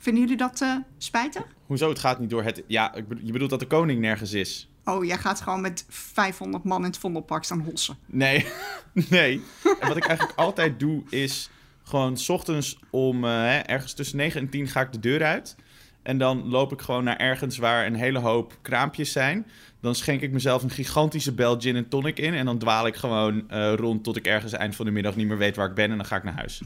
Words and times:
Vinden 0.00 0.22
jullie 0.22 0.36
dat 0.36 0.60
uh, 0.60 0.76
spijtig? 0.98 1.42
Hoezo, 1.66 1.88
het 1.88 1.98
gaat 1.98 2.20
niet 2.20 2.30
door? 2.30 2.42
Het, 2.42 2.62
ja, 2.66 2.94
je 3.22 3.32
bedoelt 3.32 3.50
dat 3.50 3.60
de 3.60 3.66
koning 3.66 4.00
nergens 4.00 4.32
is. 4.32 4.68
Oh, 4.84 5.04
jij 5.04 5.18
gaat 5.18 5.40
gewoon 5.40 5.60
met 5.60 5.84
500 5.88 6.64
man 6.64 6.78
in 6.78 6.86
het 6.86 6.98
Vondelpark 6.98 7.44
staan 7.44 7.60
hossen. 7.60 7.96
Nee, 8.06 8.46
nee. 9.10 9.42
En 9.80 9.88
wat 9.88 9.96
ik 9.96 10.06
eigenlijk 10.06 10.38
altijd 10.38 10.80
doe, 10.80 11.02
is 11.08 11.50
gewoon 11.82 12.16
s 12.16 12.28
ochtends 12.28 12.78
om 12.90 13.24
uh, 13.24 13.68
ergens 13.70 13.92
tussen 13.92 14.16
9 14.16 14.40
en 14.40 14.48
10 14.48 14.68
ga 14.68 14.80
ik 14.80 14.92
de 14.92 15.00
deur 15.00 15.24
uit. 15.24 15.56
En 16.02 16.18
dan 16.18 16.48
loop 16.48 16.72
ik 16.72 16.80
gewoon 16.80 17.04
naar 17.04 17.16
ergens 17.16 17.58
waar 17.58 17.86
een 17.86 17.94
hele 17.94 18.18
hoop 18.18 18.58
kraampjes 18.62 19.12
zijn. 19.12 19.46
Dan 19.80 19.94
schenk 19.94 20.20
ik 20.20 20.32
mezelf 20.32 20.62
een 20.62 20.70
gigantische 20.70 21.32
bel 21.32 21.60
gin 21.60 21.76
en 21.76 21.88
tonic 21.88 22.18
in. 22.18 22.34
En 22.34 22.44
dan 22.44 22.58
dwaal 22.58 22.86
ik 22.86 22.96
gewoon 22.96 23.44
uh, 23.50 23.74
rond 23.74 24.04
tot 24.04 24.16
ik 24.16 24.26
ergens 24.26 24.52
eind 24.52 24.76
van 24.76 24.86
de 24.86 24.92
middag 24.92 25.16
niet 25.16 25.26
meer 25.26 25.38
weet 25.38 25.56
waar 25.56 25.68
ik 25.68 25.74
ben. 25.74 25.90
En 25.90 25.96
dan 25.96 26.06
ga 26.06 26.16
ik 26.16 26.24
naar 26.24 26.34
huis. 26.34 26.62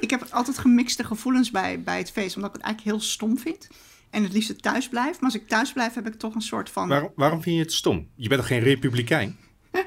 Ik 0.00 0.10
heb 0.10 0.26
altijd 0.30 0.58
gemixte 0.58 1.04
gevoelens 1.04 1.50
bij, 1.50 1.82
bij 1.82 1.98
het 1.98 2.10
feest, 2.10 2.36
omdat 2.36 2.50
ik 2.50 2.56
het 2.56 2.64
eigenlijk 2.64 2.96
heel 2.96 3.06
stom 3.08 3.38
vind. 3.38 3.68
En 4.10 4.22
het 4.22 4.32
liefst 4.32 4.62
thuis 4.62 4.88
blijf. 4.88 5.12
Maar 5.12 5.30
als 5.30 5.40
ik 5.40 5.48
thuis 5.48 5.72
blijf, 5.72 5.94
heb 5.94 6.06
ik 6.06 6.14
toch 6.14 6.34
een 6.34 6.42
soort 6.42 6.70
van. 6.70 6.88
Waarom, 6.88 7.12
waarom 7.14 7.42
vind 7.42 7.56
je 7.56 7.62
het 7.62 7.72
stom? 7.72 8.08
Je 8.14 8.28
bent 8.28 8.40
toch 8.40 8.50
geen 8.50 8.60
republikein? 8.60 9.36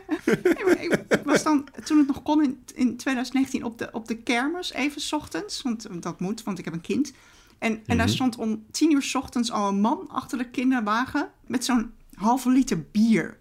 ik 1.09 1.21
was 1.23 1.43
dan, 1.43 1.67
toen 1.83 1.97
het 1.97 2.07
nog 2.07 2.23
kon 2.23 2.43
in, 2.43 2.63
in 2.75 2.97
2019, 2.97 3.63
op 3.63 3.77
de, 3.77 3.89
op 3.91 4.07
de 4.07 4.15
kermis, 4.17 4.73
even 4.73 5.01
s 5.01 5.13
ochtends. 5.13 5.61
Want 5.61 6.03
dat 6.03 6.19
moet, 6.19 6.43
want 6.43 6.59
ik 6.59 6.65
heb 6.65 6.73
een 6.73 6.81
kind. 6.81 7.13
En, 7.59 7.71
en 7.71 7.97
daar 7.97 8.05
mhm. 8.05 8.15
stond 8.15 8.37
om 8.37 8.65
tien 8.71 8.91
uur 8.91 9.01
s 9.01 9.15
ochtends 9.15 9.51
al 9.51 9.67
een 9.67 9.81
man 9.81 10.09
achter 10.09 10.37
de 10.37 10.49
kinderwagen 10.49 11.29
met 11.47 11.65
zo'n 11.65 11.91
halve 12.13 12.49
liter 12.49 12.81
bier 12.91 13.37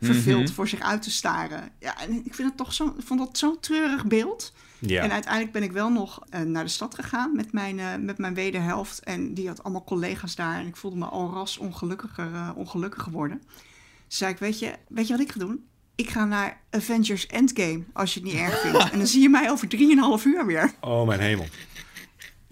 verveeld 0.00 0.44
mhm. 0.44 0.52
voor 0.52 0.68
zich 0.68 0.80
uit 0.80 1.02
te 1.02 1.10
staren. 1.10 1.70
Ja, 1.78 2.00
en 2.00 2.24
ik 2.24 2.34
vind 2.34 2.48
het 2.48 2.56
toch 2.56 2.72
zo, 2.72 2.94
vond 2.98 3.20
dat 3.20 3.38
zo'n 3.38 3.60
treurig 3.60 4.06
beeld. 4.06 4.52
Ja. 4.78 5.02
En 5.02 5.12
uiteindelijk 5.12 5.52
ben 5.52 5.62
ik 5.62 5.72
wel 5.72 5.90
nog 5.90 6.22
uh, 6.34 6.40
naar 6.40 6.64
de 6.64 6.70
stad 6.70 6.94
gegaan 6.94 7.36
met 7.36 7.52
mijn, 7.52 7.78
uh, 7.78 7.94
met 8.00 8.18
mijn 8.18 8.34
wederhelft. 8.34 9.00
En 9.00 9.34
die 9.34 9.48
had 9.48 9.62
allemaal 9.62 9.84
collega's 9.84 10.34
daar. 10.34 10.60
En 10.60 10.66
ik 10.66 10.76
voelde 10.76 10.96
me 10.96 11.04
al 11.04 11.30
ras 11.32 11.58
ongelukkiger, 11.58 12.30
uh, 12.32 12.50
ongelukkig 12.54 13.02
geworden. 13.02 13.42
Dus 14.08 14.18
zei 14.18 14.32
ik, 14.32 14.38
weet 14.38 14.58
je, 14.58 14.72
weet 14.88 15.06
je 15.06 15.12
wat 15.12 15.22
ik 15.22 15.32
ga 15.32 15.38
doen? 15.38 15.64
Ik 15.94 16.08
ga 16.08 16.24
naar 16.24 16.60
Avengers 16.70 17.26
Endgame, 17.26 17.84
als 17.92 18.14
je 18.14 18.20
het 18.20 18.28
niet 18.28 18.38
erg 18.38 18.60
vindt. 18.60 18.90
en 18.92 18.98
dan 18.98 19.06
zie 19.06 19.22
je 19.22 19.28
mij 19.28 19.50
over 19.50 19.68
drieënhalf 19.68 20.24
uur 20.24 20.46
weer. 20.46 20.72
Oh, 20.80 21.06
mijn 21.06 21.20
hemel. 21.20 21.46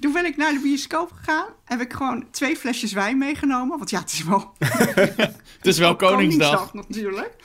Toen 0.00 0.12
ben 0.12 0.24
ik 0.24 0.36
naar 0.36 0.52
de 0.52 0.60
bioscoop 0.60 1.12
gegaan. 1.12 1.46
Heb 1.64 1.80
ik 1.80 1.92
gewoon 1.92 2.30
twee 2.30 2.56
flesjes 2.56 2.92
wijn 2.92 3.18
meegenomen. 3.18 3.78
Want 3.78 3.90
ja, 3.90 4.00
het 4.00 4.12
is 4.12 4.24
wel... 4.24 4.54
het 5.58 5.66
is 5.66 5.78
wel 5.78 5.96
Koningsdag. 5.96 6.70
Koningsdag 6.70 6.74
natuurlijk. 6.74 7.36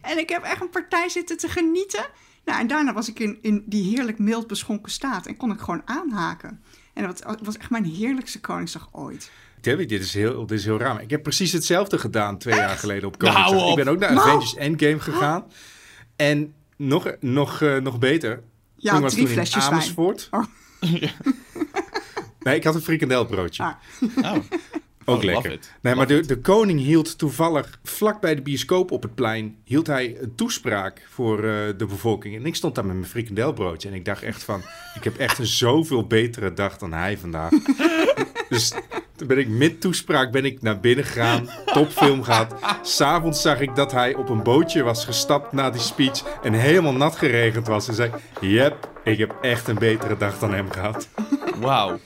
En 0.00 0.18
ik 0.18 0.28
heb 0.28 0.42
echt 0.42 0.60
een 0.60 0.70
partij 0.70 1.08
zitten 1.08 1.36
te 1.36 1.48
genieten. 1.48 2.06
Nou, 2.46 2.60
en 2.60 2.66
daarna 2.66 2.92
was 2.92 3.08
ik 3.08 3.18
in, 3.18 3.38
in 3.42 3.62
die 3.66 3.94
heerlijk 3.94 4.18
mild 4.18 4.46
beschonken 4.46 4.92
staat. 4.92 5.26
En 5.26 5.36
kon 5.36 5.52
ik 5.52 5.60
gewoon 5.60 5.82
aanhaken. 5.84 6.60
En 6.92 7.06
dat 7.06 7.38
was 7.42 7.56
echt 7.56 7.70
mijn 7.70 7.84
heerlijkste 7.84 8.40
Koningsdag 8.40 8.88
ooit. 8.92 9.30
Debbie, 9.60 9.86
dit 9.86 10.02
is 10.02 10.14
heel, 10.14 10.46
dit 10.46 10.58
is 10.58 10.64
heel 10.64 10.78
raar. 10.78 11.02
Ik 11.02 11.10
heb 11.10 11.22
precies 11.22 11.52
hetzelfde 11.52 11.98
gedaan 11.98 12.38
twee 12.38 12.54
jaar 12.54 12.76
geleden 12.76 13.08
op 13.08 13.18
Koningsdag. 13.18 13.50
Nou, 13.50 13.70
ik 13.70 13.76
ben 13.76 13.88
ook 13.88 13.98
naar 13.98 14.12
nou. 14.12 14.26
Avengers 14.26 14.54
Endgame 14.54 15.00
gegaan. 15.00 15.44
En 16.16 16.54
nog, 16.76 17.14
nog, 17.20 17.60
uh, 17.60 17.76
nog 17.76 17.98
beter. 17.98 18.42
Ja, 18.76 18.92
toen 18.92 19.00
was 19.00 19.12
drie 19.12 19.24
toen 19.24 19.34
flesjes 19.34 19.66
in 19.66 19.72
Amersfoort. 19.72 20.28
Wijn. 20.30 20.44
Oh. 20.44 21.02
Nee, 22.46 22.56
ik 22.56 22.64
had 22.64 22.74
een 22.74 22.80
frikandelbroodje. 22.80 23.62
Ah. 23.62 23.74
Oh. 24.16 24.36
Ook 25.08 25.22
lekker. 25.22 25.58
Nee, 25.80 25.94
maar 25.94 26.06
de, 26.06 26.26
de 26.26 26.38
koning 26.38 26.80
hield 26.80 27.18
toevallig 27.18 27.78
vlak 27.82 28.20
bij 28.20 28.34
de 28.34 28.42
bioscoop 28.42 28.90
op 28.90 29.02
het 29.02 29.14
plein... 29.14 29.56
hield 29.64 29.86
hij 29.86 30.16
een 30.20 30.34
toespraak 30.34 31.06
voor 31.08 31.44
uh, 31.44 31.66
de 31.76 31.86
bevolking. 31.86 32.36
En 32.36 32.46
ik 32.46 32.54
stond 32.54 32.74
daar 32.74 32.86
met 32.86 32.96
mijn 32.96 33.08
frikandelbroodje. 33.08 33.88
En 33.88 33.94
ik 33.94 34.04
dacht 34.04 34.22
echt 34.22 34.42
van... 34.42 34.62
ik 34.94 35.04
heb 35.04 35.16
echt 35.16 35.38
een 35.38 35.46
zoveel 35.46 36.06
betere 36.06 36.54
dag 36.54 36.78
dan 36.78 36.92
hij 36.92 37.18
vandaag. 37.18 37.50
dus 38.48 38.72
toen 39.16 39.26
ben 39.26 39.38
ik 39.38 39.48
mid 39.48 39.80
toespraak 39.80 40.32
ben 40.32 40.44
ik 40.44 40.62
naar 40.62 40.80
binnen 40.80 41.04
gegaan. 41.04 41.48
Topfilm 41.64 42.22
gehad. 42.22 42.54
S'avonds 42.82 43.42
zag 43.42 43.60
ik 43.60 43.74
dat 43.74 43.92
hij 43.92 44.14
op 44.14 44.28
een 44.28 44.42
bootje 44.42 44.82
was 44.82 45.04
gestapt 45.04 45.52
na 45.52 45.70
die 45.70 45.80
speech... 45.80 46.22
en 46.42 46.52
helemaal 46.52 46.94
nat 46.94 47.16
geregend 47.16 47.66
was. 47.66 47.88
En 47.88 47.94
zei... 47.94 48.10
Yep, 48.40 48.90
ik 49.04 49.18
heb 49.18 49.36
echt 49.40 49.68
een 49.68 49.78
betere 49.78 50.16
dag 50.16 50.38
dan 50.38 50.54
hem 50.54 50.70
gehad. 50.70 51.08
Wauw. 51.60 51.98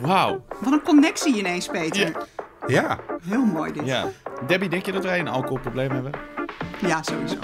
Wauw. 0.00 0.44
Wat 0.60 0.72
een 0.72 0.82
connectie 0.82 1.36
ineens, 1.36 1.68
Peter. 1.68 2.08
Ja. 2.08 2.26
Heel 2.66 3.44
mooi 3.44 3.72
dit. 3.72 3.86
Ja. 3.86 4.08
Debbie, 4.46 4.68
denk 4.68 4.86
je 4.86 4.92
dat 4.92 5.04
wij 5.04 5.18
een 5.18 5.28
alcoholprobleem 5.28 5.90
hebben? 5.90 6.12
Ja, 6.80 7.02
sowieso. 7.02 7.36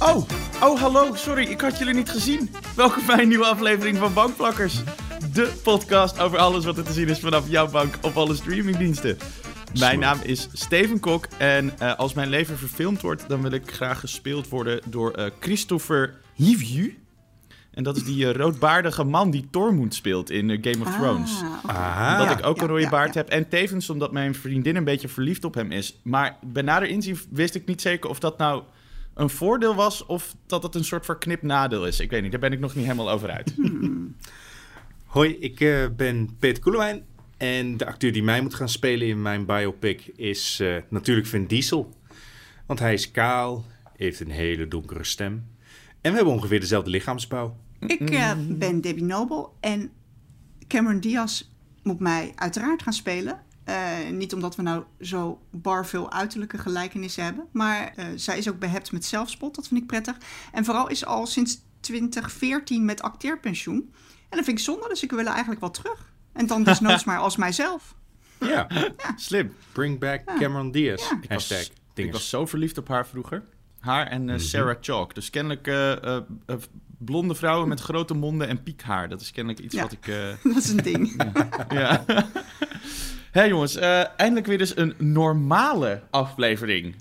Oh, 0.00 0.26
oh 0.62 0.80
hallo, 0.80 1.14
sorry, 1.14 1.44
ik 1.44 1.60
had 1.60 1.78
jullie 1.78 1.94
niet 1.94 2.10
gezien. 2.10 2.50
Welkom 2.76 3.06
bij 3.06 3.18
een 3.18 3.28
nieuwe 3.28 3.46
aflevering 3.46 3.98
van 3.98 4.12
Bankplakkers. 4.12 4.82
De 5.32 5.52
podcast 5.62 6.20
over 6.20 6.38
alles 6.38 6.64
wat 6.64 6.76
er 6.78 6.84
te 6.84 6.92
zien 6.92 7.08
is 7.08 7.20
vanaf 7.20 7.44
jouw 7.48 7.70
bank 7.70 7.94
op 8.02 8.16
alle 8.16 8.34
streamingdiensten. 8.34 9.18
Mijn 9.78 9.98
naam 9.98 10.18
is 10.22 10.48
Steven 10.52 11.00
Kok 11.00 11.26
en 11.38 11.72
uh, 11.82 11.94
als 11.96 12.12
mijn 12.14 12.28
leven 12.28 12.58
verfilmd 12.58 13.00
wordt, 13.00 13.28
dan 13.28 13.42
wil 13.42 13.50
ik 13.50 13.70
graag 13.70 14.00
gespeeld 14.00 14.48
worden 14.48 14.80
door 14.86 15.18
uh, 15.18 15.26
Christopher 15.40 16.14
Hivju. 16.34 16.98
En 17.70 17.82
dat 17.82 17.96
is 17.96 18.04
die 18.04 18.24
uh, 18.24 18.32
roodbaardige 18.32 19.04
man 19.04 19.30
die 19.30 19.48
Tormund 19.50 19.94
speelt 19.94 20.30
in 20.30 20.58
Game 20.60 20.80
of 20.80 20.86
ah, 20.86 20.98
Thrones. 20.98 21.42
Ah, 21.66 22.18
dat 22.18 22.38
ik 22.38 22.46
ook 22.46 22.60
een 22.60 22.66
rode 22.66 22.88
baard 22.88 23.14
heb. 23.14 23.28
En 23.28 23.48
tevens 23.48 23.90
omdat 23.90 24.12
mijn 24.12 24.34
vriendin 24.34 24.76
een 24.76 24.84
beetje 24.84 25.08
verliefd 25.08 25.44
op 25.44 25.54
hem 25.54 25.72
is. 25.72 26.00
Maar 26.02 26.36
bij 26.42 26.62
nader 26.62 26.88
inzien 26.88 27.18
wist 27.30 27.54
ik 27.54 27.66
niet 27.66 27.80
zeker 27.80 28.10
of 28.10 28.18
dat 28.18 28.38
nou 28.38 28.62
een 29.14 29.30
voordeel 29.30 29.74
was... 29.74 30.06
of 30.06 30.34
dat 30.46 30.62
het 30.62 30.74
een 30.74 30.84
soort 30.84 31.04
verknipt 31.04 31.42
nadeel 31.42 31.86
is. 31.86 32.00
Ik 32.00 32.10
weet 32.10 32.22
niet, 32.22 32.30
daar 32.30 32.40
ben 32.40 32.52
ik 32.52 32.60
nog 32.60 32.74
niet 32.74 32.84
helemaal 32.84 33.10
over 33.10 33.30
uit. 33.30 33.52
Hmm. 33.56 34.16
Hoi, 35.06 35.36
ik 35.38 35.58
ben 35.96 36.36
Peter 36.38 36.62
Koelewijn 36.62 37.04
en 37.42 37.76
de 37.76 37.86
acteur 37.86 38.12
die 38.12 38.22
mij 38.22 38.40
moet 38.40 38.54
gaan 38.54 38.68
spelen 38.68 39.08
in 39.08 39.22
mijn 39.22 39.46
biopic 39.46 40.06
is 40.16 40.60
uh, 40.60 40.76
natuurlijk 40.88 41.26
Vin 41.26 41.46
Diesel. 41.46 41.94
Want 42.66 42.78
hij 42.78 42.92
is 42.92 43.10
kaal, 43.10 43.64
heeft 43.96 44.20
een 44.20 44.30
hele 44.30 44.68
donkere 44.68 45.04
stem. 45.04 45.46
En 46.00 46.10
we 46.10 46.16
hebben 46.16 46.34
ongeveer 46.34 46.60
dezelfde 46.60 46.90
lichaamsbouw. 46.90 47.56
Ik 47.86 48.10
uh, 48.10 48.32
ben 48.48 48.80
Debbie 48.80 49.04
Noble 49.04 49.48
en 49.60 49.90
Cameron 50.68 51.00
Diaz 51.00 51.42
moet 51.82 52.00
mij 52.00 52.32
uiteraard 52.34 52.82
gaan 52.82 52.92
spelen. 52.92 53.40
Uh, 53.68 54.10
niet 54.10 54.34
omdat 54.34 54.56
we 54.56 54.62
nou 54.62 54.84
zo 55.00 55.40
bar 55.50 55.86
veel 55.86 56.12
uiterlijke 56.12 56.58
gelijkenissen 56.58 57.24
hebben. 57.24 57.46
Maar 57.52 57.94
zij 58.14 58.38
is 58.38 58.48
ook 58.48 58.58
behept 58.58 58.92
met 58.92 59.04
zelfspot, 59.04 59.54
dat 59.54 59.68
vind 59.68 59.80
ik 59.80 59.86
prettig. 59.86 60.16
En 60.52 60.64
vooral 60.64 60.88
is 60.88 61.04
al 61.04 61.26
sinds 61.26 61.58
2014 61.80 62.84
met 62.84 63.02
acteerpensioen. 63.02 63.92
En 64.28 64.36
dat 64.36 64.44
vind 64.44 64.58
ik 64.58 64.64
zonde, 64.64 64.88
dus 64.88 65.02
ik 65.02 65.10
wil 65.10 65.26
eigenlijk 65.26 65.60
wel 65.60 65.70
terug. 65.70 66.11
En 66.32 66.46
dan 66.46 66.62
desnoods 66.62 67.04
maar 67.08 67.18
als 67.18 67.36
mijzelf. 67.36 67.94
Ja, 68.40 68.66
slim. 69.16 69.54
Bring 69.72 69.98
back 69.98 70.24
Cameron 70.24 70.70
Diaz. 70.70 71.10
Ik, 71.20 71.28
was, 71.28 71.72
ik 71.94 72.12
was 72.12 72.28
zo 72.28 72.46
verliefd 72.46 72.78
op 72.78 72.88
haar 72.88 73.06
vroeger. 73.06 73.42
Haar 73.78 74.06
en 74.06 74.28
uh, 74.28 74.38
Sarah 74.38 74.76
Chalk. 74.80 75.14
Dus 75.14 75.30
kennelijk 75.30 75.66
uh, 75.66 75.92
uh, 76.06 76.56
blonde 76.98 77.34
vrouwen 77.34 77.68
met 77.68 77.80
grote 77.80 78.14
monden 78.14 78.48
en 78.48 78.62
piekhaar. 78.62 79.08
Dat 79.08 79.20
is 79.20 79.30
kennelijk 79.30 79.64
iets 79.64 79.80
wat 79.80 79.92
ik... 79.92 80.06
Dat 80.42 80.56
is 80.56 80.68
een 80.68 80.76
ding. 80.76 81.32
ja. 81.68 82.04
Hé 82.06 83.40
hey, 83.40 83.48
jongens, 83.48 83.76
eindelijk 83.76 84.46
weer 84.46 84.58
dus 84.58 84.76
een 84.76 84.94
normale 84.98 86.02
aflevering. 86.10 86.94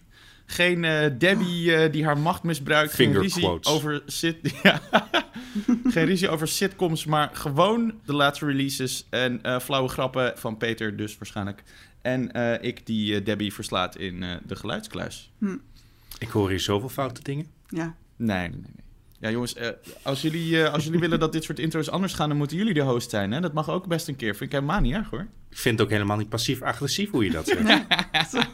Geen 0.51 0.83
uh, 0.83 1.05
Debbie 1.17 1.63
uh, 1.63 1.91
die 1.91 2.05
haar 2.05 2.17
macht 2.17 2.43
misbruikt. 2.43 2.93
Finger 2.93 3.13
geen 3.13 3.23
ruzie 3.23 3.41
quotes. 3.41 3.73
over 3.73 4.01
sit 4.05 4.37
ja. 4.63 4.81
Geen 5.83 6.05
ruzie 6.05 6.29
over 6.29 6.47
sitcoms, 6.47 7.05
maar 7.05 7.29
gewoon 7.33 7.93
de 8.05 8.13
laatste 8.13 8.45
releases 8.45 9.07
en 9.09 9.39
uh, 9.45 9.59
flauwe 9.59 9.89
grappen 9.89 10.33
van 10.35 10.57
Peter 10.57 10.95
dus 10.95 11.17
waarschijnlijk. 11.17 11.63
En 12.01 12.31
ik 12.61 12.85
die 12.85 13.23
Debbie 13.23 13.53
verslaat 13.53 13.97
in 13.97 14.19
de 14.45 14.55
geluidskluis. 14.55 15.31
Hm. 15.37 15.57
Ik 16.19 16.29
hoor 16.29 16.49
hier 16.49 16.59
zoveel 16.59 16.89
foute 16.89 17.23
dingen. 17.23 17.45
Ja. 17.67 17.95
Nee, 18.15 18.49
nee, 18.49 18.49
nee. 18.49 18.83
Ja, 19.19 19.29
jongens, 19.29 19.55
als, 20.01 20.21
jullie, 20.21 20.65
als 20.65 20.83
jullie 20.83 20.99
willen 20.99 21.19
dat 21.19 21.31
dit 21.31 21.43
soort 21.43 21.59
intro's 21.59 21.89
anders 21.89 22.13
gaan, 22.13 22.29
dan 22.29 22.37
moeten 22.37 22.57
jullie 22.57 22.73
de 22.73 22.81
host 22.81 23.09
zijn. 23.09 23.31
Hè? 23.31 23.39
Dat 23.39 23.53
mag 23.53 23.69
ook 23.69 23.87
best 23.87 24.07
een 24.07 24.15
keer. 24.15 24.35
Vind 24.35 24.53
ik 24.53 24.59
helemaal 24.59 24.81
niet 24.81 24.93
erg 24.93 25.09
hoor. 25.09 25.27
Ik 25.49 25.57
vind 25.57 25.77
het 25.77 25.87
ook 25.87 25.93
helemaal 25.93 26.17
niet 26.17 26.29
passief-agressief 26.29 27.11
hoe 27.11 27.23
je 27.23 27.31
dat 27.31 27.47
zegt. 28.27 28.47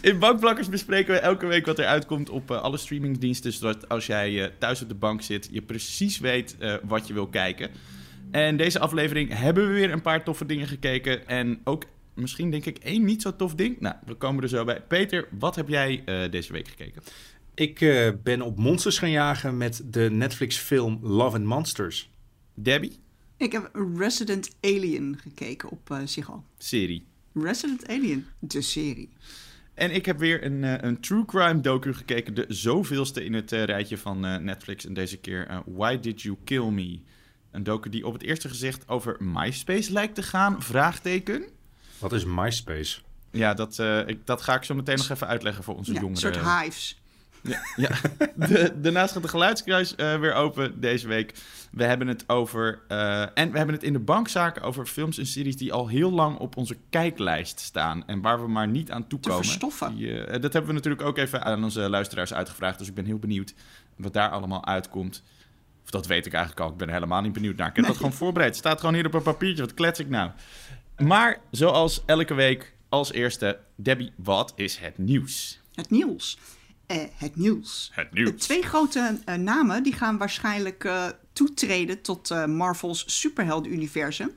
In 0.00 0.18
Bankplakkers 0.18 0.68
bespreken 0.68 1.14
we 1.14 1.20
elke 1.20 1.46
week 1.46 1.66
wat 1.66 1.78
er 1.78 1.86
uitkomt 1.86 2.30
op 2.30 2.50
uh, 2.50 2.60
alle 2.60 2.76
streamingdiensten. 2.76 3.52
Zodat 3.52 3.88
als 3.88 4.06
jij 4.06 4.32
uh, 4.32 4.46
thuis 4.58 4.82
op 4.82 4.88
de 4.88 4.94
bank 4.94 5.22
zit, 5.22 5.48
je 5.50 5.62
precies 5.62 6.18
weet 6.18 6.56
uh, 6.60 6.74
wat 6.84 7.06
je 7.06 7.14
wil 7.14 7.26
kijken. 7.26 7.70
En 8.30 8.56
deze 8.56 8.78
aflevering 8.78 9.38
hebben 9.38 9.66
we 9.66 9.72
weer 9.72 9.92
een 9.92 10.02
paar 10.02 10.24
toffe 10.24 10.46
dingen 10.46 10.66
gekeken. 10.66 11.28
En 11.28 11.60
ook 11.64 11.84
misschien 12.14 12.50
denk 12.50 12.64
ik 12.64 12.78
één 12.78 13.04
niet 13.04 13.22
zo 13.22 13.36
tof 13.36 13.54
ding. 13.54 13.80
Nou, 13.80 13.94
we 14.06 14.14
komen 14.14 14.42
er 14.42 14.48
zo 14.48 14.64
bij. 14.64 14.80
Peter, 14.80 15.28
wat 15.38 15.56
heb 15.56 15.68
jij 15.68 16.02
deze 16.30 16.52
week 16.52 16.68
gekeken? 16.68 17.02
Ik 17.54 17.78
ben 18.22 18.42
op 18.42 18.58
monsters 18.58 18.98
gaan 18.98 19.10
jagen 19.10 19.56
met 19.56 19.82
de 19.84 20.10
Netflix 20.10 20.56
film 20.56 20.98
Love 21.02 21.36
and 21.36 21.44
Monsters. 21.44 22.10
Debbie? 22.54 22.98
Ik 23.36 23.52
heb 23.52 23.70
Resident 23.96 24.50
Alien 24.60 25.18
gekeken 25.22 25.70
op 25.70 25.90
uh, 25.90 25.98
Ziggo. 26.04 26.44
Serie. 26.58 27.04
Resident 27.34 27.88
Alien, 27.88 28.26
de 28.38 28.60
serie. 28.60 29.08
En 29.78 29.90
ik 29.90 30.06
heb 30.06 30.18
weer 30.18 30.44
een, 30.44 30.62
uh, 30.62 30.74
een 30.76 31.00
true 31.00 31.24
crime 31.24 31.60
docu 31.60 31.94
gekeken. 31.94 32.34
De 32.34 32.44
zoveelste 32.48 33.24
in 33.24 33.34
het 33.34 33.52
uh, 33.52 33.64
rijtje 33.64 33.98
van 33.98 34.20
Netflix. 34.20 34.86
En 34.86 34.94
deze 34.94 35.16
keer 35.16 35.62
Why 35.66 35.98
Did 35.98 36.22
You 36.22 36.36
Kill 36.44 36.64
Me? 36.64 37.00
Een 37.50 37.62
docu 37.62 37.90
die 37.90 38.06
op 38.06 38.12
het 38.12 38.22
eerste 38.22 38.48
gezicht 38.48 38.88
over 38.88 39.16
MySpace 39.18 39.92
lijkt 39.92 40.14
te 40.14 40.22
gaan. 40.22 40.62
Vraagteken. 40.62 41.44
Wat 41.98 42.12
is 42.12 42.24
MySpace? 42.24 43.00
Ja, 43.30 43.54
dat, 43.54 43.78
ik, 44.06 44.26
dat 44.26 44.42
ga 44.42 44.54
ik 44.54 44.62
zo 44.62 44.74
meteen 44.74 44.96
nog 44.96 45.10
even 45.10 45.26
uitleggen 45.26 45.64
voor 45.64 45.76
onze 45.76 45.92
ja, 45.92 46.00
jongeren. 46.00 46.26
Een 46.26 46.34
soort 46.34 46.62
hives. 46.62 47.00
Ja, 47.42 47.60
ja. 47.76 47.88
De, 48.48 48.72
daarnaast 48.80 49.12
gaat 49.12 49.22
de 49.22 49.28
geluidskruis 49.28 49.94
uh, 49.96 50.20
weer 50.20 50.34
open 50.34 50.80
deze 50.80 51.08
week. 51.08 51.34
We 51.70 51.84
hebben 51.84 52.08
het 52.08 52.28
over. 52.28 52.80
Uh, 52.88 53.20
en 53.20 53.50
we 53.50 53.56
hebben 53.56 53.74
het 53.74 53.82
in 53.82 53.92
de 53.92 53.98
bankzaken 53.98 54.62
over 54.62 54.86
films 54.86 55.18
en 55.18 55.26
series 55.26 55.56
die 55.56 55.72
al 55.72 55.88
heel 55.88 56.10
lang 56.10 56.38
op 56.38 56.56
onze 56.56 56.76
kijklijst 56.90 57.60
staan. 57.60 58.06
En 58.06 58.20
waar 58.20 58.40
we 58.40 58.48
maar 58.48 58.68
niet 58.68 58.90
aan 58.90 59.06
toekomen. 59.06 59.40
Te 59.40 59.46
verstoffen. 59.46 59.96
Die, 59.96 60.08
uh, 60.08 60.26
dat 60.26 60.52
hebben 60.52 60.66
we 60.66 60.72
natuurlijk 60.72 61.02
ook 61.02 61.18
even 61.18 61.44
aan 61.44 61.64
onze 61.64 61.88
luisteraars 61.88 62.34
uitgevraagd. 62.34 62.78
Dus 62.78 62.88
ik 62.88 62.94
ben 62.94 63.04
heel 63.04 63.18
benieuwd 63.18 63.54
wat 63.96 64.12
daar 64.12 64.30
allemaal 64.30 64.66
uitkomt. 64.66 65.22
Of 65.84 65.90
dat 65.90 66.06
weet 66.06 66.26
ik 66.26 66.32
eigenlijk 66.32 66.64
al. 66.64 66.70
Ik 66.70 66.76
ben 66.76 66.88
helemaal 66.88 67.20
niet 67.20 67.32
benieuwd 67.32 67.56
naar. 67.56 67.68
Ik 67.68 67.76
heb 67.76 67.86
dat 67.86 67.96
gewoon 67.96 68.12
voorbereid. 68.12 68.50
Het 68.50 68.58
staat 68.58 68.80
gewoon 68.80 68.94
hier 68.94 69.06
op 69.06 69.14
een 69.14 69.22
papiertje. 69.22 69.62
Wat 69.62 69.74
klets 69.74 70.00
ik 70.00 70.08
nou? 70.08 70.30
Maar 70.96 71.40
zoals 71.50 72.02
elke 72.06 72.34
week 72.34 72.74
als 72.88 73.12
eerste, 73.12 73.58
Debbie, 73.76 74.12
wat 74.16 74.52
is 74.56 74.76
het 74.76 74.98
nieuws? 74.98 75.60
Het 75.74 75.90
nieuws. 75.90 76.38
Uh, 76.92 77.02
het 77.14 77.36
nieuws. 77.36 77.90
Het 77.94 78.12
nieuws. 78.12 78.42
twee 78.42 78.62
grote 78.62 79.18
uh, 79.28 79.34
namen 79.34 79.82
die 79.82 79.92
gaan 79.92 80.18
waarschijnlijk 80.18 80.84
uh, 80.84 81.06
toetreden 81.32 82.02
tot 82.02 82.46
Marvel's 82.46 83.04
superhelden-universum. 83.06 84.30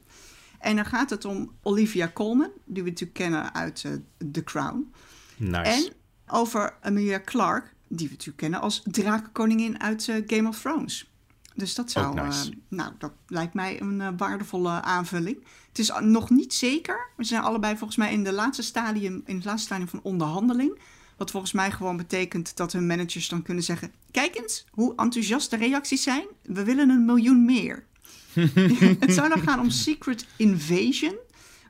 En 0.60 0.76
dan 0.76 0.86
gaat 0.86 1.10
het 1.10 1.26
om 1.26 1.52
Olivia 1.62 2.12
Colman, 2.14 2.52
die 2.66 2.84
we 2.84 2.90
natuurlijk 2.90 3.18
kennen 3.18 3.54
uit 3.54 3.86
The 4.32 4.44
Crown. 4.44 4.94
Nice. 5.38 5.72
En 5.72 5.94
over 6.28 6.74
Amelia 6.82 7.22
Clark, 7.26 7.74
die 7.88 8.06
we 8.06 8.12
natuurlijk 8.12 8.38
kennen 8.38 8.62
als 8.62 8.82
drakenkoningin 8.86 9.82
uit 9.82 10.12
Game 10.28 10.48
of 10.48 10.60
Thrones. 10.60 11.12
Dus 11.56 11.76
dat 11.76 11.92
zou, 11.92 12.14
nice. 12.14 12.52
nou, 12.68 12.92
dat 12.98 13.12
lijkt 13.28 13.54
mij 13.54 13.82
een 13.82 14.18
waardevolle 14.18 14.70
aanvulling. 14.70 15.38
Het 15.68 15.80
is 15.80 15.92
nog 16.00 16.30
niet 16.30 16.54
zeker. 16.54 17.08
We 17.18 17.24
zijn 17.24 17.42
allebei 17.42 17.78
volgens 17.78 17.98
mij 17.98 18.12
in, 18.12 18.24
de 18.24 18.34
laatste 18.34 18.64
stadium, 18.64 19.22
in 19.26 19.36
het 19.36 19.46
laatste 19.46 19.66
stadium 19.66 19.88
van 19.88 20.00
onderhandeling. 20.04 20.80
Wat 21.22 21.32
volgens 21.32 21.52
mij 21.52 21.72
gewoon 21.72 21.98
betekent 21.98 22.58
dat 22.58 22.72
hun 22.72 22.88
managers 22.88 23.28
dan 23.28 23.42
kunnen 23.42 23.64
zeggen: 23.64 23.94
Kijk 24.12 24.38
eens 24.38 24.66
hoe 24.70 24.96
enthousiast 24.96 25.50
de 25.50 25.58
reacties 25.58 26.04
zijn. 26.04 26.26
We 26.42 26.64
willen 26.64 26.90
een 26.90 27.06
miljoen 27.06 27.46
meer. 27.46 27.86
het 29.00 29.14
zou 29.14 29.30
dan 29.30 29.42
gaan 29.42 29.60
om 29.60 29.70
Secret 29.70 30.26
Invasion. 30.36 31.16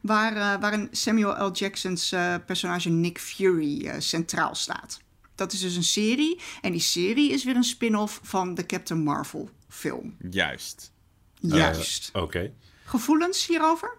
Waar, 0.01 0.35
uh, 0.35 0.61
waarin 0.61 0.87
Samuel 0.91 1.47
L. 1.47 1.51
Jackson's 1.51 2.11
uh, 2.11 2.35
personage 2.45 2.89
Nick 2.89 3.19
Fury 3.19 3.85
uh, 3.85 3.93
centraal 3.97 4.55
staat. 4.55 5.01
Dat 5.35 5.53
is 5.53 5.59
dus 5.59 5.75
een 5.75 5.83
serie. 5.83 6.39
En 6.61 6.71
die 6.71 6.81
serie 6.81 7.31
is 7.31 7.43
weer 7.43 7.55
een 7.55 7.63
spin-off 7.63 8.19
van 8.23 8.55
de 8.55 8.65
Captain 8.65 9.03
Marvel 9.03 9.49
film. 9.69 10.15
Juist. 10.29 10.91
Juist. 11.33 12.09
Oké. 12.13 12.51
Gevoelens 12.83 13.47
hierover? 13.47 13.97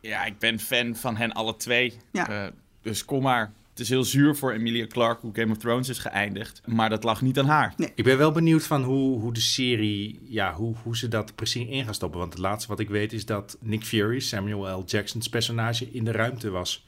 Ja, 0.00 0.24
ik 0.24 0.38
ben 0.38 0.60
fan 0.60 0.96
van 0.96 1.16
hen 1.16 1.32
alle 1.32 1.56
twee. 1.56 1.98
Ja. 2.12 2.52
dus 2.82 3.04
kom 3.04 3.22
maar. 3.22 3.52
Het 3.78 3.86
is 3.86 3.92
heel 3.92 4.04
zuur 4.04 4.36
voor 4.36 4.52
Emilia 4.52 4.86
Clarke 4.86 5.20
hoe 5.20 5.34
Game 5.34 5.50
of 5.50 5.56
Thrones 5.56 5.88
is 5.88 5.98
geëindigd. 5.98 6.60
Maar 6.64 6.90
dat 6.90 7.04
lag 7.04 7.22
niet 7.22 7.38
aan 7.38 7.46
haar. 7.46 7.74
Nee. 7.76 7.92
Ik 7.94 8.04
ben 8.04 8.18
wel 8.18 8.32
benieuwd 8.32 8.62
van 8.62 8.82
hoe, 8.82 9.20
hoe 9.20 9.32
de 9.32 9.40
serie, 9.40 10.20
ja, 10.24 10.54
hoe, 10.54 10.74
hoe 10.82 10.96
ze 10.96 11.08
dat 11.08 11.34
precies 11.34 11.66
in 11.66 11.84
gaan 11.84 11.94
stoppen. 11.94 12.20
Want 12.20 12.32
het 12.32 12.42
laatste 12.42 12.68
wat 12.68 12.80
ik 12.80 12.88
weet 12.88 13.12
is 13.12 13.26
dat 13.26 13.56
Nick 13.60 13.84
Fury, 13.84 14.20
Samuel 14.20 14.78
L. 14.78 14.82
Jackson's 14.86 15.28
personage, 15.28 15.90
in 15.90 16.04
de 16.04 16.12
ruimte 16.12 16.50
was. 16.50 16.86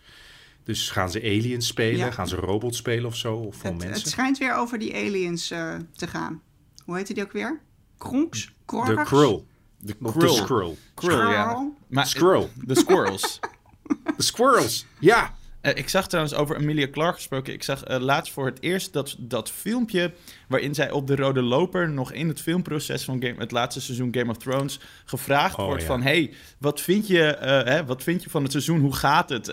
Dus 0.65 0.91
gaan 0.91 1.11
ze 1.11 1.23
aliens 1.23 1.67
spelen? 1.67 2.13
Gaan 2.13 2.29
ze 2.29 2.37
robots 2.37 2.79
spelen 2.79 3.07
of 3.07 3.17
zo? 3.17 3.35
Of 3.35 3.63
het, 3.63 3.73
mensen? 3.73 3.91
Het 3.91 4.09
schijnt 4.09 4.39
weer 4.39 4.55
over 4.55 4.79
die 4.79 4.95
aliens 4.95 5.53
uh, 5.53 5.75
te 5.93 6.07
gaan. 6.07 6.43
Hoe 6.85 6.97
heet 6.97 7.15
die 7.15 7.25
ook 7.25 7.33
weer? 7.33 7.61
Kronks? 7.99 8.45
De 8.67 9.03
Krull. 9.05 9.43
De 9.79 9.95
Krull. 9.95 10.29
De 10.29 10.29
Skrull. 10.29 10.77
Krull, 10.95 11.31
ja. 11.31 11.71
Maar, 11.87 12.07
Skrull. 12.07 12.49
De 12.65 12.75
Squirrels. 12.75 13.41
De 14.17 14.23
Squirrels, 14.23 14.87
ja. 14.99 15.39
Uh, 15.63 15.73
ik 15.75 15.89
zag 15.89 16.09
trouwens 16.09 16.35
over 16.35 16.57
Emilia 16.57 16.89
Clarke 16.91 17.15
gesproken. 17.15 17.53
Ik 17.53 17.63
zag 17.63 17.91
uh, 17.91 17.97
laatst 17.99 18.33
voor 18.33 18.47
het 18.47 18.59
eerst 18.61 18.93
dat, 18.93 19.17
dat 19.19 19.51
filmpje. 19.51 20.13
waarin 20.49 20.75
zij 20.75 20.91
op 20.91 21.07
de 21.07 21.17
rode 21.17 21.43
loper. 21.43 21.91
nog 21.91 22.13
in 22.13 22.29
het 22.29 22.41
filmproces 22.41 23.05
van 23.05 23.23
game, 23.23 23.35
het 23.39 23.51
laatste 23.51 23.81
seizoen 23.81 24.15
Game 24.15 24.31
of 24.31 24.37
Thrones. 24.37 24.81
gevraagd 25.05 25.59
oh, 25.59 25.65
wordt: 25.65 25.81
ja. 25.81 25.87
van. 25.87 26.03
hey, 26.03 26.33
wat 26.59 26.81
vind, 26.81 27.07
je, 27.07 27.37
uh, 27.43 27.73
hè, 27.73 27.85
wat 27.85 28.03
vind 28.03 28.23
je 28.23 28.31
van 28.31 28.43
het 28.43 28.53
seizoen? 28.53 28.81
Hoe 28.81 28.95
gaat 28.95 29.29
het? 29.29 29.47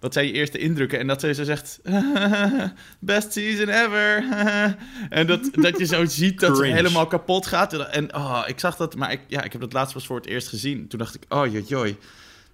wat 0.00 0.12
zijn 0.12 0.26
je 0.26 0.32
eerste 0.32 0.58
indrukken? 0.58 0.98
En 0.98 1.06
dat 1.06 1.20
ze 1.20 1.44
zegt: 1.44 1.80
best 2.98 3.32
season 3.32 3.68
ever. 3.68 4.24
en 5.18 5.26
dat, 5.26 5.48
dat 5.52 5.78
je 5.78 5.84
zo 5.84 6.04
ziet 6.04 6.40
dat 6.40 6.56
ze 6.56 6.64
helemaal 6.64 7.06
kapot 7.06 7.46
gaat. 7.46 7.72
En 7.72 8.14
oh, 8.14 8.42
ik 8.46 8.60
zag 8.60 8.76
dat, 8.76 8.96
maar 8.96 9.12
ik, 9.12 9.20
ja, 9.26 9.42
ik 9.42 9.52
heb 9.52 9.60
dat 9.60 9.72
laatst 9.72 9.94
pas 9.94 10.06
voor 10.06 10.16
het 10.16 10.26
eerst 10.26 10.48
gezien. 10.48 10.88
Toen 10.88 10.98
dacht 10.98 11.14
ik: 11.14 11.22
oh 11.28 11.68
joi 11.68 11.96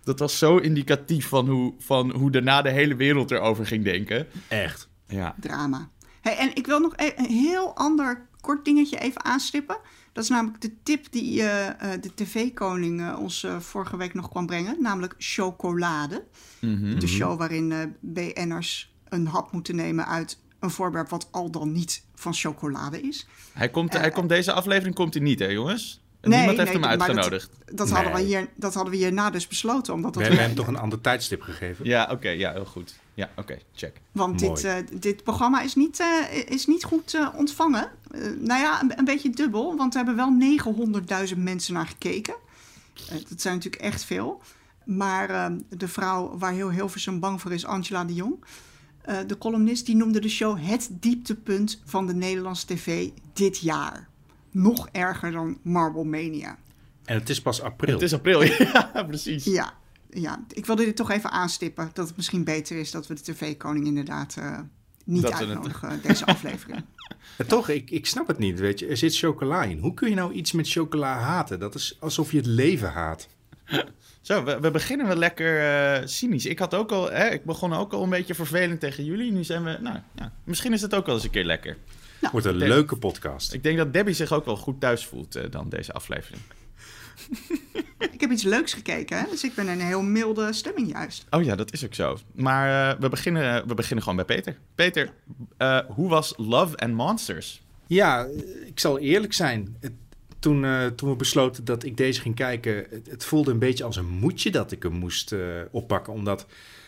dat 0.05 0.19
was 0.19 0.39
zo 0.39 0.57
indicatief 0.57 1.29
van 1.29 1.49
hoe, 1.49 1.75
van 1.79 2.13
hoe 2.13 2.31
daarna 2.31 2.63
de 2.63 2.71
hele 2.71 2.97
wereld 2.97 3.31
erover 3.31 3.67
ging 3.67 3.85
denken. 3.85 4.27
Echt. 4.49 4.89
Ja. 5.07 5.35
Drama. 5.41 5.91
Hey, 6.21 6.37
en 6.37 6.55
ik 6.55 6.67
wil 6.67 6.79
nog 6.79 6.93
e-, 6.97 7.13
een 7.17 7.31
heel 7.31 7.77
ander 7.77 8.27
kort 8.41 8.65
dingetje 8.65 8.99
even 8.99 9.25
aanstippen. 9.25 9.77
Dat 10.13 10.25
is 10.25 10.31
namelijk 10.31 10.61
de 10.61 10.83
tip 10.83 11.07
die 11.11 11.41
uh, 11.41 11.69
de 12.01 12.15
tv-koning 12.15 13.01
uh, 13.01 13.19
ons 13.19 13.47
vorige 13.59 13.97
week 13.97 14.15
nog 14.15 14.29
kwam 14.29 14.47
brengen. 14.47 14.77
Namelijk 14.81 15.15
chocolade. 15.19 16.25
Mm 16.61 16.77
-hmm. 16.77 17.01
De 17.01 17.07
show 17.07 17.39
waarin 17.39 17.97
BN'ers 18.01 18.95
een 19.09 19.27
hap 19.27 19.53
moeten 19.53 19.77
nemen 19.77 20.07
uit 20.07 20.39
een 20.59 20.71
voorwerp 20.71 21.09
wat 21.09 21.29
al 21.31 21.51
dan 21.51 21.73
niet 21.73 22.05
van 22.15 22.35
chocolade 22.35 23.01
is. 23.01 23.27
Hij 23.53 23.71
komt, 23.71 23.93
hij 23.93 24.11
komt 24.11 24.29
deze 24.29 24.53
aflevering 24.53 24.95
komt 24.95 25.15
hij 25.15 25.23
niet, 25.23 25.39
hè 25.39 25.47
jongens? 25.47 26.04
Nee, 26.25 26.39
Niemand 26.39 26.59
heeft 26.59 26.73
hem 26.73 26.85
uitgenodigd. 26.85 27.51
Dat, 27.65 27.77
dat 27.77 27.91
hadden 27.91 28.13
we 28.13 28.21
hier, 28.21 28.49
dat 28.55 28.75
hadden 28.75 28.93
we 28.93 28.99
hierna 28.99 29.31
dus 29.31 29.49
besloten. 29.49 29.95
Omdat 29.95 30.17
we 30.17 30.23
hebben 30.23 30.41
hem 30.41 30.55
toch 30.55 30.67
een 30.67 30.79
ander 30.79 31.01
tijdstip 31.01 31.43
gegeven. 31.43 31.85
Ja, 31.85 32.09
oké. 32.11 32.29
ja, 32.29 32.53
heel 32.53 32.65
goed. 32.65 32.95
Ja, 33.15 33.31
oké. 33.37 33.59
check. 33.75 34.01
Want 34.13 34.39
dit, 34.39 34.65
uh, 34.65 34.75
dit 34.93 35.23
programma 35.23 35.63
is 35.63 35.75
niet, 35.75 36.01
uh, 36.01 36.43
is 36.49 36.67
niet 36.67 36.85
goed 36.85 37.15
uh, 37.15 37.29
ontvangen. 37.37 37.91
nou 38.39 38.61
ja, 38.61 38.83
een, 38.83 38.99
een, 38.99 39.05
beetje 39.05 39.31
dubbel. 39.31 39.77
Want 39.77 39.95
er 39.95 40.05
hebben 40.05 40.17
wel 40.17 40.59
900.000 41.29 41.37
mensen 41.37 41.75
naar 41.75 41.87
gekeken. 41.87 42.35
dat 43.29 43.41
zijn 43.41 43.55
natuurlijk 43.55 43.83
echt 43.83 44.05
veel. 44.05 44.43
Maar 44.85 45.53
de 45.69 45.89
vrouw 45.89 46.39
waar 46.39 46.53
heel 46.53 46.71
Hilversum 46.71 47.21
bang 47.21 47.41
voor 47.41 47.53
is, 47.53 47.65
Angela 47.65 48.05
de 48.05 48.15
Jong... 48.15 48.45
de 49.27 49.39
columnist 49.39 49.87
die 49.87 49.97
noemde 49.97 50.21
de 50.21 50.29
show 50.29 50.59
het 50.61 50.89
dieptepunt 50.91 51.81
van 51.85 52.07
de 52.07 52.15
Nederlandse 52.15 52.67
tv 52.67 53.09
dit 53.33 53.59
jaar 53.59 54.09
nog 54.55 54.89
erger 54.93 55.33
dan 55.33 55.59
Marble 55.63 56.05
Mania. 56.05 56.57
En 57.05 57.19
het 57.19 57.29
is 57.29 57.43
pas 57.43 57.63
april. 57.63 57.93
Het 57.93 58.03
is 58.03 58.15
april, 58.15 58.43
ja, 58.73 59.05
precies. 59.07 59.45
Ja, 59.45 59.73
ja, 60.11 60.45
ik 60.53 60.67
wilde 60.67 60.85
dit 60.85 60.97
toch 60.97 61.11
even 61.11 61.31
aanstippen. 61.31 61.91
Dat 61.93 62.07
het 62.07 62.17
misschien 62.17 62.45
beter 62.45 62.77
is 62.79 62.91
dat 62.91 63.07
we 63.07 63.15
de 63.15 63.23
tv-koning 63.23 63.87
inderdaad 63.87 64.37
uh, 64.39 64.59
niet 65.05 65.23
dat 65.23 65.33
uitnodigen, 65.33 65.91
het... 65.91 66.03
deze 66.03 66.27
aflevering. 66.27 66.85
Ja, 67.39 67.45
toch, 67.45 67.69
ik, 67.69 67.91
ik 67.91 68.07
snap 68.07 68.27
het 68.27 68.39
niet, 68.39 68.59
weet 68.59 68.79
je. 68.79 68.87
Er 68.87 68.97
zit 68.97 69.17
chocola 69.17 69.63
in. 69.63 69.79
Hoe 69.79 69.95
kun 69.95 70.09
je 70.09 70.15
nou 70.15 70.33
iets 70.33 70.53
met 70.53 70.71
chocola 70.71 71.19
haten? 71.19 71.59
Dat 71.59 71.75
is 71.75 71.97
alsof 72.01 72.31
je 72.31 72.37
het 72.37 72.47
leven 72.47 72.93
haat. 72.93 73.29
Zo, 74.21 74.45
we, 74.45 74.61
we 74.61 74.71
beginnen 74.71 75.07
wel 75.07 75.17
lekker 75.17 75.61
uh, 76.01 76.07
cynisch. 76.07 76.47
Ik 76.47 76.59
had 76.59 76.75
ook 76.75 76.93
al, 76.93 77.11
hè, 77.11 77.29
ik 77.29 77.45
begon 77.45 77.73
ook 77.73 77.93
al 77.93 78.03
een 78.03 78.11
beetje 78.11 78.35
vervelend 78.35 78.81
tegen 78.81 79.05
jullie. 79.05 79.33
Nu 79.33 79.45
zijn 79.45 79.65
we, 79.65 79.79
nou 79.81 79.99
ja, 80.15 80.33
misschien 80.45 80.73
is 80.73 80.83
het 80.83 80.95
ook 80.95 81.07
wel 81.07 81.15
eens 81.15 81.25
een 81.25 81.31
keer 81.31 81.45
lekker. 81.45 81.77
Nou, 82.25 82.37
Wordt 82.37 82.53
een 82.55 82.59
denk, 82.59 82.73
leuke 82.73 82.97
podcast. 82.97 83.53
Ik 83.53 83.63
denk 83.63 83.77
dat 83.77 83.93
Debbie 83.93 84.15
zich 84.15 84.33
ook 84.33 84.45
wel 84.45 84.57
goed 84.57 84.81
thuis 84.81 85.07
voelt 85.07 85.37
uh, 85.37 85.43
dan 85.51 85.69
deze 85.69 85.93
aflevering. 85.93 86.43
ik 88.15 88.21
heb 88.21 88.31
iets 88.31 88.43
leuks 88.43 88.73
gekeken, 88.73 89.19
hè? 89.19 89.25
dus 89.31 89.45
ik 89.45 89.55
ben 89.55 89.69
in 89.69 89.81
een 89.81 89.87
heel 89.87 90.03
milde 90.03 90.53
stemming 90.53 90.93
juist. 90.93 91.27
Oh 91.31 91.43
ja, 91.43 91.55
dat 91.55 91.73
is 91.73 91.85
ook 91.85 91.95
zo. 91.95 92.19
Maar 92.33 92.95
uh, 92.95 93.01
we, 93.01 93.09
beginnen, 93.09 93.69
we 93.69 93.75
beginnen 93.75 94.05
gewoon 94.05 94.27
bij 94.27 94.37
Peter. 94.37 94.59
Peter, 94.75 95.13
uh, 95.59 95.79
hoe 95.89 96.09
was 96.09 96.35
Love 96.37 96.77
and 96.77 96.95
Monsters? 96.95 97.63
Ja, 97.87 98.27
ik 98.67 98.81
zal 98.81 98.99
eerlijk 98.99 99.33
zijn. 99.33 99.77
Het, 99.81 99.93
toen, 100.39 100.65
uh, 100.65 100.87
toen 100.87 101.11
we 101.11 101.17
besloten 101.17 101.65
dat 101.65 101.85
ik 101.85 101.97
deze 101.97 102.21
ging 102.21 102.35
kijken, 102.35 102.87
het, 102.91 103.11
het, 103.11 103.25
voelde 103.25 103.51
een 103.51 103.59
beetje 103.59 103.85
als 103.85 103.97
een 103.97 104.09
moedje 104.09 104.51
dat 104.51 104.73
ik 104.73 104.83
hem 104.83 104.93
moest 104.93 105.35
oppakken, 105.71 106.13
omdat 106.13 106.47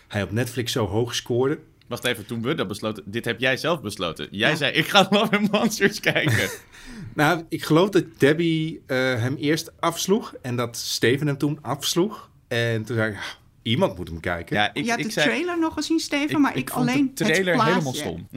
hij 0.08 0.22
op 0.22 0.32
Netflix 0.32 0.72
zo 0.72 0.86
hoog 0.86 1.14
scoorde. 1.14 1.58
Wacht 1.86 2.04
even, 2.04 2.26
toen 2.26 2.42
we 2.42 2.54
dat 2.54 2.68
besloten... 2.68 3.02
Dit 3.06 3.24
heb 3.24 3.40
jij 3.40 3.56
zelf 3.56 3.80
besloten. 3.80 4.28
Jij 4.30 4.56
zei, 4.56 4.72
ik 4.72 4.88
ga 4.88 5.06
Love 5.10 5.36
and 5.36 5.50
Monsters 5.50 6.00
kijken. 6.00 6.48
nou, 7.14 7.44
ik 7.48 7.64
geloof 7.64 7.90
dat 7.90 8.04
Debbie 8.18 8.82
uh, 8.86 8.96
hem 8.96 9.36
eerst 9.36 9.72
afsloeg 9.80 10.34
en 10.42 10.56
dat 10.56 10.76
Steven 10.76 11.26
hem 11.26 11.38
toen 11.38 11.58
afsloeg. 11.62 12.30
En 12.48 12.84
toen 12.84 12.96
zei 12.96 13.12
ik, 13.12 13.18
iemand 13.62 13.96
moet 13.96 14.08
hem 14.08 14.20
kijken. 14.20 14.56
Ja, 14.56 14.74
ik, 14.74 14.84
je 14.84 14.90
hebt 14.90 15.14
de 15.14 15.20
trailer 15.20 15.58
nog 15.58 15.74
gezien, 15.74 15.98
Steven, 15.98 16.40
maar 16.40 16.56
ik, 16.56 16.70
alleen 16.70 17.10
de 17.14 17.24
trailer 17.24 17.64
helemaal 17.64 17.94
stom. 17.94 18.28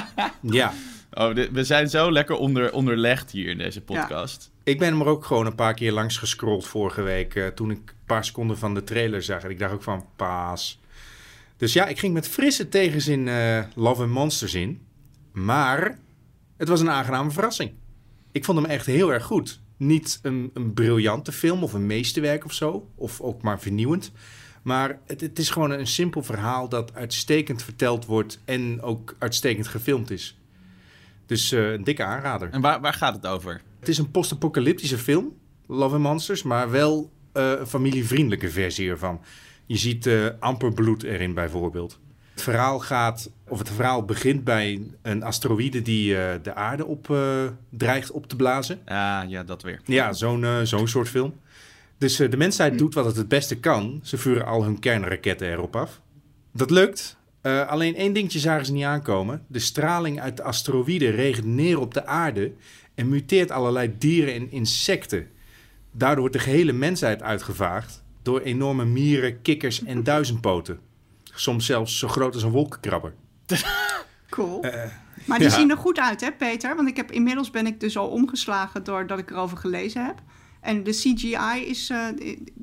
ja. 0.60 0.72
Oh, 1.12 1.34
we 1.52 1.64
zijn 1.64 1.90
zo 1.90 2.12
lekker 2.12 2.36
onder, 2.36 2.72
onderlegd 2.72 3.30
hier 3.30 3.48
in 3.48 3.58
deze 3.58 3.80
podcast. 3.80 4.50
Ik 4.64 4.78
ben 4.78 4.88
hem 4.88 5.00
er 5.00 5.06
ook 5.06 5.24
gewoon 5.24 5.46
een 5.46 5.54
paar 5.54 5.74
keer 5.74 5.92
langs 5.92 6.16
gescrolld 6.16 6.66
vorige 6.66 7.02
week. 7.02 7.34
Uh, 7.34 7.46
toen 7.46 7.70
ik 7.70 7.76
een 7.76 7.94
paar 8.06 8.24
seconden 8.24 8.58
van 8.58 8.74
de 8.74 8.84
trailer 8.84 9.22
zag. 9.22 9.42
En 9.42 9.50
ik 9.50 9.58
dacht 9.58 9.72
ook 9.72 9.82
van, 9.82 10.04
paas. 10.16 10.80
Dus 11.56 11.72
ja, 11.72 11.86
ik 11.86 11.98
ging 11.98 12.14
met 12.14 12.28
frisse 12.28 12.68
tegenzin 12.68 13.26
uh, 13.26 13.62
Love 13.74 14.02
and 14.02 14.10
Monsters 14.10 14.54
in. 14.54 14.80
Maar 15.32 15.98
het 16.56 16.68
was 16.68 16.80
een 16.80 16.90
aangename 16.90 17.30
verrassing. 17.30 17.72
Ik 18.32 18.44
vond 18.44 18.58
hem 18.58 18.70
echt 18.70 18.86
heel 18.86 19.12
erg 19.12 19.24
goed. 19.24 19.60
Niet 19.76 20.18
een, 20.22 20.50
een 20.54 20.72
briljante 20.72 21.32
film 21.32 21.62
of 21.62 21.72
een 21.72 21.86
meesterwerk 21.86 22.44
of 22.44 22.52
zo. 22.52 22.90
Of 22.94 23.20
ook 23.20 23.42
maar 23.42 23.60
vernieuwend. 23.60 24.12
Maar 24.62 24.98
het, 25.06 25.20
het, 25.20 25.38
is 25.38 25.50
gewoon 25.50 25.70
een 25.70 25.86
simpel 25.86 26.22
verhaal 26.22 26.68
dat 26.68 26.94
uitstekend 26.94 27.62
verteld 27.62 28.04
wordt 28.04 28.40
en 28.44 28.82
ook 28.82 29.14
uitstekend 29.18 29.66
gefilmd 29.66 30.10
is. 30.10 30.38
Dus 31.26 31.52
uh, 31.52 31.72
een 31.72 31.84
dikke 31.84 32.04
aanrader. 32.04 32.50
En 32.50 32.60
waar, 32.60 32.80
waar 32.80 32.92
gaat 32.92 33.14
het 33.14 33.26
over? 33.26 33.62
Het 33.80 33.88
is 33.88 33.98
een 33.98 34.10
post-apocalyptische 34.10 34.98
film, 34.98 35.36
Love 35.66 35.94
and 35.94 36.02
Monsters, 36.02 36.42
maar 36.42 36.70
wel 36.70 37.10
uh, 37.34 37.52
een 37.58 37.66
familievriendelijke 37.66 38.50
versie 38.50 38.90
ervan. 38.90 39.20
Je 39.66 39.76
ziet 39.76 40.06
uh, 40.06 40.26
amper 40.38 40.72
bloed 40.72 41.02
erin 41.02 41.34
bijvoorbeeld. 41.34 41.98
Het 42.32 42.42
verhaal 42.42 42.78
gaat, 42.78 43.30
of 43.48 43.58
het 43.58 43.70
verhaal 43.70 44.04
begint 44.04 44.44
bij 44.44 44.80
een 45.02 45.22
asteroïde 45.22 45.82
die 45.82 46.12
uh, 46.12 46.32
de 46.42 46.54
aarde 46.54 46.86
op 46.86 47.16
dreigt 47.70 48.10
op 48.10 48.26
te 48.26 48.36
blazen. 48.36 48.78
Ah, 48.84 49.22
ja, 49.28 49.44
dat 49.44 49.62
weer. 49.62 49.80
Ja, 49.84 50.12
zo'n 50.12 50.46
zo'n 50.62 50.88
soort 50.88 51.08
film. 51.08 51.34
Dus 51.98 52.16
de 52.16 52.36
mensheid 52.36 52.72
hm. 52.72 52.78
doet 52.78 52.94
wat 52.94 53.04
het 53.04 53.16
het 53.16 53.28
beste 53.28 53.58
kan. 53.58 54.00
Ze 54.02 54.18
vuren 54.18 54.46
al 54.46 54.64
hun 54.64 54.78
kernraketten 54.78 55.50
erop 55.50 55.76
af. 55.76 56.00
Dat 56.52 56.70
lukt. 56.70 57.16
alleen 57.42 57.94
één 57.94 58.12
dingetje 58.12 58.38
zagen 58.38 58.66
ze 58.66 58.72
niet 58.72 58.84
aankomen. 58.84 59.44
De 59.46 59.58
straling 59.58 60.20
uit 60.20 60.36
de 60.36 60.42
asteroïde 60.42 61.10
regent 61.10 61.46
neer 61.46 61.80
op 61.80 61.94
de 61.94 62.06
aarde 62.06 62.52
en 62.94 63.08
muteert 63.08 63.50
allerlei 63.50 63.94
dieren 63.98 64.34
en 64.34 64.50
insecten. 64.50 65.26
Daardoor 65.92 66.20
wordt 66.20 66.34
de 66.34 66.42
gehele 66.42 66.72
mensheid 66.72 67.22
uitgevaagd 67.22 68.04
door 68.26 68.40
enorme 68.40 68.84
mieren, 68.84 69.42
kikkers 69.42 69.84
en 69.84 70.02
duizendpoten. 70.02 70.80
Soms 71.24 71.66
zelfs 71.66 71.98
zo 71.98 72.08
groot 72.08 72.34
als 72.34 72.42
een 72.42 72.50
wolkenkrabber. 72.50 73.14
Cool. 74.30 74.64
Uh, 74.64 74.84
maar 75.24 75.38
die 75.38 75.50
zien 75.50 75.70
er 75.70 75.76
goed 75.76 75.98
uit, 75.98 76.20
hè, 76.20 76.32
Peter? 76.32 76.76
Want 76.76 76.88
ik 76.88 76.96
heb, 76.96 77.12
inmiddels 77.12 77.50
ben 77.50 77.66
ik 77.66 77.80
dus 77.80 77.96
al 77.96 78.08
omgeslagen 78.08 78.84
doordat 78.84 79.18
ik 79.18 79.30
erover 79.30 79.56
gelezen 79.56 80.04
heb. 80.04 80.22
En 80.60 80.84
de 80.84 80.90
CGI 80.90 81.66
is, 81.66 81.90
uh, 81.90 82.06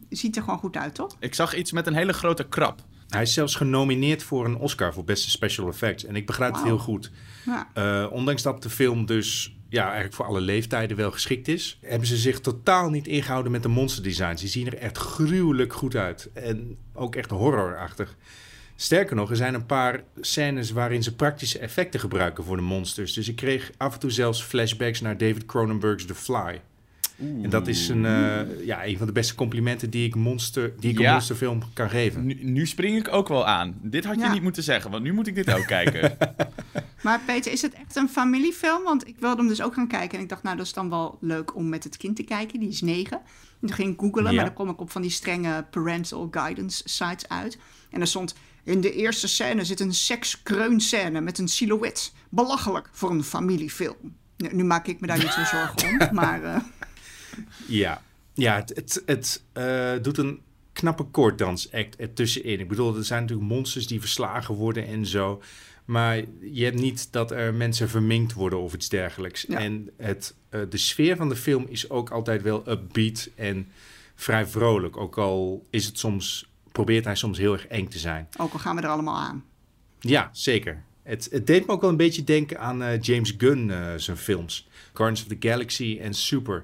ziet 0.09 0.35
er 0.35 0.43
gewoon 0.43 0.59
goed 0.59 0.77
uit, 0.77 0.95
toch? 0.95 1.15
Ik 1.19 1.35
zag 1.35 1.55
iets 1.55 1.71
met 1.71 1.87
een 1.87 1.95
hele 1.95 2.13
grote 2.13 2.47
krab. 2.47 2.81
Hij 3.07 3.21
is 3.21 3.33
zelfs 3.33 3.55
genomineerd 3.55 4.23
voor 4.23 4.45
een 4.45 4.57
Oscar 4.57 4.93
voor 4.93 5.03
beste 5.03 5.29
special 5.29 5.67
effects. 5.67 6.05
En 6.05 6.15
ik 6.15 6.25
begrijp 6.25 6.53
het 6.53 6.63
heel 6.63 6.77
goed. 6.77 7.11
Ja. 7.45 7.67
Uh, 8.03 8.11
ondanks 8.11 8.41
dat 8.41 8.63
de 8.63 8.69
film 8.69 9.05
dus 9.05 9.52
ja, 9.73 9.83
eigenlijk 9.83 10.13
voor 10.13 10.25
alle 10.25 10.41
leeftijden 10.41 10.97
wel 10.97 11.11
geschikt 11.11 11.47
is, 11.47 11.77
hebben 11.81 12.07
ze 12.07 12.17
zich 12.17 12.39
totaal 12.39 12.89
niet 12.89 13.07
ingehouden 13.07 13.51
met 13.51 13.63
de 13.63 13.69
monsterdesigns. 13.69 14.41
Die 14.41 14.49
zien 14.49 14.67
er 14.67 14.77
echt 14.77 14.97
gruwelijk 14.97 15.73
goed 15.73 15.95
uit. 15.95 16.29
En 16.33 16.77
ook 16.93 17.15
echt 17.15 17.29
horrorachtig. 17.29 18.15
Sterker 18.75 19.15
nog, 19.15 19.29
er 19.29 19.35
zijn 19.35 19.53
een 19.53 19.65
paar 19.65 20.03
scènes 20.19 20.71
waarin 20.71 21.03
ze 21.03 21.15
praktische 21.15 21.59
effecten 21.59 21.99
gebruiken 21.99 22.43
voor 22.43 22.55
de 22.55 22.61
monsters. 22.61 23.13
Dus 23.13 23.27
ik 23.27 23.35
kreeg 23.35 23.71
af 23.77 23.93
en 23.93 23.99
toe 23.99 24.11
zelfs 24.11 24.43
flashbacks 24.43 25.01
naar 25.01 25.17
David 25.17 25.45
Cronenberg's 25.45 26.05
The 26.05 26.15
Fly. 26.15 26.61
En 27.17 27.49
dat 27.49 27.67
is 27.67 27.89
een, 27.89 28.03
uh, 28.03 28.65
ja, 28.65 28.85
een 28.85 28.97
van 28.97 29.07
de 29.07 29.13
beste 29.13 29.35
complimenten 29.35 29.89
die 29.89 30.07
ik, 30.07 30.15
monster, 30.15 30.73
die 30.79 30.91
ik 30.91 30.99
een 30.99 31.11
monsterfilm 31.11 31.61
kan 31.73 31.89
geven. 31.89 32.25
Nu, 32.25 32.43
nu, 32.43 32.67
spring 32.67 32.97
ik 32.97 33.13
ook 33.13 33.27
wel 33.27 33.47
aan. 33.47 33.75
Dit 33.81 34.05
had 34.05 34.19
je 34.19 34.29
niet 34.29 34.41
moeten 34.41 34.63
zeggen, 34.63 34.91
want 34.91 35.03
nu 35.03 35.13
moet 35.13 35.27
ik 35.27 35.35
dit 35.35 35.53
ook 35.53 35.65
kijken. 35.65 36.11
Maar 37.03 37.21
Peter, 37.25 37.51
is 37.51 37.61
het 37.61 37.73
echt 37.73 37.95
een 37.95 38.09
familiefilm? 38.09 38.83
Want 38.83 39.07
ik 39.07 39.15
wilde 39.19 39.37
hem 39.37 39.47
dus 39.47 39.61
ook 39.61 39.73
gaan 39.73 39.87
kijken. 39.87 40.17
En 40.17 40.23
ik 40.23 40.29
dacht, 40.29 40.43
nou, 40.43 40.57
dat 40.57 40.65
is 40.65 40.73
dan 40.73 40.89
wel 40.89 41.17
leuk 41.21 41.55
om 41.55 41.69
met 41.69 41.83
het 41.83 41.97
kind 41.97 42.15
te 42.15 42.23
kijken. 42.23 42.59
Die 42.59 42.69
is 42.69 42.81
negen. 42.81 43.17
En 43.17 43.67
toen 43.67 43.73
ging 43.73 43.93
ik 43.93 43.99
googlen, 43.99 44.35
maar 44.35 44.45
dan 44.45 44.53
kom 44.53 44.69
ik 44.69 44.79
op 44.79 44.91
van 44.91 45.01
die 45.01 45.11
strenge 45.11 45.65
parental 45.69 46.27
guidance 46.31 46.81
sites 46.85 47.29
uit. 47.29 47.57
En 47.89 48.01
er 48.01 48.07
stond, 48.07 48.35
in 48.63 48.81
de 48.81 48.93
eerste 48.93 49.27
scène 49.27 49.65
zit 49.65 49.79
een 49.79 49.93
sekskreun-scène 49.93 51.21
met 51.21 51.37
een 51.37 51.47
silhouet. 51.47 52.13
Belachelijk 52.29 52.89
voor 52.91 53.11
een 53.11 53.23
familiefilm. 53.23 54.15
Nu, 54.37 54.49
nu 54.51 54.63
maak 54.63 54.87
ik 54.87 54.99
me 54.99 55.07
daar 55.07 55.17
niet 55.17 55.31
zo 55.31 55.43
zorgen 55.43 55.83
om, 55.83 55.97
maar... 56.19 56.43
Uh... 56.43 56.55
Ja, 57.67 58.01
ja 58.33 58.55
het, 58.55 58.69
het, 58.75 59.03
het 59.05 59.43
uh, 59.57 59.91
doet 60.01 60.17
een 60.17 60.41
knappe 60.73 61.03
koorddans-act 61.03 61.95
ertussenin. 61.95 62.59
Ik 62.59 62.67
bedoel, 62.67 62.97
er 62.97 63.05
zijn 63.05 63.21
natuurlijk 63.21 63.49
monsters 63.49 63.87
die 63.87 63.99
verslagen 63.99 64.55
worden 64.55 64.87
en 64.87 65.05
zo. 65.05 65.41
Maar 65.85 66.21
je 66.41 66.63
hebt 66.63 66.79
niet 66.79 67.11
dat 67.11 67.31
er 67.31 67.53
mensen 67.53 67.89
verminkt 67.89 68.33
worden 68.33 68.59
of 68.59 68.73
iets 68.73 68.89
dergelijks. 68.89 69.45
En 69.45 69.89
het, 69.97 70.35
uh, 70.49 70.61
de 70.69 70.77
sfeer 70.77 71.15
van 71.15 71.29
de 71.29 71.35
film 71.35 71.65
is 71.69 71.89
ook 71.89 72.09
altijd 72.09 72.41
wel 72.41 72.69
upbeat 72.69 73.29
en 73.35 73.67
vrij 74.15 74.45
vrolijk. 74.45 74.97
Ook 74.97 75.17
al 75.17 75.65
is 75.69 75.85
het 75.85 75.99
soms, 75.99 76.49
probeert 76.71 77.05
hij 77.05 77.15
soms 77.15 77.37
heel 77.37 77.53
erg 77.53 77.67
eng 77.67 77.87
te 77.87 77.99
zijn. 77.99 78.27
Ook 78.37 78.53
al 78.53 78.59
gaan 78.59 78.75
we 78.75 78.81
er 78.81 78.87
allemaal 78.87 79.17
aan. 79.17 79.43
Ja, 79.99 80.29
zeker. 80.31 80.83
Het, 81.03 81.27
het 81.31 81.47
deed 81.47 81.65
me 81.65 81.71
ook 81.71 81.81
wel 81.81 81.89
een 81.89 81.97
beetje 81.97 82.23
denken 82.23 82.59
aan 82.59 82.81
uh, 82.81 83.01
James 83.01 83.33
Gunn, 83.37 83.69
uh, 83.69 83.93
zijn 83.95 84.17
films. 84.17 84.67
Guardians 84.93 85.21
of 85.21 85.37
the 85.37 85.47
Galaxy 85.47 85.97
en 86.01 86.13
Super. 86.13 86.63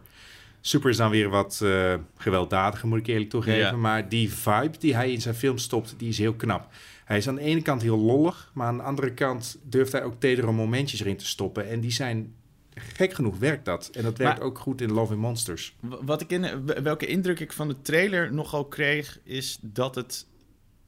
Super 0.62 0.90
is 0.90 0.98
dan 0.98 1.10
weer 1.10 1.30
wat 1.30 1.60
uh, 1.64 1.94
gewelddadiger, 2.18 2.88
moet 2.88 3.00
ik 3.00 3.08
eerlijk 3.08 3.30
toegeven. 3.30 3.80
Maar 3.80 4.10
die 4.10 4.34
vibe 4.34 4.78
die 4.80 4.96
hij 4.96 5.12
in 5.12 5.22
zijn 5.22 5.36
film 5.36 5.58
stopt, 5.58 5.94
die 5.98 6.10
is 6.10 6.18
heel 6.18 6.34
knap. 6.34 6.68
Hij 7.06 7.18
is 7.18 7.28
aan 7.28 7.36
de 7.36 7.42
ene 7.42 7.62
kant 7.62 7.82
heel 7.82 8.00
lollig, 8.00 8.52
maar 8.54 8.68
aan 8.68 8.78
de 8.78 8.84
andere 8.84 9.14
kant 9.14 9.60
durft 9.64 9.92
hij 9.92 10.04
ook 10.04 10.20
tedere 10.20 10.52
momentjes 10.52 11.00
erin 11.00 11.18
te 11.18 11.26
stoppen. 11.26 11.70
En 11.70 11.80
die 11.80 11.92
zijn 11.92 12.34
gek 12.74 13.14
genoeg 13.14 13.38
werkt 13.38 13.66
dat. 13.66 13.90
En 13.94 14.04
dat 14.04 14.18
werkt 14.18 14.42
ook 14.42 14.60
goed 14.60 14.82
in 14.82 14.92
Love 14.92 15.12
and 15.12 15.22
Monsters. 15.22 15.76
Wat 15.80 16.22
ik 16.22 16.32
in, 16.32 16.66
welke 16.84 17.06
indruk 17.06 17.40
ik 17.40 17.54
van 17.54 17.68
de 17.68 17.82
trailer 17.82 18.34
nogal 18.34 18.66
kreeg, 18.66 19.20
is 19.24 19.58
dat 19.62 19.96
het 19.96 20.28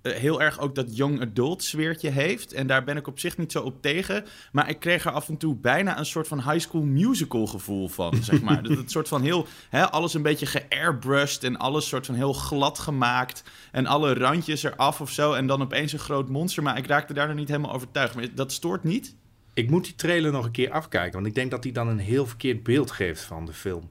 heel 0.02 0.42
erg 0.42 0.60
ook 0.60 0.76
dat 0.76 0.98
young 0.98 1.22
adult 1.22 1.64
sfeertje 1.64 2.10
heeft. 2.10 2.54
En 2.54 2.68
daar 2.68 2.84
ben 2.84 2.98
ik 2.98 3.08
op 3.08 3.20
zich 3.20 3.38
niet 3.38 3.52
zo 3.52 3.62
op 3.62 3.82
tegen. 3.82 4.26
Maar 4.52 4.70
ik 4.70 4.80
kreeg 4.80 5.06
er 5.06 5.12
af 5.12 5.30
en 5.30 5.38
toe 5.38 5.56
bijna 5.56 6.00
een 6.00 6.06
soort 6.06 6.28
van 6.28 6.42
high 6.42 6.60
school 6.60 6.84
musical 6.84 7.48
gevoel 7.48 7.88
van, 7.88 8.24
zeg 8.24 8.42
maar. 8.52 8.64
dat 8.64 8.78
het 8.78 8.92
soort 8.92 9.08
van 9.08 9.22
heel, 9.22 9.48
hè, 9.70 9.92
alles 9.92 10.14
een 10.14 10.22
beetje 10.22 10.46
geairbrushed 10.46 11.44
en 11.44 11.58
alles 11.58 11.88
soort 11.88 12.06
van 12.06 12.16
heel 12.16 12.34
glad 12.34 12.80
gemaakt. 12.80 13.44
En 13.72 13.86
alle 13.86 14.14
randjes 14.14 14.64
eraf 14.64 15.02
of 15.02 15.12
zo. 15.12 15.34
En 15.34 15.48
dan 15.48 15.62
opeens 15.62 15.94
een 15.94 16.00
groot 16.00 16.30
monster. 16.30 16.64
Maar 16.64 16.78
ik 16.78 16.88
raakte 16.88 17.14
daar 17.14 17.28
nog 17.28 17.36
niet 17.36 17.48
helemaal 17.48 17.74
overtuigd. 17.74 18.16
Maar 18.16 18.26
dat 18.36 18.52
stoort 18.52 18.84
niet? 18.84 19.16
Ik 19.54 19.70
moet 19.70 19.84
die 19.84 19.96
trailer 19.96 20.32
nog 20.32 20.46
een 20.46 20.52
keer 20.52 20.72
afkijken. 20.72 21.14
Want 21.14 21.26
ik 21.26 21.36
denk 21.36 21.52
dat 21.52 21.64
hij 21.64 21.74
dan 21.74 21.88
een 21.88 22.00
heel 22.00 22.26
verkeerd 22.26 22.64
beeld 22.64 22.92
geeft 22.92 23.22
van 23.22 23.46
de 23.46 23.54
film. 23.54 23.88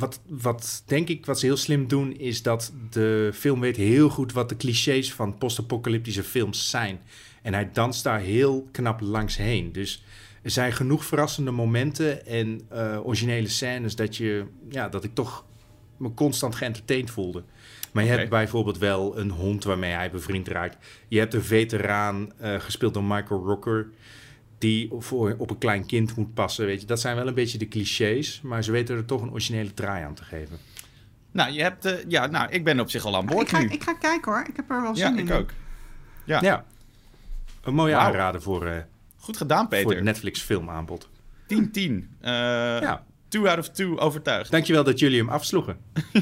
Wat, 0.00 0.20
wat 0.28 0.82
denk 0.86 1.08
ik, 1.08 1.26
wat 1.26 1.38
ze 1.38 1.46
heel 1.46 1.56
slim 1.56 1.88
doen, 1.88 2.16
is 2.16 2.42
dat 2.42 2.72
de 2.90 3.30
film 3.34 3.60
weet 3.60 3.76
heel 3.76 4.08
goed 4.08 4.32
wat 4.32 4.48
de 4.48 4.56
clichés 4.56 5.12
van 5.12 5.38
post-apocalyptische 5.38 6.22
films 6.22 6.70
zijn. 6.70 7.00
En 7.42 7.54
hij 7.54 7.70
danst 7.72 8.04
daar 8.04 8.20
heel 8.20 8.68
knap 8.72 9.00
langs 9.00 9.36
heen. 9.36 9.72
Dus 9.72 10.04
er 10.42 10.50
zijn 10.50 10.72
genoeg 10.72 11.04
verrassende 11.04 11.50
momenten 11.50 12.26
en 12.26 12.60
uh, 12.72 13.06
originele 13.06 13.48
scènes 13.48 13.96
dat, 13.96 14.16
je, 14.16 14.44
ja, 14.68 14.88
dat 14.88 15.04
ik 15.04 15.14
toch 15.14 15.44
me 15.96 16.14
constant 16.14 16.54
geëntertained 16.54 17.10
voelde. 17.10 17.42
Maar 17.92 18.04
je 18.04 18.10
hebt 18.10 18.30
bijvoorbeeld 18.30 18.78
wel 18.78 19.18
een 19.18 19.30
hond 19.30 19.64
waarmee 19.64 19.92
hij 19.92 20.10
bevriend 20.10 20.48
raakt. 20.48 20.76
Je 21.08 21.18
hebt 21.18 21.34
een 21.34 21.42
veteraan, 21.42 22.32
uh, 22.42 22.60
gespeeld 22.60 22.94
door 22.94 23.04
Michael 23.04 23.44
Rocker 23.44 23.90
die 24.60 24.90
voor, 24.98 25.34
op 25.38 25.50
een 25.50 25.58
klein 25.58 25.86
kind 25.86 26.16
moet 26.16 26.34
passen. 26.34 26.66
Weet 26.66 26.80
je. 26.80 26.86
Dat 26.86 27.00
zijn 27.00 27.16
wel 27.16 27.26
een 27.26 27.34
beetje 27.34 27.58
de 27.58 27.68
clichés, 27.68 28.40
maar 28.42 28.64
ze 28.64 28.72
weten 28.72 28.96
er 28.96 29.04
toch 29.04 29.22
een 29.22 29.30
originele 29.30 29.74
draai 29.74 30.04
aan 30.04 30.14
te 30.14 30.24
geven. 30.24 30.58
Nou, 31.30 31.52
je 31.52 31.62
hebt, 31.62 31.86
uh, 31.86 31.92
ja, 32.08 32.26
nou, 32.26 32.50
ik 32.50 32.64
ben 32.64 32.80
op 32.80 32.90
zich 32.90 33.04
al 33.04 33.16
aan 33.16 33.26
boord 33.26 33.42
ik 33.42 33.48
ga, 33.48 33.58
nu. 33.58 33.68
Ik 33.68 33.82
ga 33.82 33.94
kijken 33.94 34.32
hoor, 34.32 34.44
ik 34.48 34.56
heb 34.56 34.70
er 34.70 34.82
wel 34.82 34.96
zin 34.96 35.18
in. 35.18 35.26
Ja, 35.26 35.34
ik 35.34 35.40
ook. 35.40 35.50
Ja. 36.24 36.40
ja. 36.40 36.64
Een 37.62 37.74
mooie 37.74 37.94
wow. 37.94 38.02
aanrader 38.02 38.42
voor, 38.42 38.66
uh, 38.66 38.76
Goed 39.16 39.36
gedaan, 39.36 39.68
Peter. 39.68 39.84
voor 39.84 39.94
het 39.94 40.04
Netflix 40.04 40.40
filmaanbod. 40.40 41.08
10-10. 41.08 41.54
Uh, 41.54 42.02
ja. 42.20 43.04
Two 43.28 43.46
out 43.46 43.58
of 43.58 43.70
two 43.70 43.98
overtuigd. 43.98 44.50
Dankjewel 44.50 44.84
dat 44.84 44.98
jullie 44.98 45.18
hem 45.18 45.28
afsloegen. 45.28 45.78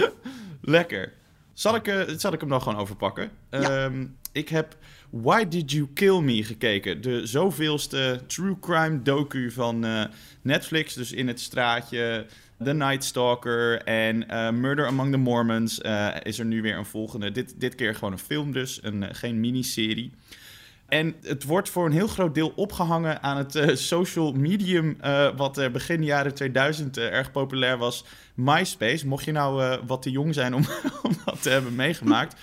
Lekker. 0.60 1.12
Zal 1.52 1.74
ik, 1.74 1.88
uh, 1.88 2.02
zal 2.16 2.32
ik 2.32 2.40
hem 2.40 2.48
dan 2.48 2.62
gewoon 2.62 2.78
overpakken? 2.78 3.30
Ehm, 3.50 4.06
ik 4.32 4.48
heb 4.48 4.76
Why 5.22 5.48
Did 5.48 5.70
You 5.70 5.88
Kill 5.94 6.20
Me 6.20 6.44
gekeken. 6.44 7.00
De 7.00 7.26
zoveelste 7.26 8.20
true 8.26 8.56
crime 8.60 9.02
docu 9.02 9.50
van 9.50 9.84
uh, 9.84 10.04
Netflix. 10.42 10.94
Dus 10.94 11.12
in 11.12 11.28
het 11.28 11.40
straatje, 11.40 12.26
The 12.64 12.72
Night 12.72 13.04
Stalker 13.04 13.82
en 13.82 14.24
uh, 14.30 14.50
Murder 14.50 14.86
Among 14.86 15.10
the 15.10 15.16
Mormons 15.16 15.80
is 16.22 16.38
er 16.38 16.44
nu 16.44 16.62
weer 16.62 16.76
een 16.76 16.86
volgende. 16.86 17.32
Dit, 17.32 17.54
dit 17.58 17.74
keer 17.74 17.94
gewoon 17.94 18.12
een 18.12 18.18
film 18.18 18.52
dus, 18.52 18.78
een, 18.82 19.14
geen 19.14 19.40
miniserie. 19.40 20.12
En 20.88 21.14
het 21.22 21.44
wordt 21.44 21.68
voor 21.68 21.86
een 21.86 21.92
heel 21.92 22.06
groot 22.06 22.34
deel 22.34 22.52
opgehangen 22.56 23.22
aan 23.22 23.36
het 23.36 23.78
social 23.78 24.32
medium... 24.32 24.96
Wat 25.36 25.58
uh, 25.58 25.68
begin 25.68 26.04
jaren 26.04 26.34
2000 26.34 26.96
erg 26.98 27.30
populair 27.30 27.78
was, 27.78 28.04
MySpace. 28.34 29.06
Mocht 29.06 29.24
je 29.24 29.32
nou 29.32 29.78
wat 29.86 30.02
te 30.02 30.10
jong 30.10 30.34
zijn 30.34 30.54
om, 30.54 30.62
om 31.02 31.12
dat 31.24 31.42
te 31.42 31.50
hebben 31.50 31.74
meegemaakt... 31.74 32.34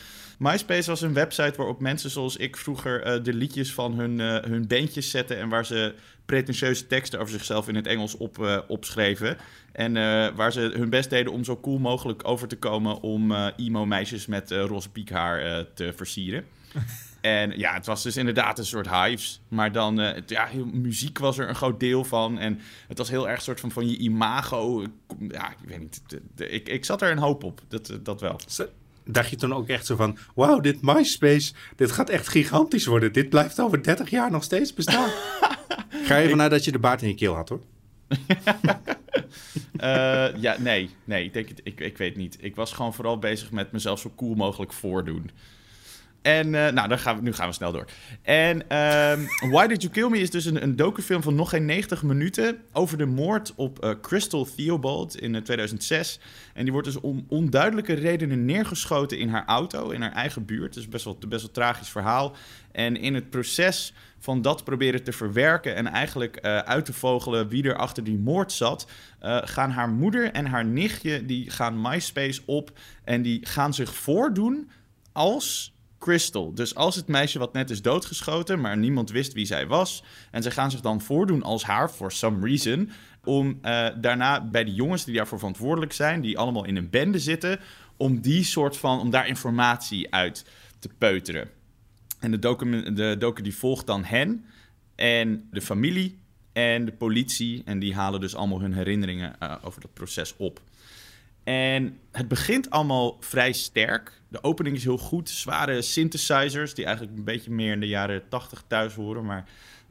MySpace 0.43 0.89
was 0.89 1.01
een 1.01 1.13
website 1.13 1.53
waarop 1.57 1.79
mensen 1.79 2.09
zoals 2.09 2.37
ik 2.37 2.57
vroeger 2.57 3.23
de 3.23 3.33
liedjes 3.33 3.73
van 3.73 3.93
hun, 3.99 4.19
hun 4.19 4.67
bandjes 4.67 5.09
zetten... 5.09 5.37
en 5.37 5.49
waar 5.49 5.65
ze 5.65 5.93
pretentieuze 6.25 6.87
teksten 6.87 7.19
over 7.19 7.33
zichzelf 7.33 7.67
in 7.67 7.75
het 7.75 7.87
Engels 7.87 8.17
op, 8.17 8.63
opschreven. 8.67 9.37
En 9.71 9.93
waar 10.35 10.51
ze 10.51 10.59
hun 10.59 10.89
best 10.89 11.09
deden 11.09 11.33
om 11.33 11.43
zo 11.43 11.59
cool 11.59 11.79
mogelijk 11.79 12.27
over 12.27 12.47
te 12.47 12.57
komen... 12.57 13.01
om 13.01 13.33
emo-meisjes 13.57 14.25
met 14.25 14.51
roze 14.51 14.89
piekhaar 14.89 15.65
te 15.73 15.93
versieren. 15.95 16.45
En 17.23 17.57
ja, 17.57 17.73
het 17.73 17.85
was 17.85 18.03
dus 18.03 18.17
inderdaad 18.17 18.59
een 18.59 18.65
soort 18.65 18.89
hives. 18.89 19.41
Maar 19.47 19.71
dan, 19.71 19.99
uh, 19.99 20.09
ja, 20.25 20.47
muziek 20.71 21.19
was 21.19 21.37
er 21.37 21.49
een 21.49 21.55
groot 21.55 21.79
deel 21.79 22.03
van. 22.03 22.39
En 22.39 22.59
het 22.87 22.97
was 22.97 23.09
heel 23.09 23.29
erg 23.29 23.41
soort 23.41 23.59
van, 23.59 23.71
van 23.71 23.89
je 23.89 23.97
imago. 23.97 24.85
Ja, 25.19 25.51
ik 25.51 25.57
weet 25.67 25.79
niet. 25.79 26.01
ik, 26.35 26.69
ik 26.69 26.85
zat 26.85 27.01
er 27.01 27.11
een 27.11 27.17
hoop 27.17 27.43
op, 27.43 27.61
dat, 27.67 27.99
dat 28.03 28.21
wel. 28.21 28.39
Dacht 29.05 29.29
je 29.29 29.35
toen 29.35 29.53
ook 29.53 29.67
echt 29.67 29.85
zo 29.85 29.95
van, 29.95 30.17
wauw, 30.35 30.59
dit 30.59 30.81
MySpace, 30.81 31.53
dit 31.75 31.91
gaat 31.91 32.09
echt 32.09 32.27
gigantisch 32.27 32.85
worden. 32.85 33.13
Dit 33.13 33.29
blijft 33.29 33.59
over 33.59 33.83
30 33.83 34.09
jaar 34.09 34.31
nog 34.31 34.43
steeds 34.43 34.73
bestaan. 34.73 35.09
Ga 36.05 36.19
even 36.19 36.37
naar 36.37 36.49
dat 36.49 36.65
je 36.65 36.71
de 36.71 36.79
baard 36.79 37.01
in 37.01 37.07
je 37.07 37.15
keel 37.15 37.35
had, 37.35 37.49
hoor. 37.49 37.61
uh, 39.77 40.37
ja, 40.45 40.55
nee, 40.59 40.89
nee, 41.03 41.25
ik, 41.25 41.33
denk 41.33 41.49
het, 41.49 41.61
ik, 41.63 41.79
ik 41.79 41.97
weet 41.97 42.15
niet. 42.15 42.37
Ik 42.41 42.55
was 42.55 42.73
gewoon 42.73 42.93
vooral 42.93 43.19
bezig 43.19 43.51
met 43.51 43.71
mezelf 43.71 43.99
zo 43.99 44.11
cool 44.15 44.35
mogelijk 44.35 44.73
voordoen. 44.73 45.31
En 46.23 46.47
uh, 46.47 46.69
nou, 46.69 46.87
dan 46.87 46.99
gaan 46.99 47.15
we, 47.15 47.21
nu 47.21 47.33
gaan 47.33 47.47
we 47.47 47.53
snel 47.53 47.71
door. 47.71 47.85
En 48.21 48.77
um, 48.77 49.27
Why 49.53 49.67
Did 49.67 49.81
You 49.81 49.93
Kill 49.93 50.09
Me 50.09 50.19
is 50.19 50.29
dus 50.29 50.45
een, 50.45 50.63
een 50.63 50.75
docufilm 50.75 51.21
van 51.21 51.35
nog 51.35 51.49
geen 51.49 51.65
90 51.65 52.03
minuten 52.03 52.57
over 52.71 52.97
de 52.97 53.05
moord 53.05 53.53
op 53.55 53.83
uh, 53.83 53.91
Crystal 54.01 54.47
Theobald 54.55 55.19
in 55.19 55.43
2006. 55.43 56.17
Eh, 56.17 56.23
en 56.53 56.63
die 56.63 56.71
wordt 56.71 56.87
dus 56.87 56.99
om 56.99 57.25
onduidelijke 57.29 57.93
redenen 57.93 58.45
neergeschoten 58.45 59.17
in 59.17 59.29
haar 59.29 59.45
auto, 59.45 59.89
in 59.89 60.01
haar 60.01 60.11
eigen 60.11 60.45
buurt. 60.45 60.73
Dus 60.73 60.89
best 60.89 61.05
wel, 61.05 61.17
best 61.27 61.41
wel 61.41 61.51
tragisch 61.51 61.89
verhaal. 61.89 62.35
En 62.71 62.97
in 62.97 63.13
het 63.13 63.29
proces 63.29 63.93
van 64.19 64.41
dat 64.41 64.63
proberen 64.63 65.03
te 65.03 65.11
verwerken 65.11 65.75
en 65.75 65.87
eigenlijk 65.87 66.39
uit 66.41 66.85
te 66.85 66.93
vogelen 66.93 67.47
wie 67.47 67.63
er 67.63 67.75
achter 67.75 68.03
die 68.03 68.17
moord 68.17 68.51
zat, 68.51 68.87
gaan 69.43 69.69
haar 69.69 69.89
moeder 69.89 70.31
en 70.31 70.45
haar 70.45 70.65
nichtje 70.65 71.25
die 71.25 71.49
gaan 71.49 71.81
MySpace 71.81 72.41
op 72.45 72.71
en 73.03 73.21
die 73.21 73.45
gaan 73.45 73.73
zich 73.73 73.95
voordoen 73.95 74.69
als 75.11 75.73
Crystal. 76.03 76.53
Dus 76.53 76.75
als 76.75 76.95
het 76.95 77.07
meisje 77.07 77.39
wat 77.39 77.53
net 77.53 77.69
is 77.69 77.81
doodgeschoten, 77.81 78.61
maar 78.61 78.77
niemand 78.77 79.11
wist 79.11 79.33
wie 79.33 79.45
zij 79.45 79.67
was. 79.67 80.03
En 80.31 80.43
ze 80.43 80.51
gaan 80.51 80.71
zich 80.71 80.81
dan 80.81 81.01
voordoen 81.01 81.43
als 81.43 81.63
haar, 81.63 81.89
for 81.89 82.11
some 82.11 82.47
reason. 82.47 82.91
Om 83.23 83.47
uh, 83.47 83.87
daarna 84.01 84.45
bij 84.45 84.63
de 84.63 84.73
jongens 84.73 85.05
die 85.05 85.15
daarvoor 85.15 85.37
verantwoordelijk 85.37 85.93
zijn, 85.93 86.21
die 86.21 86.37
allemaal 86.37 86.65
in 86.65 86.75
een 86.75 86.89
bende 86.89 87.19
zitten, 87.19 87.59
om 87.97 88.21
die 88.21 88.43
soort 88.43 88.77
van, 88.77 88.99
om 88.99 89.09
daar 89.09 89.27
informatie 89.27 90.13
uit 90.13 90.45
te 90.79 90.89
peuteren. 90.97 91.49
En 92.19 92.31
de 92.31 92.39
docu, 92.39 92.93
de 92.93 93.33
die 93.41 93.55
volgt 93.55 93.87
dan 93.87 94.03
hen 94.03 94.45
en 94.95 95.47
de 95.51 95.61
familie 95.61 96.19
en 96.53 96.85
de 96.85 96.91
politie. 96.93 97.61
En 97.65 97.79
die 97.79 97.95
halen 97.95 98.19
dus 98.19 98.35
allemaal 98.35 98.61
hun 98.61 98.73
herinneringen 98.73 99.35
uh, 99.43 99.55
over 99.61 99.81
dat 99.81 99.93
proces 99.93 100.33
op. 100.37 100.61
En 101.43 101.97
het 102.11 102.27
begint 102.27 102.69
allemaal 102.69 103.17
vrij 103.19 103.51
sterk. 103.51 104.21
De 104.27 104.43
opening 104.43 104.75
is 104.75 104.83
heel 104.83 104.97
goed. 104.97 105.29
Zware 105.29 105.81
synthesizers, 105.81 106.73
die 106.73 106.85
eigenlijk 106.85 107.17
een 107.17 107.23
beetje 107.23 107.51
meer 107.51 107.71
in 107.71 107.79
de 107.79 107.87
jaren 107.87 108.23
80 108.29 108.63
thuis 108.67 108.93
horen. 108.93 109.25
Maar 109.25 109.45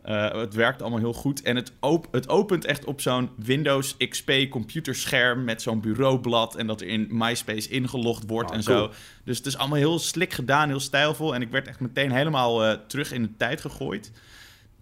uh, 0.07 0.33
het 0.33 0.55
werkt 0.55 0.81
allemaal 0.81 0.99
heel 0.99 1.13
goed. 1.13 1.43
En 1.43 1.57
het, 1.57 1.73
op 1.81 2.09
het 2.11 2.29
opent 2.29 2.65
echt 2.65 2.85
op 2.85 3.01
zo'n 3.01 3.31
Windows 3.37 3.97
XP 3.97 4.33
computerscherm 4.51 5.45
met 5.45 5.63
zo'n 5.63 5.81
bureaublad. 5.81 6.55
En 6.57 6.67
dat 6.67 6.81
er 6.81 6.87
in 6.87 7.09
MySpace 7.11 7.69
ingelogd 7.69 8.25
wordt 8.27 8.51
oh, 8.51 8.57
en 8.57 8.63
zo. 8.63 8.91
Dus 9.25 9.37
het 9.37 9.47
is 9.47 9.57
allemaal 9.57 9.79
heel 9.79 9.99
slik 9.99 10.33
gedaan, 10.33 10.69
heel 10.69 10.81
stijlvol. 10.81 11.35
En 11.35 11.43
ik 11.43 11.51
werd 11.51 11.69
echt 11.69 11.81
meteen 11.81 12.13
helemaal 12.13 12.65
uh, 12.65 12.73
terug 12.87 13.13
in 13.13 13.23
de 13.23 13.37
tijd 13.37 13.61
gegooid. 13.61 14.13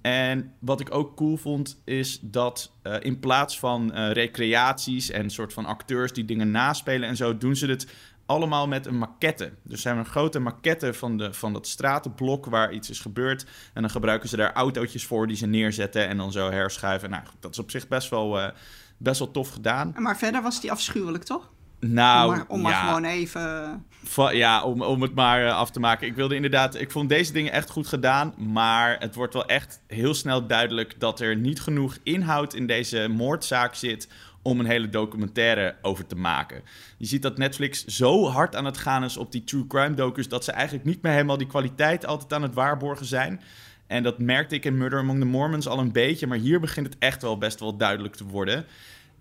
En 0.03 0.53
wat 0.59 0.81
ik 0.81 0.95
ook 0.95 1.17
cool 1.17 1.37
vond, 1.37 1.81
is 1.85 2.19
dat 2.23 2.73
uh, 2.83 2.97
in 3.01 3.21
plaats 3.21 3.59
van 3.59 3.91
uh, 3.95 4.13
recreaties 4.13 5.11
en 5.11 5.31
soort 5.31 5.53
van 5.53 5.67
acteurs 5.67 6.13
die 6.13 6.25
dingen 6.25 6.51
naspelen 6.51 7.09
en 7.09 7.17
zo, 7.17 7.39
doen 7.39 7.57
ze 7.57 7.67
het 7.67 7.87
allemaal 8.27 8.69
met 8.69 8.87
een 8.87 8.99
maquette. 8.99 9.53
Dus 9.63 9.81
ze 9.81 9.87
hebben 9.89 10.05
een 10.05 10.11
grote 10.11 10.39
maquette 10.39 10.95
van, 10.95 11.17
de, 11.17 11.33
van 11.33 11.53
dat 11.53 11.67
stratenblok 11.67 12.47
waar 12.47 12.73
iets 12.73 12.91
is 12.91 13.01
gebeurd. 13.01 13.47
En 13.75 13.81
dan 13.81 13.91
gebruiken 13.91 14.29
ze 14.29 14.37
daar 14.37 14.53
autootjes 14.53 15.07
voor 15.07 15.27
die 15.27 15.37
ze 15.37 15.47
neerzetten 15.47 16.09
en 16.09 16.17
dan 16.17 16.33
zo 16.33 16.51
herschuiven. 16.51 17.11
Nou, 17.11 17.23
dat 17.41 17.51
is 17.51 17.59
op 17.59 17.71
zich 17.71 17.89
best 17.89 18.09
wel, 18.11 18.39
uh, 18.39 18.49
best 18.97 19.19
wel 19.19 19.31
tof 19.31 19.51
gedaan. 19.51 19.95
Maar 19.97 20.19
verder 20.19 20.43
was 20.43 20.61
die 20.61 20.71
afschuwelijk, 20.71 21.25
toch? 21.25 21.51
Nou, 21.81 22.45
om 22.49 22.61
maar, 22.61 22.75
gewoon 22.75 23.05
even. 23.05 23.85
ja, 24.33 24.62
om, 24.62 24.83
om 24.83 25.03
het 25.03 25.14
maar 25.14 25.47
eh, 25.47 25.57
af 25.57 25.71
te 25.71 25.81
maken. 25.81 26.07
Ik 26.07 26.14
wilde 26.14 26.35
inderdaad. 26.35 26.75
Ik 26.75 26.90
vond 26.90 27.09
deze 27.09 27.33
dingen 27.33 27.53
echt 27.53 27.71
goed 27.71 27.87
gedaan. 27.87 28.35
Maar 28.37 28.97
het 28.99 29.14
wordt 29.14 29.35
wel 29.35 29.47
echt 29.47 29.81
heel 29.87 30.14
snel 30.14 30.47
duidelijk 30.47 31.01
dat 31.01 31.21
er 31.21 31.37
niet 31.37 31.61
genoeg 31.61 31.99
inhoud 32.03 32.55
in 32.55 32.66
deze 32.66 33.09
moordzaak 33.09 33.75
zit. 33.75 34.09
om 34.43 34.61
een 34.61 34.66
hele 34.66 34.88
documentaire 34.88 35.77
over 35.83 36.07
te 36.07 36.16
maken. 36.16 36.62
Je 36.99 37.07
ziet 37.07 37.23
dat 37.23 37.38
Netflix 37.38 37.85
zo 37.85 38.27
hard 38.27 38.57
aan 38.57 38.64
het 38.64 38.79
gaan 38.79 39.05
is 39.05 39.16
op 39.16 39.33
die 39.33 39.45
true 39.45 39.66
crime 39.66 39.95
docus. 39.95 40.29
dat 40.29 40.45
ze 40.45 40.53
eigenlijk 40.53 40.85
niet 40.85 41.03
meer 41.03 41.12
helemaal 41.12 41.37
die 41.37 41.47
kwaliteit 41.47 42.07
altijd 42.07 42.33
aan 42.33 42.43
het 42.43 42.55
waarborgen 42.55 43.07
zijn. 43.07 43.40
En 43.87 44.03
dat 44.03 44.19
merkte 44.19 44.55
ik 44.55 44.64
in 44.64 44.79
Murder 44.79 44.99
Among 44.99 45.19
the 45.19 45.27
Mormons 45.27 45.69
al 45.69 45.79
een 45.79 45.93
beetje. 45.93 46.27
Maar 46.27 46.38
hier 46.38 46.61
begint 46.61 46.87
het 46.87 46.97
echt 46.99 47.23
wel 47.23 47.38
best 47.38 47.61
wel 47.61 47.77
duidelijk 47.77 48.14
te 48.14 48.25
worden. 48.25 48.66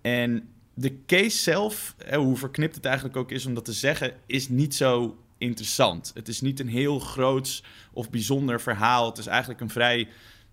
En 0.02 0.50
de 0.80 1.06
case 1.06 1.38
zelf, 1.38 1.96
hoe 2.14 2.38
verknipt 2.38 2.76
het 2.76 2.86
eigenlijk 2.86 3.18
ook 3.18 3.32
is 3.32 3.46
om 3.46 3.54
dat 3.54 3.66
te 3.66 3.74
zeggen, 3.74 4.14
is 4.26 4.50
niet 4.50 4.76
zo 4.76 5.18
interessant. 5.38 6.12
Het 6.14 6.28
is 6.28 6.42
niet 6.42 6.60
een 6.60 6.68
heel 6.68 7.00
groot 7.00 7.64
of 7.94 8.10
bijzonder 8.10 8.62
verhaal. 8.62 9.06
Het 9.06 9.18
is 9.18 9.28
eigenlijk 9.28 9.62
een 9.62 9.70
vrij 9.70 10.08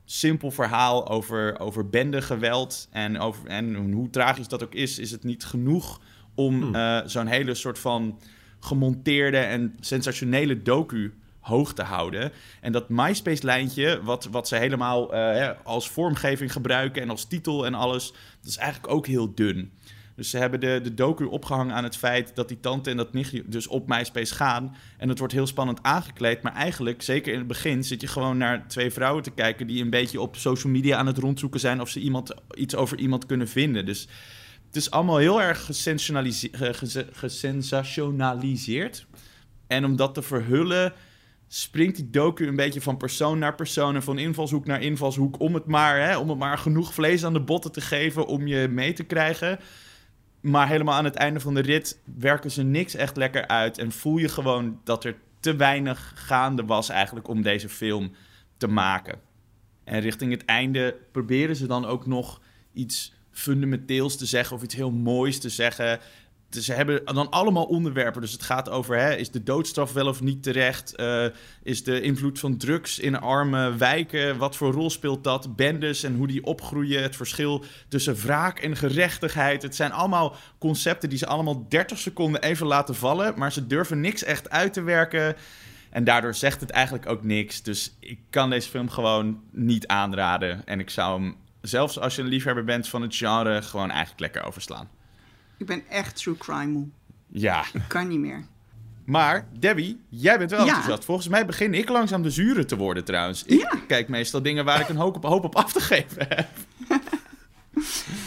simpel 0.05 0.51
verhaal 0.51 1.09
over, 1.09 1.61
over 1.61 1.89
bendegeweld. 1.89 2.89
En, 2.91 3.19
over, 3.19 3.47
en 3.47 3.93
hoe 3.93 4.11
tragisch 4.11 4.49
dat 4.49 4.63
ook 4.63 4.75
is, 4.75 4.99
is 4.99 5.11
het 5.11 5.25
niet 5.25 5.45
genoeg 5.45 6.01
om 6.35 6.63
hmm. 6.63 6.75
uh, 6.75 7.01
zo'n 7.07 7.27
hele 7.27 7.55
soort 7.55 7.79
van 7.79 8.21
gemonteerde 8.61 9.39
en 9.39 9.75
sensationele 9.81 10.63
docu 10.63 11.15
hoog 11.41 11.73
te 11.73 11.83
houden. 11.83 12.33
En 12.61 12.73
dat 12.73 12.89
MySpace-lijntje, 12.89 14.03
wat, 14.03 14.25
wat 14.25 14.49
ze 14.49 14.57
helemaal 14.57 15.15
uh, 15.15 15.51
als 15.65 15.89
vormgeving 15.91 16.53
gebruiken 16.53 17.03
en 17.03 17.11
als 17.11 17.25
titel 17.25 17.67
en 17.67 17.75
alles, 17.75 18.13
dat 18.41 18.51
is 18.51 18.57
eigenlijk 18.57 18.93
ook 18.93 19.07
heel 19.07 19.35
dun. 19.35 19.73
Dus 20.17 20.31
ze 20.31 20.39
hebben 20.39 20.61
de, 20.61 20.81
de 20.83 20.95
docu 20.95 21.25
opgehangen 21.25 21.75
aan 21.75 21.85
het 21.85 21.97
feit 21.97 22.35
dat 22.35 22.49
die 22.49 22.61
tante 22.61 22.91
en 22.91 22.97
dat 22.97 23.13
nichtje 23.13 23.43
dus 23.47 23.67
op 23.67 23.89
MySpace 23.89 24.35
gaan. 24.35 24.77
En 24.99 25.09
het 25.09 25.19
wordt 25.19 25.33
heel 25.33 25.47
spannend 25.47 25.83
aangekleed. 25.83 26.43
Maar 26.43 26.55
eigenlijk, 26.55 27.03
zeker 27.03 27.33
in 27.33 27.39
het 27.39 27.47
begin, 27.47 27.85
zit 27.85 28.01
je 28.01 28.07
gewoon 28.07 28.37
naar 28.37 28.69
twee 28.69 28.91
vrouwen 28.91 29.23
te 29.23 29.31
kijken... 29.31 29.67
die 29.67 29.83
een 29.83 29.91
beetje 29.91 30.21
op 30.21 30.37
social 30.37 30.73
media 30.73 30.97
aan 30.97 31.07
het 31.07 31.19
rondzoeken 31.19 31.61
zijn... 31.61 31.81
of 31.81 31.89
ze 31.89 32.01
iemand, 32.01 32.35
iets 32.55 32.75
over 32.75 32.99
iemand 32.99 33.27
kunnen 33.27 33.49
vinden. 33.49 33.87
Dus 33.87 34.09
het 34.67 34.77
is 34.77 34.91
allemaal 34.91 35.19
heel 35.19 35.43
erg 35.43 35.71
gesensationaliseerd. 37.13 39.07
En 39.67 39.85
om 39.85 39.97
dat 39.97 40.15
te 40.15 40.23
verhullen 40.23 40.93
springt 41.49 41.97
die 41.97 42.11
docu 42.11 42.47
een 42.47 42.57
beetje 42.57 42.81
van 42.81 42.97
persoon 42.97 43.39
naar 43.39 43.55
persoon 43.55 43.95
en 43.95 44.03
van 44.03 44.19
invalshoek 44.19 44.67
naar 44.67 44.83
invalshoek 44.83 45.41
om 45.41 45.55
het 45.55 45.67
maar, 45.67 46.01
hè, 46.01 46.17
om 46.17 46.29
het 46.29 46.39
maar 46.39 46.59
genoeg 46.59 46.95
vlees 46.95 47.25
aan 47.25 47.33
de 47.33 47.41
botten 47.41 47.73
te 47.73 47.81
geven 47.81 48.27
om 48.27 48.47
je 48.47 48.69
mee 48.69 48.93
te 48.93 49.05
krijgen. 49.05 49.59
Maar 50.47 50.69
helemaal 50.69 50.95
aan 50.95 51.05
het 51.05 51.15
einde 51.15 51.41
van 51.41 51.55
de 51.55 51.61
rit 51.61 52.01
werken 52.05 52.51
ze 52.51 52.63
niks 52.63 52.95
echt 52.95 53.17
lekker 53.17 53.47
uit. 53.47 53.79
En 53.79 53.93
voel 53.93 54.17
je 54.17 54.29
gewoon 54.29 54.81
dat 54.85 55.05
er 55.05 55.17
te 55.41 55.57
weinig 55.57 56.13
gaande 56.15 56.65
was 56.65 56.89
eigenlijk 56.89 57.29
om 57.29 57.43
deze 57.43 57.69
film 57.69 58.13
te 58.57 58.67
maken. 58.67 59.21
En 59.85 60.01
richting 60.01 60.31
het 60.31 60.45
einde 60.45 60.97
proberen 61.13 61.57
ze 61.57 61.67
dan 61.67 61.85
ook 61.85 62.07
nog 62.07 62.41
iets 62.73 63.15
fundamenteels 63.31 64.17
te 64.17 64.27
zeggen 64.27 64.57
of 64.57 64.63
iets 64.63 64.75
heel 64.75 64.91
moois 64.91 65.41
te 65.41 65.49
zeggen. 65.49 66.01
Ze 66.63 66.73
hebben 66.73 67.05
dan 67.05 67.31
allemaal 67.31 67.65
onderwerpen. 67.65 68.21
Dus 68.21 68.33
het 68.33 68.43
gaat 68.43 68.69
over: 68.69 68.97
hè, 68.99 69.15
is 69.15 69.31
de 69.31 69.43
doodstraf 69.43 69.93
wel 69.93 70.07
of 70.07 70.21
niet 70.21 70.43
terecht? 70.43 71.01
Uh, 71.01 71.25
is 71.63 71.85
de 71.85 72.01
invloed 72.01 72.39
van 72.39 72.57
drugs 72.57 72.99
in 72.99 73.21
arme 73.21 73.77
wijken? 73.77 74.37
Wat 74.37 74.57
voor 74.57 74.73
rol 74.73 74.91
speelt 74.91 75.25
dat? 75.25 75.57
Bendes 75.57 76.03
en 76.03 76.17
hoe 76.17 76.27
die 76.27 76.45
opgroeien. 76.45 77.03
Het 77.03 77.17
verschil 77.17 77.65
tussen 77.89 78.17
wraak 78.17 78.59
en 78.59 78.77
gerechtigheid. 78.77 79.63
Het 79.63 79.77
zijn 79.77 79.93
allemaal 79.93 80.37
concepten 80.59 81.09
die 81.09 81.19
ze 81.19 81.27
allemaal 81.27 81.67
30 81.69 81.99
seconden 81.99 82.43
even 82.43 82.67
laten 82.67 82.95
vallen. 82.95 83.33
Maar 83.37 83.53
ze 83.53 83.67
durven 83.67 84.01
niks 84.01 84.25
echt 84.25 84.51
uit 84.51 84.73
te 84.73 84.83
werken. 84.83 85.37
En 85.91 86.05
daardoor 86.05 86.35
zegt 86.35 86.61
het 86.61 86.71
eigenlijk 86.71 87.09
ook 87.09 87.23
niks. 87.23 87.63
Dus 87.63 87.97
ik 88.01 88.19
kan 88.31 88.51
deze 88.51 88.69
film 88.69 88.89
gewoon 88.91 89.41
niet 89.51 89.87
aanraden. 89.87 90.67
En 90.67 90.81
ik 90.81 90.91
zou 90.91 91.21
hem, 91.21 91.37
zelfs 91.61 91.99
als 91.99 92.17
je 92.17 92.23
een 92.23 92.29
liefhebber 92.29 92.65
bent 92.65 92.89
van 92.89 93.03
het 93.03 93.17
genre, 93.17 93.63
gewoon 93.63 93.91
eigenlijk 93.91 94.21
lekker 94.21 94.43
overslaan. 94.43 94.89
Ik 95.57 95.67
ben 95.67 95.89
echt 95.89 96.17
true 96.17 96.37
crime 96.37 96.67
moe. 96.67 96.87
Ja. 97.27 97.65
Ik 97.73 97.83
kan 97.89 98.09
niet 98.09 98.19
meer. 98.19 98.47
Maar 99.07 99.49
Debbie, 99.59 100.01
jij 100.09 100.39
bent 100.39 100.51
wel 100.51 100.61
ja. 100.61 100.67
enthousiast. 100.67 101.05
Volgens 101.05 101.29
mij 101.29 101.47
begin 101.47 101.75
ik 101.75 101.89
langzaam 101.89 102.23
de 102.23 102.31
zure 102.31 102.65
te 102.65 102.77
worden 102.77 103.05
trouwens. 103.05 103.45
Ik 103.45 103.61
ja. 103.61 103.73
kijk 103.87 104.09
meestal 104.09 104.43
dingen 104.43 104.65
waar 104.65 104.81
ik 104.81 104.89
een 104.89 104.97
hoop 104.97 105.17
op, 105.17 105.23
hoop 105.23 105.45
op 105.45 105.57
af 105.57 105.73
te 105.73 105.81
geven 105.81 106.27
heb. 106.29 106.49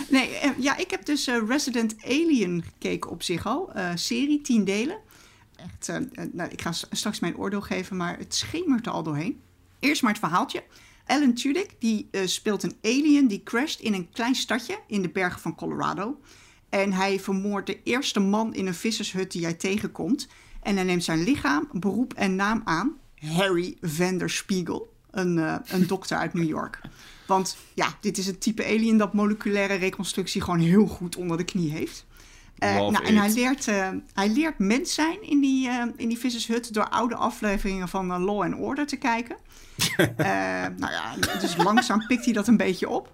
nee, 0.10 0.36
eh, 0.36 0.50
ja, 0.58 0.78
ik 0.78 0.92
heb 0.92 1.06
dus 1.06 1.28
uh, 1.28 1.48
Resident 1.48 1.96
Alien 2.04 2.64
gekeken 2.64 3.10
op 3.10 3.24
zich 3.24 3.46
al. 3.46 3.72
Uh, 3.76 3.92
serie, 3.96 4.42
tien 4.42 4.64
delen. 4.64 4.98
Echt, 5.56 6.00
nou, 6.32 6.50
ik 6.50 6.62
ga 6.62 6.72
straks 6.72 7.20
mijn 7.20 7.38
oordeel 7.38 7.62
geven, 7.62 7.98
maar 7.98 8.18
het 8.18 8.36
schemert 8.36 8.86
er 8.86 8.92
al 8.92 9.04
doorheen. 9.04 9.42
Eerst 9.80 10.02
maar 10.02 10.12
het 10.12 10.20
verhaaltje. 10.20 10.64
Alan 11.06 11.34
Tudyk 11.34 11.70
die 11.80 12.10
speelt 12.26 12.64
een 12.64 12.78
alien 12.82 13.28
die 13.28 13.44
crasht 13.44 13.80
in 13.80 13.94
een 13.94 14.10
klein 14.12 14.36
stadje 14.36 14.80
in 14.88 15.02
de 15.02 15.10
bergen 15.10 15.42
van 15.42 15.56
Colorado. 15.56 16.20
En 16.70 16.94
hij 16.94 17.20
vermoordt 17.20 17.68
de 17.68 17.80
eerste 17.84 18.20
man 18.20 18.54
in 18.54 18.68
een 18.68 18.74
vissershut 18.74 19.32
die 19.32 19.44
hij 19.44 19.54
tegenkomt. 19.54 20.28
En 20.62 20.76
hij 20.76 20.84
neemt 20.86 21.04
zijn 21.04 21.24
lichaam, 21.24 21.68
beroep 21.72 22.14
en 22.14 22.36
naam 22.36 22.62
aan. 22.64 22.98
Harry 23.16 23.78
Vanderspiegel, 23.82 24.94
een, 25.12 25.38
uh, 25.38 25.56
een 25.66 25.88
dokter 25.88 26.18
uit 26.18 26.34
New 26.34 26.48
York. 26.48 26.82
Want 27.28 27.58
ja, 27.74 27.88
dit 28.02 28.18
is 28.18 28.28
een 28.28 28.38
type 28.38 28.66
alien 28.66 28.98
dat 28.98 29.14
moleculaire 29.14 29.74
reconstructie 29.74 30.42
gewoon 30.42 30.60
heel 30.60 30.86
goed 30.86 31.16
onder 31.16 31.38
de 31.38 31.44
knie 31.44 31.72
heeft. 31.72 32.06
Uh, 32.60 32.76
nou, 32.76 33.06
en 33.06 33.18
hij 33.18 33.34
leert, 33.34 33.68
uh, 33.68 33.88
hij 34.14 34.30
leert 34.30 34.60
mens 34.60 34.94
zijn 34.94 35.22
in 35.22 35.40
die, 35.40 35.68
uh, 35.68 35.84
in 35.96 36.08
die 36.08 36.18
vissershut 36.18 36.74
door 36.74 36.90
oude 36.90 37.16
afleveringen 37.16 37.90
van 37.90 38.24
Law 38.24 38.42
and 38.42 38.56
Order 38.56 38.88
te 38.88 38.96
kijken. 38.96 39.36
nou 40.78 40.92
ja, 40.92 41.16
dus 41.40 41.58
langzaam 41.58 42.08
pikt 42.08 42.26
hij 42.26 42.34
dat 42.34 42.48
een 42.48 42.58
beetje 42.58 42.90
op. 42.90 43.14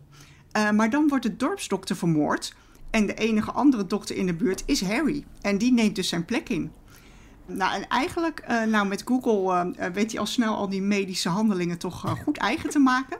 maar 0.74 0.90
dan 0.90 1.08
wordt 1.08 1.24
de 1.24 1.36
dorpsdokter 1.36 1.96
vermoord. 1.96 2.56
En 2.96 3.06
de 3.06 3.14
enige 3.14 3.52
andere 3.52 3.86
dokter 3.86 4.16
in 4.16 4.26
de 4.26 4.34
buurt 4.34 4.64
is 4.66 4.82
Harry. 4.82 5.26
En 5.42 5.58
die 5.58 5.74
neemt 5.74 5.96
dus 5.96 6.10
zijn 6.10 6.26
plek 6.26 6.50
in. 6.50 6.72
Nou, 7.46 7.74
en 7.74 7.88
eigenlijk, 7.88 8.46
uh, 8.50 8.64
nou 8.64 8.88
met 8.88 9.04
Google 9.06 9.74
uh, 9.80 9.86
weet 9.86 10.12
hij 10.12 10.20
al 10.20 10.26
snel 10.26 10.56
al 10.56 10.70
die 10.70 10.82
medische 10.82 11.30
handelingen 11.30 11.78
toch 11.78 12.06
uh, 12.06 12.12
goed 12.12 12.38
eigen 12.38 12.70
te 12.70 12.80
maken. 12.80 13.18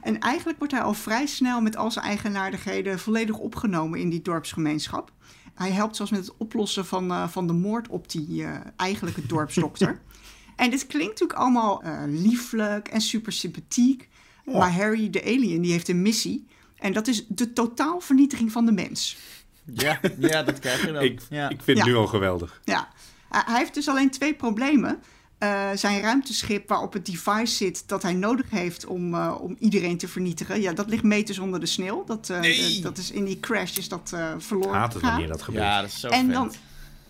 En 0.00 0.18
eigenlijk 0.18 0.58
wordt 0.58 0.72
hij 0.72 0.82
al 0.82 0.94
vrij 0.94 1.26
snel 1.26 1.60
met 1.60 1.76
al 1.76 1.90
zijn 1.90 2.04
eigenaardigheden 2.04 2.98
volledig 2.98 3.38
opgenomen 3.38 4.00
in 4.00 4.08
die 4.08 4.22
dorpsgemeenschap. 4.22 5.12
Hij 5.54 5.70
helpt 5.70 5.96
zelfs 5.96 6.10
met 6.10 6.20
het 6.20 6.36
oplossen 6.36 6.86
van, 6.86 7.30
van 7.30 7.46
de 7.46 7.52
moord 7.52 7.88
op 7.88 8.10
die 8.10 8.44
eigenlijke 8.76 9.26
dorpsdokter. 9.26 10.00
en 10.56 10.70
dit 10.70 10.86
klinkt 10.86 11.20
natuurlijk 11.20 11.38
allemaal 11.38 11.82
lieflijk 12.06 12.88
en 12.88 13.00
super 13.00 13.32
sympathiek. 13.32 14.08
Maar 14.44 14.72
Harry, 14.72 15.10
de 15.10 15.22
alien, 15.22 15.62
die 15.62 15.72
heeft 15.72 15.88
een 15.88 16.02
missie. 16.02 16.46
En 16.78 16.92
dat 16.92 17.06
is 17.06 17.24
de 17.28 17.52
totaalvernietiging 17.52 18.52
van 18.52 18.66
de 18.66 18.72
mens. 18.72 19.16
Ja, 19.64 20.00
ja 20.18 20.42
dat 20.42 20.58
krijg 20.58 20.86
je 20.86 20.92
dan. 20.92 21.02
ik, 21.02 21.20
ja. 21.30 21.48
ik 21.48 21.62
vind 21.62 21.78
het 21.78 21.86
nu 21.86 21.94
al 21.94 22.06
geweldig. 22.06 22.60
Ja, 22.64 22.88
hij 23.28 23.58
heeft 23.58 23.74
dus 23.74 23.88
alleen 23.88 24.10
twee 24.10 24.34
problemen. 24.34 25.02
Uh, 25.42 25.68
zijn 25.74 26.00
ruimteschip 26.00 26.68
waarop 26.68 26.92
het 26.92 27.06
device 27.06 27.54
zit 27.54 27.88
dat 27.88 28.02
hij 28.02 28.12
nodig 28.12 28.50
heeft 28.50 28.86
om, 28.86 29.14
uh, 29.14 29.34
om 29.40 29.56
iedereen 29.58 29.98
te 29.98 30.08
vernietigen. 30.08 30.60
Ja, 30.60 30.72
dat 30.72 30.88
ligt 30.88 31.02
meters 31.02 31.38
onder 31.38 31.60
de 31.60 31.66
sneeuw. 31.66 32.04
Dat, 32.04 32.28
uh, 32.30 32.40
nee. 32.40 32.80
dat 32.80 32.98
is 32.98 33.10
in 33.10 33.24
die 33.24 33.40
crash 33.40 33.76
is 33.76 33.88
dat 33.88 34.12
verloren 34.38 34.78
Haat 34.78 34.92
het 34.92 35.02
wanneer 35.02 35.28
dat 35.28 35.42
gebeurt. 35.42 35.64
Ja, 35.64 35.80
dat 35.80 35.90
is 35.90 36.00
zo 36.00 36.08
en 36.08 36.30
dan, 36.30 36.52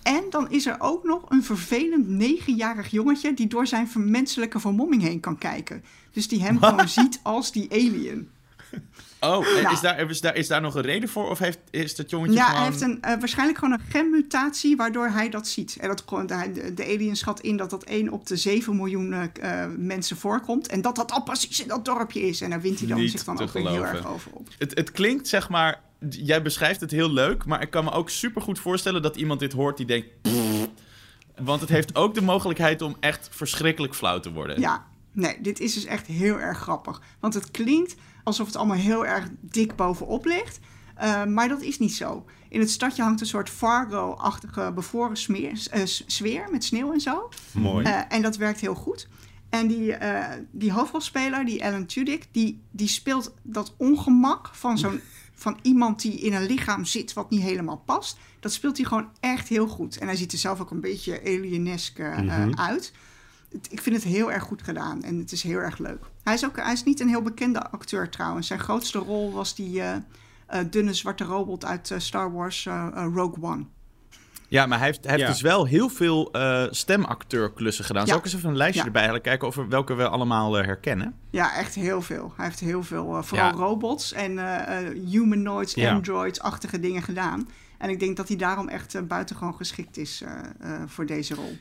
en 0.03 0.25
dan 0.31 0.51
is 0.51 0.67
er 0.67 0.77
ook 0.79 1.05
nog 1.05 1.23
een 1.29 1.45
vervelend 1.45 2.09
negenjarig 2.09 2.91
jongetje 2.91 3.35
die 3.35 3.47
door 3.47 3.67
zijn 3.67 3.89
menselijke 3.95 4.61
vermomming 4.61 5.03
heen 5.03 5.21
kan 5.21 5.39
kijken. 5.39 5.85
Dus 6.13 6.29
die 6.29 6.43
hem 6.43 6.59
gewoon 6.63 6.89
ziet 6.89 7.21
als 7.23 7.53
die 7.53 7.71
alien. 7.71 8.31
Oh, 9.21 9.41
nou, 9.41 9.73
is, 9.73 9.81
daar, 9.81 10.11
is, 10.11 10.21
daar, 10.21 10.37
is 10.37 10.49
daar 10.49 10.61
nog 10.61 10.75
een 10.75 10.83
reden 10.83 11.09
voor? 11.09 11.31
Of 11.31 11.39
heeft, 11.39 11.59
is 11.71 11.97
dat 11.97 12.11
jongetje 12.11 12.35
ja, 12.35 12.45
gewoon... 12.45 12.61
hij 12.61 12.71
heeft 12.71 12.81
een, 12.81 12.99
uh, 13.05 13.19
waarschijnlijk 13.19 13.59
gewoon 13.59 13.75
een 13.75 13.87
genmutatie 13.89 14.77
waardoor 14.77 15.09
hij 15.09 15.31
dat 15.31 15.49
ziet. 15.49 15.77
En 15.81 15.89
dat, 15.89 16.05
de, 16.29 16.75
de 16.75 16.85
alien 16.85 17.17
schat 17.17 17.41
in 17.41 17.57
dat 17.57 17.71
dat 17.71 17.85
1 17.85 18.13
op 18.13 18.27
de 18.27 18.37
7 18.37 18.77
miljoen 18.77 19.13
uh, 19.13 19.65
mensen 19.77 20.17
voorkomt. 20.17 20.69
En 20.69 20.81
dat 20.81 20.97
dat 20.97 21.13
al 21.13 21.23
precies 21.23 21.61
in 21.61 21.69
dat 21.69 21.85
dorpje 21.85 22.21
is. 22.21 22.41
En 22.41 22.51
daar 22.51 22.61
wint 22.61 22.79
hij 22.79 22.89
dan 22.89 22.99
Niet 22.99 23.11
zich 23.11 23.25
dan 23.25 23.41
ook 23.41 23.53
heel 23.53 23.87
erg 23.87 24.07
over 24.07 24.31
op. 24.33 24.49
Het, 24.59 24.75
het 24.75 24.93
klinkt 24.93 25.29
zeg 25.29 25.49
maar... 25.49 25.81
Jij 26.09 26.43
beschrijft 26.43 26.81
het 26.81 26.91
heel 26.91 27.13
leuk, 27.13 27.45
maar 27.45 27.63
ik 27.63 27.71
kan 27.71 27.85
me 27.85 27.91
ook 27.91 28.11
super 28.11 28.43
goed 28.43 28.59
voorstellen 28.59 29.03
dat 29.03 29.17
iemand 29.17 29.41
dit 29.41 29.53
hoort 29.53 29.77
die 29.77 29.87
denkt... 29.87 30.09
Want 31.43 31.61
het 31.61 31.69
heeft 31.71 31.95
ook 31.95 32.15
de 32.15 32.23
mogelijkheid 32.23 32.83
om 32.83 32.97
echt 33.01 33.29
verschrikkelijk 33.33 33.95
flauw 33.95 34.21
te 34.21 34.33
worden. 34.33 34.61
Ja, 34.61 34.87
nee, 35.13 35.41
dit 35.41 35.61
is 35.61 35.75
dus 35.75 35.85
echt 35.85 36.07
heel 36.07 36.41
erg 36.41 36.59
grappig. 36.59 37.01
Want 37.21 37.35
het 37.35 37.51
klinkt 37.51 37.95
alsof 38.29 38.47
het 38.47 38.57
allemaal 38.57 38.77
heel 38.77 39.07
erg 39.07 39.29
dik 39.41 39.77
bovenop 39.77 40.25
ligt. 40.25 40.59
Uh, 41.03 41.25
maar 41.25 41.49
dat 41.49 41.63
is 41.63 41.79
niet 41.79 41.95
zo. 41.95 42.25
In 42.49 42.61
het 42.61 42.71
stadje 42.71 43.03
hangt 43.03 43.21
een 43.21 43.27
soort 43.27 43.51
Fargo-achtige 43.51 44.73
bevroren 44.75 45.17
smeer, 45.17 45.67
uh, 45.75 45.83
sfeer 45.85 46.49
met 46.51 46.65
sneeuw 46.65 46.93
en 46.93 47.01
zo. 47.01 47.29
Mooi. 47.53 47.87
Uh, 47.87 48.01
en 48.09 48.23
dat 48.23 48.37
werkt 48.37 48.61
heel 48.61 48.75
goed. 48.75 49.09
En 49.49 49.67
die, 49.67 49.95
die 50.51 50.73
hoofdrolspeler, 50.73 51.45
die 51.45 51.65
Alan 51.65 51.87
Tudyk, 51.87 52.27
die, 52.33 52.61
die 52.71 52.89
speelt 52.89 53.35
dat 53.43 53.75
ongemak 53.77 54.51
van, 54.53 54.79
zo'n, 54.79 55.01
van 55.35 55.59
iemand 55.63 56.03
die 56.03 56.21
in 56.21 56.35
een 56.35 56.47
lichaam 56.47 56.85
zit 56.85 57.13
wat 57.13 57.31
niet 57.31 57.43
helemaal 57.43 57.83
past. 57.85 58.19
Dat 58.41 58.53
speelt 58.53 58.77
hij 58.77 58.87
gewoon 58.87 59.09
echt 59.21 59.49
heel 59.49 59.67
goed. 59.67 59.99
En 59.99 60.07
hij 60.07 60.17
ziet 60.17 60.33
er 60.33 60.39
zelf 60.39 60.61
ook 60.61 60.71
een 60.71 60.81
beetje 60.81 61.21
alienesk 61.21 61.99
mm-hmm. 61.99 62.55
uit 62.55 62.93
ik 63.71 63.81
vind 63.81 63.97
het 63.97 64.05
heel 64.05 64.33
erg 64.33 64.43
goed 64.43 64.63
gedaan 64.63 65.03
en 65.03 65.19
het 65.19 65.33
is 65.33 65.43
heel 65.43 65.59
erg 65.59 65.79
leuk. 65.79 66.05
Hij 66.23 66.35
is, 66.35 66.45
ook, 66.45 66.57
hij 66.57 66.73
is 66.73 66.85
niet 66.85 67.01
een 67.01 67.09
heel 67.09 67.23
bekende 67.23 67.71
acteur 67.71 68.09
trouwens. 68.09 68.47
Zijn 68.47 68.61
grootste 68.61 68.99
rol 68.99 69.33
was 69.33 69.55
die 69.55 69.77
uh, 69.79 69.95
uh, 70.55 70.61
dunne 70.71 70.95
zwarte 70.95 71.25
robot 71.25 71.65
uit 71.65 71.91
uh, 71.91 71.99
Star 71.99 72.33
Wars 72.33 72.69
Rogue 72.95 73.43
One. 73.43 73.65
Ja, 74.49 74.67
maar 74.67 74.79
hij 74.79 74.87
heeft, 74.87 75.05
hij 75.05 75.15
heeft 75.15 75.27
dus 75.27 75.41
wel 75.41 75.67
heel 75.67 75.89
veel 75.89 76.33
stemacteurklussen 76.71 77.85
gedaan. 77.85 78.03
Ja. 78.03 78.09
Zal 78.09 78.19
ik 78.19 78.25
eens 78.25 78.35
even 78.35 78.49
een 78.49 78.57
lijstje 78.57 78.81
ja. 78.81 78.87
erbij 78.87 79.05
halen, 79.05 79.21
kijken 79.21 79.53
we, 79.55 79.67
welke 79.67 79.95
we 79.95 80.09
allemaal 80.09 80.53
herkennen? 80.53 81.15
Ja, 81.31 81.55
echt 81.57 81.75
heel 81.75 82.03
veel. 82.03 82.33
Hij 82.37 82.45
heeft 82.45 82.61
heel 82.61 82.83
veel, 82.83 83.23
vooral 83.23 83.53
robots 83.53 84.13
en 84.13 84.39
humanoids, 85.09 85.77
androids-achtige 85.77 86.81
dingen 86.81 87.03
gedaan. 87.03 87.49
En 87.79 87.91
ik 87.91 88.01
denk 88.01 88.17
dat 88.17 88.29
hij 88.29 88.37
daarom 88.37 88.69
echt 88.69 89.09
buitengewoon 89.09 89.55
geschikt 89.55 89.97
is 89.97 90.25
voor 90.87 91.07
deze 91.07 91.35
rol. 91.35 91.59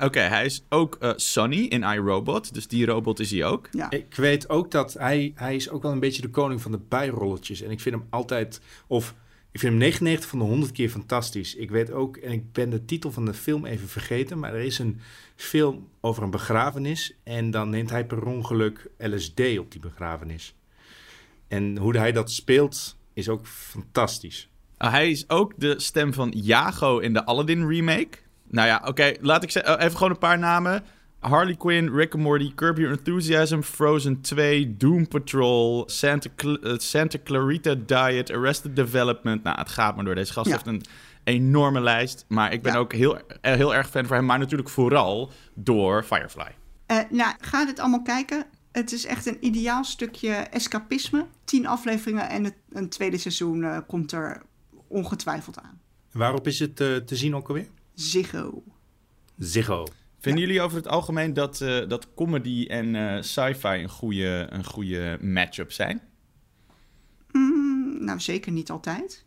Oké, 0.00 0.20
hij 0.20 0.44
is 0.44 0.64
ook 0.68 0.96
uh, 1.00 1.12
Sonny 1.16 1.64
in 1.64 1.82
iRobot. 1.82 2.54
Dus 2.54 2.68
die 2.68 2.86
robot 2.86 3.20
is 3.20 3.30
hij 3.30 3.44
ook. 3.44 3.68
Ja. 3.70 3.90
Ik 3.90 4.14
weet 4.14 4.48
ook 4.48 4.70
dat 4.70 4.92
hij, 4.92 5.32
hij 5.34 5.56
is 5.56 5.70
ook 5.70 5.82
wel 5.82 5.92
een 5.92 6.00
beetje 6.00 6.22
de 6.22 6.30
koning 6.30 6.62
van 6.62 6.72
de 6.72 6.80
bijrolletjes. 6.88 7.62
En 7.62 7.70
ik 7.70 7.80
vind 7.80 7.94
hem 7.94 8.06
altijd... 8.10 8.60
Of 8.86 9.14
ik 9.50 9.62
vind 9.62 9.72
hem 9.72 9.82
99 9.82 10.30
van 10.30 10.38
de 10.38 10.44
100 10.44 10.72
keer 10.72 10.88
fantastisch. 10.88 11.54
Ik 11.54 11.70
weet 11.70 11.90
ook, 11.90 12.16
en 12.16 12.32
ik 12.32 12.52
ben 12.52 12.70
de 12.70 12.84
titel 12.84 13.12
van 13.12 13.24
de 13.24 13.34
film 13.34 13.66
even 13.66 13.88
vergeten... 13.88 14.38
maar 14.38 14.54
er 14.54 14.60
is 14.60 14.78
een 14.78 15.00
film 15.36 15.88
over 16.00 16.22
een 16.22 16.30
begrafenis... 16.30 17.16
en 17.22 17.50
dan 17.50 17.70
neemt 17.70 17.90
hij 17.90 18.06
per 18.06 18.26
ongeluk 18.26 18.90
LSD 18.98 19.40
op 19.58 19.70
die 19.70 19.80
begrafenis. 19.80 20.54
En 21.48 21.78
hoe 21.78 21.96
hij 21.96 22.12
dat 22.12 22.30
speelt 22.30 22.96
is 23.12 23.28
ook 23.28 23.46
fantastisch. 23.46 24.48
Uh, 24.78 24.90
hij 24.90 25.10
is 25.10 25.28
ook 25.28 25.52
de 25.56 25.80
stem 25.80 26.12
van 26.12 26.32
Jago 26.36 26.98
in 26.98 27.12
de 27.12 27.24
Aladdin 27.24 27.68
remake... 27.68 28.18
Nou 28.48 28.68
ja, 28.68 28.82
oké. 28.84 29.12
laat 29.20 29.42
ik 29.42 29.50
zeggen. 29.50 29.78
Even 29.78 29.96
gewoon 29.96 30.10
een 30.10 30.18
paar 30.18 30.38
namen. 30.38 30.84
Harley 31.20 31.56
Quinn, 31.56 31.94
Rick 31.94 32.14
and 32.14 32.22
Morty, 32.22 32.54
Curb 32.54 32.78
Your 32.78 32.92
Enthusiasm, 32.92 33.60
Frozen 33.60 34.20
2, 34.20 34.76
Doom 34.76 35.08
Patrol, 35.08 35.84
Santa, 35.86 36.28
Cl 36.36 36.56
uh, 36.62 36.78
Santa 36.78 37.18
Clarita 37.24 37.74
Diet, 37.74 38.30
Arrested 38.30 38.76
Development. 38.76 39.42
Nou, 39.42 39.58
het 39.58 39.68
gaat 39.68 39.96
maar 39.96 40.04
door. 40.04 40.14
Deze 40.14 40.32
gast 40.32 40.50
heeft 40.50 40.66
een 40.66 40.82
enorme 41.24 41.80
lijst. 41.80 42.24
Maar 42.28 42.52
ik 42.52 42.62
ben 42.62 42.74
ook 42.74 42.92
heel, 42.92 43.18
eh, 43.40 43.54
heel 43.54 43.74
erg 43.74 43.90
fan 43.90 44.06
van 44.06 44.16
hem. 44.16 44.24
Maar 44.24 44.38
natuurlijk 44.38 44.68
vooral 44.68 45.30
door 45.54 46.02
Firefly. 46.02 46.54
Uh, 46.86 46.98
nou, 47.10 47.34
ga 47.40 47.64
dit 47.64 47.78
allemaal 47.78 48.02
kijken. 48.02 48.44
Het 48.72 48.92
is 48.92 49.06
echt 49.06 49.26
een 49.26 49.38
ideaal 49.40 49.84
stukje 49.84 50.32
escapisme. 50.32 51.26
Tien 51.44 51.66
afleveringen 51.66 52.28
en 52.28 52.44
het, 52.44 52.54
een 52.70 52.88
tweede 52.88 53.18
seizoen 53.18 53.60
uh, 53.60 53.78
komt 53.86 54.12
er 54.12 54.42
ongetwijfeld 54.88 55.60
aan. 55.60 55.80
Waarop 56.12 56.46
is 56.46 56.58
het 56.58 56.76
te 56.76 57.02
zien 57.06 57.34
ook 57.34 57.48
alweer? 57.48 57.68
Ziggo. 57.96 58.64
Ziggo. 59.38 59.86
Vinden 60.18 60.44
jullie 60.44 60.60
over 60.60 60.76
het 60.76 60.88
algemeen 60.88 61.32
dat, 61.32 61.60
uh, 61.60 61.88
dat 61.88 62.14
comedy 62.14 62.66
en 62.68 62.94
uh, 62.94 63.22
sci-fi 63.22 63.82
een 63.82 63.88
goede, 63.88 64.46
een 64.50 64.64
goede 64.64 65.18
match-up 65.20 65.72
zijn? 65.72 66.02
Mm, 67.32 68.04
nou, 68.04 68.20
zeker 68.20 68.52
niet 68.52 68.70
altijd. 68.70 69.24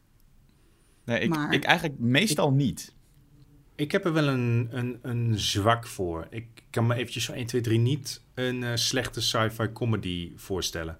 Nee, 1.06 1.20
ik, 1.20 1.36
ik 1.50 1.64
eigenlijk 1.64 2.00
meestal 2.00 2.52
niet. 2.52 2.94
Ik 3.76 3.92
heb 3.92 4.06
er 4.06 4.14
wel 4.14 4.28
een, 4.28 4.68
een, 4.72 5.00
een 5.02 5.40
zwak 5.40 5.88
voor. 5.88 6.28
Ik 6.30 6.48
kan 6.70 6.88
me 6.88 6.96
eventjes 6.96 7.24
zo 7.24 7.32
1, 7.32 7.46
2, 7.46 7.62
3 7.62 7.80
niet 7.80 8.22
een 8.34 8.62
uh, 8.62 8.72
slechte 8.76 9.22
sci-fi 9.22 9.72
comedy 9.74 10.32
voorstellen. 10.36 11.00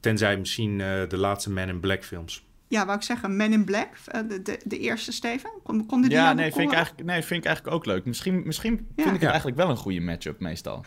Tenzij 0.00 0.38
misschien 0.38 0.78
uh, 0.78 1.08
de 1.08 1.16
laatste 1.16 1.50
Man 1.50 1.68
in 1.68 1.80
Black 1.80 2.04
films. 2.04 2.46
Ja, 2.72 2.84
wou 2.86 2.98
ik 2.98 3.04
zeggen, 3.04 3.36
Men 3.36 3.52
in 3.52 3.64
Black, 3.64 3.88
uh, 4.14 4.20
de, 4.28 4.42
de, 4.42 4.60
de, 4.64 4.78
eerste 4.78 5.12
Steven. 5.12 5.50
Kon, 5.62 5.86
kon 5.86 6.02
die 6.02 6.10
ja, 6.10 6.32
nee 6.32 6.52
vind, 6.52 6.70
ik 6.70 6.76
eigenlijk, 6.76 7.06
nee, 7.06 7.22
vind 7.22 7.40
ik 7.40 7.46
eigenlijk 7.46 7.76
ook 7.76 7.86
leuk. 7.86 8.04
Misschien, 8.04 8.42
misschien 8.44 8.88
vind 8.96 9.14
ik 9.14 9.20
het 9.20 9.30
eigenlijk 9.30 9.56
wel 9.56 9.68
een 9.68 9.76
goede 9.76 10.00
matchup 10.00 10.40
meestal. 10.40 10.84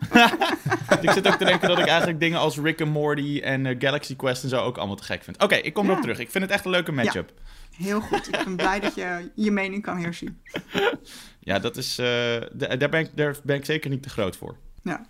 ik 1.00 1.10
zit 1.10 1.28
ook 1.28 1.34
te 1.34 1.44
denken 1.44 1.68
dat 1.68 1.78
ik 1.78 1.86
eigenlijk 1.86 2.20
dingen 2.20 2.38
als 2.38 2.58
Rick 2.58 2.80
and 2.80 2.90
Morty 2.90 3.40
en 3.44 3.64
uh, 3.64 3.76
Galaxy 3.78 4.16
Quest 4.16 4.42
en 4.42 4.48
zo 4.48 4.60
ook 4.60 4.76
allemaal 4.76 4.96
te 4.96 5.02
gek 5.02 5.22
vind. 5.22 5.42
Oké, 5.42 5.54
ik 5.54 5.74
kom 5.74 5.90
erop 5.90 6.00
terug. 6.00 6.18
Ik 6.18 6.30
vind 6.30 6.44
het 6.44 6.52
echt 6.52 6.64
een 6.64 6.70
leuke 6.70 6.92
matchup. 6.92 7.32
Heel 7.76 8.00
goed. 8.00 8.28
Ik 8.28 8.44
ben 8.44 8.56
blij 8.56 8.80
dat 8.80 8.94
je 8.94 9.30
je 9.34 9.50
mening 9.50 9.82
kan 9.82 9.98
herzien. 9.98 10.40
Ja, 11.40 11.58
dat 11.58 11.76
is, 11.76 11.98
uh, 11.98 12.06
daar, 12.52 12.88
ben 12.88 13.00
ik, 13.00 13.10
daar 13.14 13.36
ben 13.44 13.56
ik 13.56 13.64
zeker 13.64 13.90
niet 13.90 14.02
te 14.02 14.08
groot 14.08 14.36
voor. 14.36 14.56
Ja. 14.82 15.06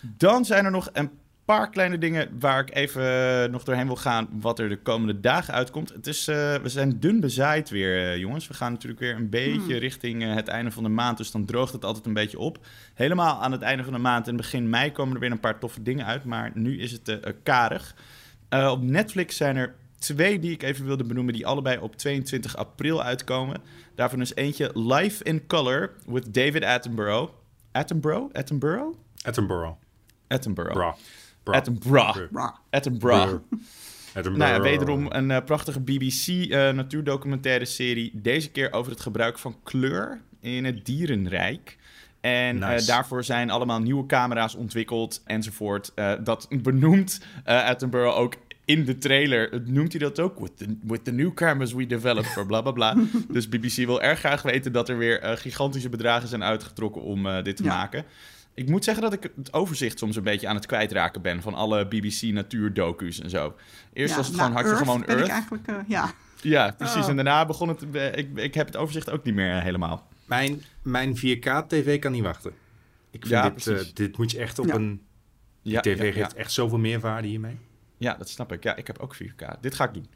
Dan 0.00 0.44
zijn 0.44 0.64
er 0.64 0.70
nog 0.70 0.88
een 0.92 1.10
paar 1.50 1.70
kleine 1.70 1.98
dingen 1.98 2.36
waar 2.38 2.60
ik 2.60 2.74
even 2.74 3.50
nog 3.50 3.64
doorheen 3.64 3.86
wil 3.86 3.96
gaan. 3.96 4.28
Wat 4.32 4.58
er 4.58 4.68
de 4.68 4.82
komende 4.82 5.20
dagen 5.20 5.54
uitkomt. 5.54 5.92
Het 5.92 6.06
is, 6.06 6.28
uh, 6.28 6.34
we 6.54 6.68
zijn 6.68 7.00
dun 7.00 7.20
bezaaid 7.20 7.70
weer, 7.70 8.12
uh, 8.12 8.16
jongens. 8.16 8.48
We 8.48 8.54
gaan 8.54 8.72
natuurlijk 8.72 9.00
weer 9.00 9.14
een 9.14 9.28
beetje 9.28 9.72
hmm. 9.72 9.78
richting 9.78 10.22
uh, 10.22 10.34
het 10.34 10.48
einde 10.48 10.70
van 10.70 10.82
de 10.82 10.88
maand. 10.88 11.16
Dus 11.16 11.30
dan 11.30 11.44
droogt 11.44 11.72
het 11.72 11.84
altijd 11.84 12.06
een 12.06 12.12
beetje 12.12 12.38
op. 12.38 12.58
Helemaal 12.94 13.42
aan 13.42 13.52
het 13.52 13.62
einde 13.62 13.84
van 13.84 13.92
de 13.92 13.98
maand 13.98 14.28
en 14.28 14.36
begin 14.36 14.68
mei 14.68 14.92
komen 14.92 15.14
er 15.14 15.20
weer 15.20 15.30
een 15.30 15.40
paar 15.40 15.58
toffe 15.58 15.82
dingen 15.82 16.06
uit. 16.06 16.24
Maar 16.24 16.50
nu 16.54 16.80
is 16.80 16.92
het 16.92 17.20
karig. 17.42 17.94
op 18.50 18.82
Netflix 18.82 19.36
zijn 19.36 19.56
er 19.56 19.74
twee 19.98 20.38
die 20.38 20.52
ik 20.52 20.62
even 20.62 20.84
wilde 20.84 21.04
benoemen, 21.04 21.34
die 21.34 21.46
allebei 21.46 21.78
op 21.78 21.96
22 21.96 22.56
april 22.56 23.02
uitkomen. 23.02 23.60
Daarvan 23.94 24.20
is 24.20 24.34
eentje 24.34 24.70
Life 24.74 25.24
in 25.24 25.46
Color 25.46 25.92
with 26.06 26.34
David 26.34 26.64
Attenborough. 26.64 27.32
Attenborough? 27.72 28.32
Attenborough? 28.32 28.96
Attenborough. 29.24 29.76
Attenborough. 30.28 30.74
Bra. 30.74 30.96
Attenborough. 31.54 32.28
Attenborough. 32.70 33.40
Nou 34.14 34.38
ja, 34.38 34.60
wederom 34.60 35.06
een 35.08 35.30
uh, 35.30 35.38
prachtige 35.44 35.80
BBC 35.80 36.26
uh, 36.26 36.68
eh, 36.68 36.74
natuurdocumentaire 36.74 37.64
serie. 37.64 38.10
Deze 38.14 38.50
keer 38.50 38.72
over 38.72 38.92
het 38.92 39.00
gebruik 39.00 39.38
van 39.38 39.56
kleur 39.62 40.20
in 40.40 40.64
het 40.64 40.86
dierenrijk. 40.86 41.78
En 42.20 42.56
uh, 42.56 42.78
daarvoor 42.86 43.24
zijn 43.24 43.50
allemaal 43.50 43.80
nieuwe 43.80 44.06
camera's 44.06 44.54
ontwikkeld 44.54 45.22
enzovoort. 45.24 45.92
dat 46.24 46.48
benoemt 46.62 47.20
Attenborough 47.44 48.18
ook 48.18 48.34
in 48.70 48.84
de 48.84 48.98
trailer 48.98 49.62
noemt 49.64 49.92
hij 49.92 50.00
dat 50.00 50.20
ook. 50.20 50.38
With 50.38 50.56
the, 50.56 50.76
with 50.82 51.04
the 51.04 51.12
new 51.12 51.34
cameras 51.34 51.72
we 51.72 51.86
developed 51.86 52.30
for 52.30 52.46
bla 52.46 52.60
bla 52.60 52.72
bla. 52.72 52.94
dus 53.28 53.48
BBC 53.48 53.76
wil 53.76 54.02
erg 54.02 54.18
graag 54.18 54.42
weten 54.42 54.72
dat 54.72 54.88
er 54.88 54.98
weer 54.98 55.24
uh, 55.24 55.30
gigantische 55.36 55.88
bedragen 55.88 56.28
zijn 56.28 56.44
uitgetrokken 56.44 57.02
om 57.02 57.26
uh, 57.26 57.42
dit 57.42 57.56
te 57.56 57.64
maken. 57.64 58.04
Ik 58.60 58.68
moet 58.68 58.84
zeggen 58.84 59.02
dat 59.02 59.12
ik 59.12 59.30
het 59.36 59.52
overzicht 59.52 59.98
soms 59.98 60.16
een 60.16 60.22
beetje 60.22 60.48
aan 60.48 60.54
het 60.54 60.66
kwijtraken 60.66 61.22
ben 61.22 61.42
van 61.42 61.54
alle 61.54 61.86
BBC 61.86 62.22
natuurdocu's 62.22 63.20
en 63.20 63.30
zo. 63.30 63.56
Eerst 63.92 64.16
was 64.16 64.26
het 64.26 64.36
gewoon 64.36 64.52
had 64.52 64.64
je 64.64 64.76
gewoon 64.76 65.06
Earth. 65.06 65.28
eigenlijk, 65.28 65.68
uh, 65.68 65.76
ja. 65.88 66.12
ja, 66.42 66.74
precies. 66.78 67.02
Oh. 67.02 67.08
En 67.08 67.14
daarna 67.16 67.46
begon 67.46 67.68
het. 67.68 67.82
ik, 68.16 68.28
ik 68.38 68.54
heb 68.54 68.66
het 68.66 68.76
overzicht 68.76 69.10
ook 69.10 69.24
niet 69.24 69.34
meer 69.34 69.62
helemaal. 69.62 70.08
Mijn, 70.24 70.62
mijn 70.82 71.16
4K-TV 71.16 71.98
kan 71.98 72.12
niet 72.12 72.22
wachten. 72.22 72.52
Ik 73.10 73.26
vind 73.26 73.28
ja, 73.28 73.50
dit, 73.50 73.96
dit 73.96 74.18
moet 74.18 74.30
je 74.30 74.38
echt 74.38 74.58
op 74.58 74.72
een. 74.72 75.02
Die 75.62 75.80
TV 75.80 76.14
geeft 76.14 76.34
echt 76.34 76.52
zoveel 76.52 76.78
meerwaarde 76.78 77.28
hiermee. 77.28 77.58
Ja, 77.98 78.14
dat 78.14 78.28
snap 78.28 78.52
ik. 78.52 78.62
Ja, 78.62 78.76
ik 78.76 78.86
heb 78.86 78.98
ook 78.98 79.16
4K. 79.16 79.60
Dit 79.60 79.74
ga 79.74 79.84
ik 79.84 79.94
doen. 79.94 80.06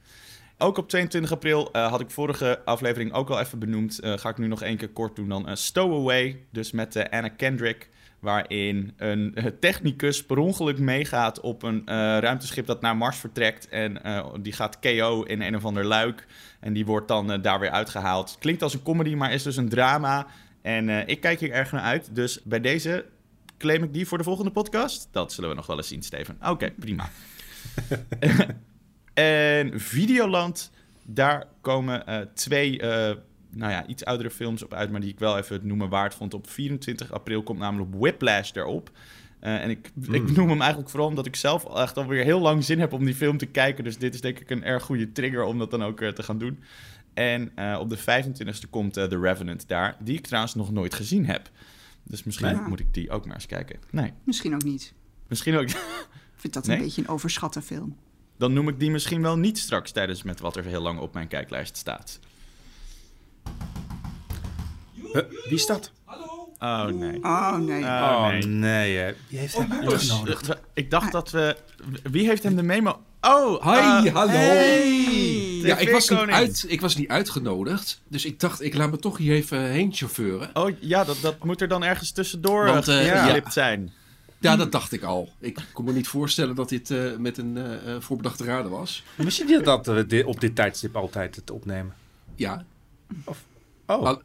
Ook 0.58 0.78
op 0.78 0.88
22 0.88 1.32
april 1.32 1.68
uh, 1.72 1.90
had 1.90 2.00
ik 2.00 2.10
vorige 2.10 2.60
aflevering 2.64 3.12
ook 3.12 3.30
al 3.30 3.40
even 3.40 3.58
benoemd. 3.58 4.04
Uh, 4.04 4.18
ga 4.18 4.28
ik 4.28 4.38
nu 4.38 4.46
nog 4.46 4.62
één 4.62 4.76
keer 4.76 4.88
kort 4.88 5.16
doen 5.16 5.28
dan. 5.28 5.48
Uh, 5.48 5.54
Stowaway, 5.54 6.44
dus 6.50 6.70
met 6.70 6.96
uh, 6.96 7.04
Anna 7.10 7.28
Kendrick. 7.28 7.90
Waarin 8.24 8.92
een 8.96 9.34
technicus 9.60 10.24
per 10.24 10.38
ongeluk 10.38 10.78
meegaat 10.78 11.40
op 11.40 11.62
een 11.62 11.86
ruimteschip 12.20 12.66
dat 12.66 12.80
naar 12.80 12.96
Mars 12.96 13.16
vertrekt. 13.16 13.68
En 13.68 14.00
die 14.40 14.52
gaat 14.52 14.78
KO 14.78 15.22
in 15.22 15.40
een 15.40 15.56
of 15.56 15.64
ander 15.64 15.84
luik. 15.84 16.26
En 16.60 16.72
die 16.72 16.86
wordt 16.86 17.08
dan 17.08 17.40
daar 17.42 17.60
weer 17.60 17.70
uitgehaald. 17.70 18.36
Klinkt 18.38 18.62
als 18.62 18.74
een 18.74 18.82
comedy, 18.82 19.14
maar 19.14 19.32
is 19.32 19.42
dus 19.42 19.56
een 19.56 19.68
drama. 19.68 20.26
En 20.62 21.08
ik 21.08 21.20
kijk 21.20 21.40
hier 21.40 21.50
erg 21.50 21.72
naar 21.72 21.82
uit. 21.82 22.14
Dus 22.14 22.40
bij 22.42 22.60
deze 22.60 23.04
claim 23.58 23.82
ik 23.82 23.92
die 23.92 24.06
voor 24.06 24.18
de 24.18 24.24
volgende 24.24 24.50
podcast. 24.50 25.08
Dat 25.10 25.32
zullen 25.32 25.50
we 25.50 25.56
nog 25.56 25.66
wel 25.66 25.76
eens 25.76 25.88
zien, 25.88 26.02
Steven. 26.02 26.38
Oké, 26.48 26.70
prima. 26.70 27.08
en 29.14 29.80
Videoland, 29.80 30.70
daar 31.02 31.46
komen 31.60 32.28
twee, 32.34 32.80
nou 33.56 33.72
ja, 33.72 33.86
iets 33.86 34.04
oudere 34.04 34.30
films 34.30 34.62
op 34.62 34.74
uit, 34.74 34.90
maar 34.90 35.00
die 35.00 35.10
ik 35.10 35.18
wel 35.18 35.38
even 35.38 35.54
het 35.54 35.64
noemen 35.64 35.88
waard 35.88 36.14
vond. 36.14 36.34
Op 36.34 36.50
24 36.50 37.12
april 37.12 37.42
komt 37.42 37.58
namelijk 37.58 37.94
Whiplash 37.94 38.50
erop. 38.52 38.90
Uh, 39.40 39.62
en 39.62 39.70
ik, 39.70 39.90
ik 40.00 40.22
hmm. 40.22 40.34
noem 40.34 40.48
hem 40.48 40.60
eigenlijk 40.60 40.90
vooral 40.90 41.08
omdat 41.08 41.26
ik 41.26 41.36
zelf 41.36 41.74
echt 41.74 41.96
alweer 41.96 42.24
heel 42.24 42.40
lang 42.40 42.64
zin 42.64 42.80
heb 42.80 42.92
om 42.92 43.04
die 43.04 43.14
film 43.14 43.36
te 43.38 43.46
kijken. 43.46 43.84
Dus 43.84 43.98
dit 43.98 44.14
is 44.14 44.20
denk 44.20 44.38
ik 44.38 44.50
een 44.50 44.64
erg 44.64 44.82
goede 44.82 45.12
trigger 45.12 45.42
om 45.42 45.58
dat 45.58 45.70
dan 45.70 45.84
ook 45.84 46.00
te 46.00 46.22
gaan 46.22 46.38
doen. 46.38 46.58
En 47.14 47.52
op 47.78 47.90
de 47.90 47.98
25e 47.98 48.70
komt 48.70 48.92
The 48.92 49.18
Revenant 49.20 49.68
daar, 49.68 49.96
die 50.00 50.18
ik 50.18 50.26
trouwens 50.26 50.54
nog 50.54 50.72
nooit 50.72 50.94
gezien 50.94 51.26
heb. 51.26 51.50
Dus 52.02 52.24
misschien 52.24 52.62
moet 52.68 52.80
ik 52.80 52.94
die 52.94 53.10
ook 53.10 53.26
maar 53.26 53.34
eens 53.34 53.46
kijken. 53.46 53.78
Nee. 53.90 54.12
Misschien 54.24 54.54
ook 54.54 54.64
niet. 54.64 54.92
Misschien 55.28 55.56
ook 55.56 55.68
vind 56.36 56.54
dat 56.54 56.68
een 56.68 56.78
beetje 56.78 57.02
een 57.02 57.08
overschatte 57.08 57.62
film. 57.62 57.96
Dan 58.36 58.52
noem 58.52 58.68
ik 58.68 58.78
die 58.78 58.90
misschien 58.90 59.22
wel 59.22 59.38
niet 59.38 59.58
straks 59.58 59.92
tijdens 59.92 60.22
met 60.22 60.40
wat 60.40 60.56
er 60.56 60.64
heel 60.64 60.82
lang 60.82 60.98
op 60.98 61.14
mijn 61.14 61.28
kijklijst 61.28 61.76
staat. 61.76 62.20
Wie 65.12 65.54
is 65.54 65.66
dat? 65.66 65.92
Oh 66.58 66.84
nee. 66.84 67.22
Oh 67.22 67.56
nee. 67.56 67.82
Oh, 67.82 68.12
oh 68.12 68.44
nee. 68.46 69.14
Wie 69.28 69.38
heeft 69.38 69.56
hem 69.56 69.72
oh, 69.72 69.88
uitgenodigd? 69.88 70.48
ik 70.74 70.90
dacht 70.90 71.12
dat 71.12 71.30
we... 71.30 71.56
Wie 72.02 72.26
heeft 72.26 72.42
hem 72.42 72.56
de 72.56 72.62
memo... 72.62 73.00
Oh, 73.20 73.62
hi, 73.62 74.06
uh, 74.08 74.14
hallo. 74.14 74.32
Hey, 74.32 75.04
ja, 75.62 75.78
ik 75.78 75.90
was, 75.90 76.08
niet 76.08 76.18
uit, 76.18 76.64
ik 76.68 76.80
was 76.80 76.96
niet 76.96 77.08
uitgenodigd, 77.08 78.00
dus 78.08 78.24
ik 78.24 78.40
dacht, 78.40 78.62
ik 78.62 78.74
laat 78.74 78.90
me 78.90 78.98
toch 78.98 79.18
hier 79.18 79.34
even 79.34 79.60
heen 79.60 79.92
chauffeuren. 79.92 80.50
Oh 80.54 80.70
ja, 80.80 81.04
dat, 81.04 81.16
dat 81.20 81.44
moet 81.44 81.60
er 81.60 81.68
dan 81.68 81.84
ergens 81.84 82.10
tussendoor 82.10 82.64
Want, 82.66 82.88
uh, 82.88 83.06
ja. 83.06 83.50
zijn. 83.50 83.92
Ja, 84.38 84.56
dat 84.56 84.72
dacht 84.72 84.92
ik 84.92 85.02
al. 85.02 85.32
Ik 85.40 85.58
kon 85.72 85.84
me 85.84 85.92
niet 85.92 86.08
voorstellen 86.08 86.54
dat 86.54 86.68
dit 86.68 86.90
uh, 86.90 87.16
met 87.16 87.38
een 87.38 87.56
uh, 87.56 87.96
voorbedachte 87.98 88.44
raden 88.44 88.70
was. 88.70 89.04
Wist 89.14 89.38
je 89.48 89.60
dat 89.60 89.86
we 89.86 90.22
op 90.26 90.40
dit 90.40 90.54
tijdstip 90.54 90.96
altijd 90.96 91.36
het 91.36 91.50
opnemen? 91.50 91.94
Ja. 92.34 92.64
Of, 93.24 93.44
oh. 93.86 94.18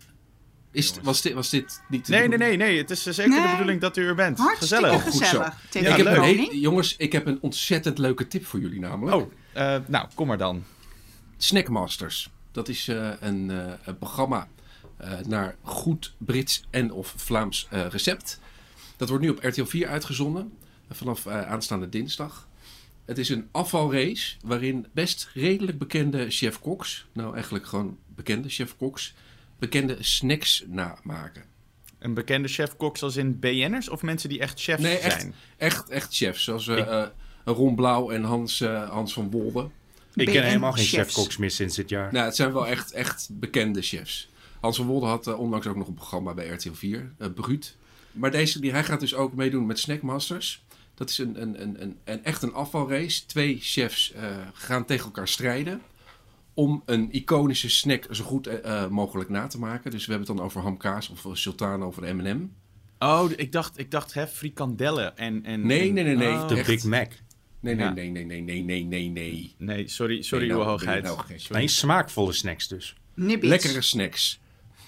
is, 0.71 0.93
was, 1.03 1.21
dit, 1.21 1.33
was 1.33 1.49
dit 1.49 1.81
niet... 1.89 2.07
Nee, 2.07 2.27
nee, 2.27 2.37
nee, 2.37 2.57
nee. 2.57 2.77
Het 2.77 2.89
is 2.89 3.03
zeker 3.03 3.29
nee. 3.29 3.41
de 3.41 3.51
bedoeling 3.51 3.81
dat 3.81 3.97
u 3.97 4.05
er 4.05 4.15
bent. 4.15 4.37
Hartstikke 4.37 4.75
gezellig. 4.75 5.05
Oh, 5.05 5.11
goed 5.11 5.25
zo. 5.25 5.37
Ja, 5.79 5.95
ik 5.95 6.05
heb 6.05 6.17
een, 6.17 6.59
jongens, 6.59 6.95
ik 6.97 7.11
heb 7.11 7.25
een 7.25 7.37
ontzettend 7.41 7.97
leuke 7.97 8.27
tip 8.27 8.45
voor 8.45 8.59
jullie 8.59 8.79
namelijk. 8.79 9.15
Oh, 9.15 9.31
uh, 9.57 9.75
nou, 9.87 10.07
kom 10.15 10.27
maar 10.27 10.37
dan. 10.37 10.63
Snackmasters. 11.37 12.29
Dat 12.51 12.67
is 12.67 12.87
een, 13.19 13.49
een, 13.49 13.97
programma 13.99 14.47
naar 15.27 15.55
goed 15.61 16.13
Brits 16.17 16.63
en 16.69 16.91
of 16.91 17.13
Vlaams 17.17 17.67
recept. 17.69 18.39
Dat 18.99 19.09
wordt 19.09 19.23
nu 19.23 19.29
op 19.29 19.43
RTL 19.43 19.63
4 19.63 19.87
uitgezonden. 19.87 20.57
Vanaf 20.89 21.25
uh, 21.25 21.41
aanstaande 21.41 21.89
dinsdag. 21.89 22.47
Het 23.09 23.17
is 23.17 23.29
een 23.29 23.47
afvalrace 23.51 24.35
waarin 24.45 24.85
best 24.91 25.29
redelijk 25.33 25.77
bekende 25.77 26.29
chef-koks, 26.29 27.07
nou 27.13 27.33
eigenlijk 27.33 27.65
gewoon 27.65 27.97
bekende 28.15 28.49
chef-koks, 28.49 29.13
bekende 29.59 29.97
snacks 29.99 30.63
namaken. 30.67 31.43
Een 31.99 32.13
bekende 32.13 32.47
chef-koks 32.47 33.03
als 33.03 33.15
in 33.15 33.39
BN'ers 33.39 33.89
of 33.89 34.01
mensen 34.01 34.29
die 34.29 34.39
echt 34.39 34.61
chefs 34.61 34.81
nee, 34.81 34.97
echt, 34.97 35.21
zijn? 35.21 35.33
Echt, 35.57 35.89
echt 35.89 36.15
chefs, 36.15 36.43
zoals 36.43 36.67
uh, 36.67 37.05
Ron 37.45 37.75
Blauw 37.75 38.09
en 38.09 38.23
Hans, 38.23 38.61
uh, 38.61 38.89
Hans 38.89 39.13
van 39.13 39.31
Wolde. 39.31 39.69
Ik 40.13 40.27
ken 40.27 40.43
helemaal 40.43 40.71
geen 40.71 40.85
chef-koks 40.85 41.37
meer 41.37 41.51
sinds 41.51 41.75
dit 41.75 41.89
jaar. 41.89 42.13
Nou, 42.13 42.25
het 42.25 42.35
zijn 42.35 42.53
wel 42.53 42.67
echt, 42.67 42.91
echt 42.91 43.29
bekende 43.31 43.81
chefs. 43.81 44.29
Hans 44.59 44.77
van 44.77 44.85
Wolde 44.85 45.05
had 45.05 45.35
onlangs 45.35 45.67
ook 45.67 45.75
nog 45.75 45.87
een 45.87 45.93
programma 45.93 46.33
bij 46.33 46.47
RTL 46.47 46.73
4, 46.73 47.11
uh, 47.19 47.27
Bruut. 47.35 47.75
Maar 48.11 48.31
deze, 48.31 48.59
die, 48.59 48.71
hij 48.71 48.83
gaat 48.83 48.99
dus 48.99 49.15
ook 49.15 49.33
meedoen 49.33 49.65
met 49.65 49.79
Snackmasters. 49.79 50.63
Dat 50.99 51.09
is 51.09 51.17
een, 51.17 51.41
een, 51.41 51.61
een, 51.61 51.97
een, 52.03 52.23
echt 52.23 52.41
een 52.41 52.53
afvalrace. 52.53 53.25
Twee 53.25 53.57
chefs 53.61 54.13
uh, 54.15 54.21
gaan 54.53 54.85
tegen 54.85 55.05
elkaar 55.05 55.27
strijden. 55.27 55.81
Om 56.53 56.83
een 56.85 57.11
iconische 57.11 57.69
snack 57.69 58.05
zo 58.11 58.23
goed 58.23 58.47
uh, 58.47 58.87
mogelijk 58.87 59.29
na 59.29 59.47
te 59.47 59.59
maken. 59.59 59.91
Dus 59.91 60.05
we 60.05 60.11
hebben 60.11 60.27
het 60.27 60.37
dan 60.37 60.45
over 60.45 60.61
hamkaas 60.61 61.09
of 61.09 61.27
Sultan, 61.33 61.83
over 61.83 62.15
M&M. 62.15 62.49
Oh, 62.99 63.31
ik 63.35 63.51
dacht, 63.51 63.77
ik 63.77 63.91
dacht 63.91 64.13
hè, 64.13 64.27
frikandellen 64.27 65.17
en... 65.17 65.45
en 65.45 65.65
nee, 65.65 65.91
nee, 65.91 66.03
nee, 66.03 66.15
nee. 66.15 66.33
Oh. 66.33 66.47
De 66.47 66.63
Big 66.65 66.83
Mac. 66.83 67.11
Nee, 67.59 67.75
nee, 67.75 67.89
nee, 67.89 68.09
nee, 68.09 68.25
nee, 68.25 68.41
nee, 68.41 68.63
nee, 68.63 68.83
nee, 68.83 69.09
nee. 69.09 69.55
Nee, 69.57 69.87
sorry, 69.87 70.21
sorry, 70.21 70.47
nee, 70.47 70.55
nou, 70.55 70.69
hoogheid. 70.69 71.03
Nou 71.03 71.19
nee, 71.49 71.67
smaakvolle 71.67 72.33
snacks 72.33 72.67
dus. 72.67 72.95
Nibbies. 73.13 73.49
Lekkere 73.49 73.81
snacks. 73.81 74.39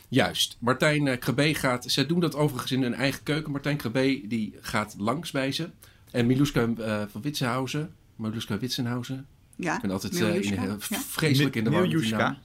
Juist. 0.09 0.57
Martijn 0.59 1.19
Krebé 1.19 1.53
gaat... 1.53 1.91
Ze 1.91 2.05
doen 2.05 2.19
dat 2.19 2.35
overigens 2.35 2.71
in 2.71 2.81
hun 2.81 2.93
eigen 2.93 3.23
keuken. 3.23 3.51
Martijn 3.51 3.77
Krebé, 3.77 4.21
die 4.27 4.57
gaat 4.61 4.95
langs 4.97 5.31
bij 5.31 5.51
ze. 5.51 5.69
En 6.11 6.25
Miluska 6.25 6.67
uh, 6.77 7.01
van 7.11 7.21
Witsenhausen. 7.21 7.93
Miluska 8.15 8.57
Witsenhausen. 8.57 9.27
Ja, 9.55 9.75
Ik 9.75 9.81
ben 9.81 9.91
altijd 9.91 10.19
uh, 10.19 10.35
in, 10.35 10.79
vreselijk 10.79 11.55
in 11.55 11.63
de 11.63 11.69
war. 11.69 11.81
Miljuska. 11.81 12.37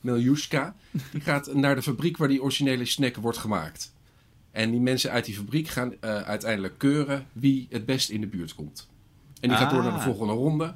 Miljuska, 0.00 0.74
die 1.12 1.20
gaat 1.20 1.54
naar 1.54 1.74
de 1.74 1.82
fabriek 1.82 2.16
waar 2.16 2.28
die 2.28 2.42
originele 2.42 2.84
snack 2.84 3.16
wordt 3.16 3.38
gemaakt. 3.38 3.92
En 4.50 4.70
die 4.70 4.80
mensen 4.80 5.10
uit 5.10 5.24
die 5.24 5.34
fabriek 5.34 5.68
gaan 5.68 5.92
uh, 5.92 6.16
uiteindelijk 6.20 6.78
keuren 6.78 7.26
wie 7.32 7.66
het 7.70 7.86
best 7.86 8.10
in 8.10 8.20
de 8.20 8.26
buurt 8.26 8.54
komt. 8.54 8.88
En 9.40 9.48
die 9.48 9.58
gaat 9.58 9.70
door 9.70 9.82
naar 9.82 9.92
de 9.92 9.98
ah. 9.98 10.04
volgende 10.04 10.32
ronde. 10.32 10.74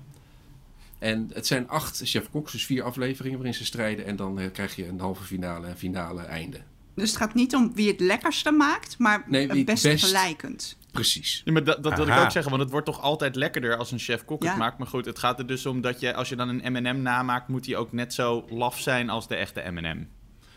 En 0.99 1.31
het 1.33 1.47
zijn 1.47 1.69
acht 1.69 2.01
chef 2.05 2.31
Cox, 2.31 2.53
dus 2.53 2.67
vier 2.67 2.83
afleveringen 2.83 3.37
waarin 3.37 3.55
ze 3.55 3.65
strijden. 3.65 4.07
En 4.07 4.17
dan 4.17 4.41
uh, 4.41 4.53
krijg 4.53 4.77
je 4.77 4.89
een 4.89 5.01
halve 5.01 5.25
finale 5.25 5.67
en 5.67 5.77
finale 5.77 6.23
einde. 6.23 6.61
Dus 6.95 7.09
het 7.09 7.19
gaat 7.19 7.35
niet 7.35 7.55
om 7.55 7.75
wie 7.75 7.89
het 7.89 8.01
lekkerste 8.01 8.51
maakt, 8.51 8.99
maar 8.99 9.25
nee, 9.27 9.49
het 9.49 9.65
best, 9.65 9.83
best 9.83 10.05
gelijkend. 10.05 10.78
Precies. 10.93 11.43
Ja, 11.45 11.53
maar 11.53 11.65
dat, 11.65 11.83
dat 11.83 11.97
wil 11.97 12.07
ik 12.07 12.19
ook 12.19 12.31
zeggen, 12.31 12.51
want 12.51 12.63
het 12.63 12.71
wordt 12.71 12.87
toch 12.87 13.01
altijd 13.01 13.37
lekkerder 13.37 13.77
als 13.77 13.93
een 13.93 13.99
chef-kok 13.99 14.45
het 14.45 14.57
maakt. 14.57 14.79
Maar 14.79 14.87
goed, 14.87 15.05
het 15.05 15.19
gaat 15.19 15.39
er 15.39 15.47
dus 15.47 15.67
om 15.67 15.81
dat 15.81 16.01
je, 16.01 16.15
als 16.15 16.29
je 16.29 16.37
dan 16.37 16.49
een 16.49 16.73
M&M 16.73 17.03
namaakt, 17.03 17.49
moet 17.49 17.65
die 17.65 17.77
ook 17.77 17.93
net 17.93 18.15
zo 18.15 18.45
laf 18.49 18.81
zijn 18.81 19.11
als 19.11 19.29
de 19.29 19.35
echte 19.35 19.71
M&M. 19.71 20.07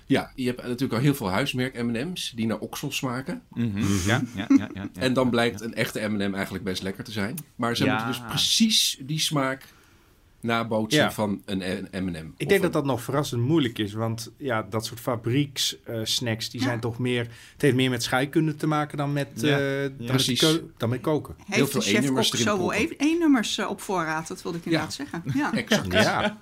Ja, 0.06 0.32
je 0.36 0.46
hebt 0.46 0.62
natuurlijk 0.62 0.94
al 0.94 1.00
heel 1.00 1.16
veel 1.16 1.30
huismerk 1.30 1.84
M&M's 1.84 2.32
die 2.36 2.48
naar 2.48 2.58
oksel 2.58 2.92
smaken. 2.92 3.42
Mhm. 3.50 3.80
ja, 4.06 4.22
ja, 4.36 4.46
ja, 4.58 4.70
ja, 4.74 4.90
En 4.94 5.14
dan 5.14 5.30
blijkt 5.30 5.62
een 5.62 5.74
echte 5.74 6.08
M&M 6.10 6.34
eigenlijk 6.34 6.64
best 6.64 6.82
lekker 6.82 7.04
te 7.04 7.12
zijn. 7.12 7.38
Maar 7.56 7.76
ze 7.76 7.86
moeten 7.86 8.08
dus 8.08 8.22
precies 8.22 8.98
die 9.02 9.20
smaak 9.20 9.68
nabootsen 10.42 11.12
van 11.12 11.42
een 11.46 11.88
M&M. 11.92 12.32
Ik 12.38 12.50
denk 12.50 12.62
dat 12.62 12.74
dat 12.74 12.86
nog 12.86 13.02
verrassend 13.02 13.42
moeilijk 13.42 13.78
is, 13.80 13.94
want 13.94 14.32
ja, 14.38 14.66
dat 14.70 14.86
soort 14.86 15.00
fabriekssnacks, 15.00 16.46
uh, 16.46 16.52
die 16.52 16.62
zijn 16.62 16.80
toch 16.80 17.00
meer, 17.00 17.28
het 17.54 17.62
heeft 17.62 17.76
meer 17.76 17.90
met 17.90 18.04
scheikunde 18.04 18.56
te 18.56 18.68
maken 18.68 18.98
dan 18.98 19.14
met, 19.14 19.28
ja. 19.36 19.82
Uh, 19.84 19.90
Precies. 20.06 20.60
dan 20.78 20.90
met 20.90 21.02
koken. 21.02 21.36
Heeft 21.38 21.56
Heel 21.56 21.68
veel 21.68 21.82
chef 21.82 22.10
erin 22.10 22.24
zoveel 22.24 22.74
één-nummers 22.98 23.58
uh, 23.58 23.70
op 23.70 23.82
voorraad, 23.82 24.28
dat 24.28 24.42
wilde 24.42 24.58
ik 24.58 24.66
inderdaad 24.66 24.94
zeggen. 24.94 25.24
Ja, 25.34 25.54
exact. 25.64 25.94
Ja. 25.94 26.40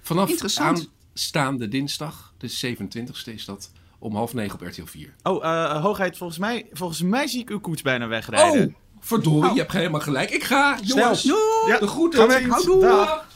Vanaf 0.00 0.58
aanstaande 0.58 1.68
dinsdag, 1.68 2.34
de 2.38 2.76
27e 2.76 3.32
is 3.32 3.44
dat, 3.44 3.70
om 3.98 4.14
half 4.14 4.34
negen 4.34 4.60
op 4.60 4.66
RTL 4.66 4.84
4. 4.84 5.14
Oh, 5.22 5.44
uh, 5.44 5.82
hoogheid, 5.82 6.16
volgens 6.16 6.38
mij, 6.38 6.66
volgens 6.72 7.02
mij 7.02 7.26
zie 7.26 7.40
ik 7.40 7.50
uw 7.50 7.60
koets 7.60 7.82
bijna 7.82 8.06
wegrijden. 8.06 8.66
Oh! 8.66 8.74
Verdorie, 9.04 9.48
oh. 9.48 9.54
je 9.54 9.60
hebt 9.60 9.72
helemaal 9.72 10.00
gelijk. 10.00 10.30
Ik 10.30 10.44
ga, 10.44 10.78
jongens. 10.82 11.22
Doei. 11.22 11.40
Ja. 11.66 11.78
De 11.78 11.86
groeten. 11.86 12.30
Ga 12.30 12.40
Houdoe. 12.48 12.80
Dag. 12.80 13.26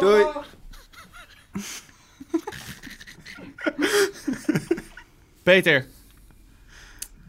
Doei. 0.00 0.24
Peter. 5.42 5.86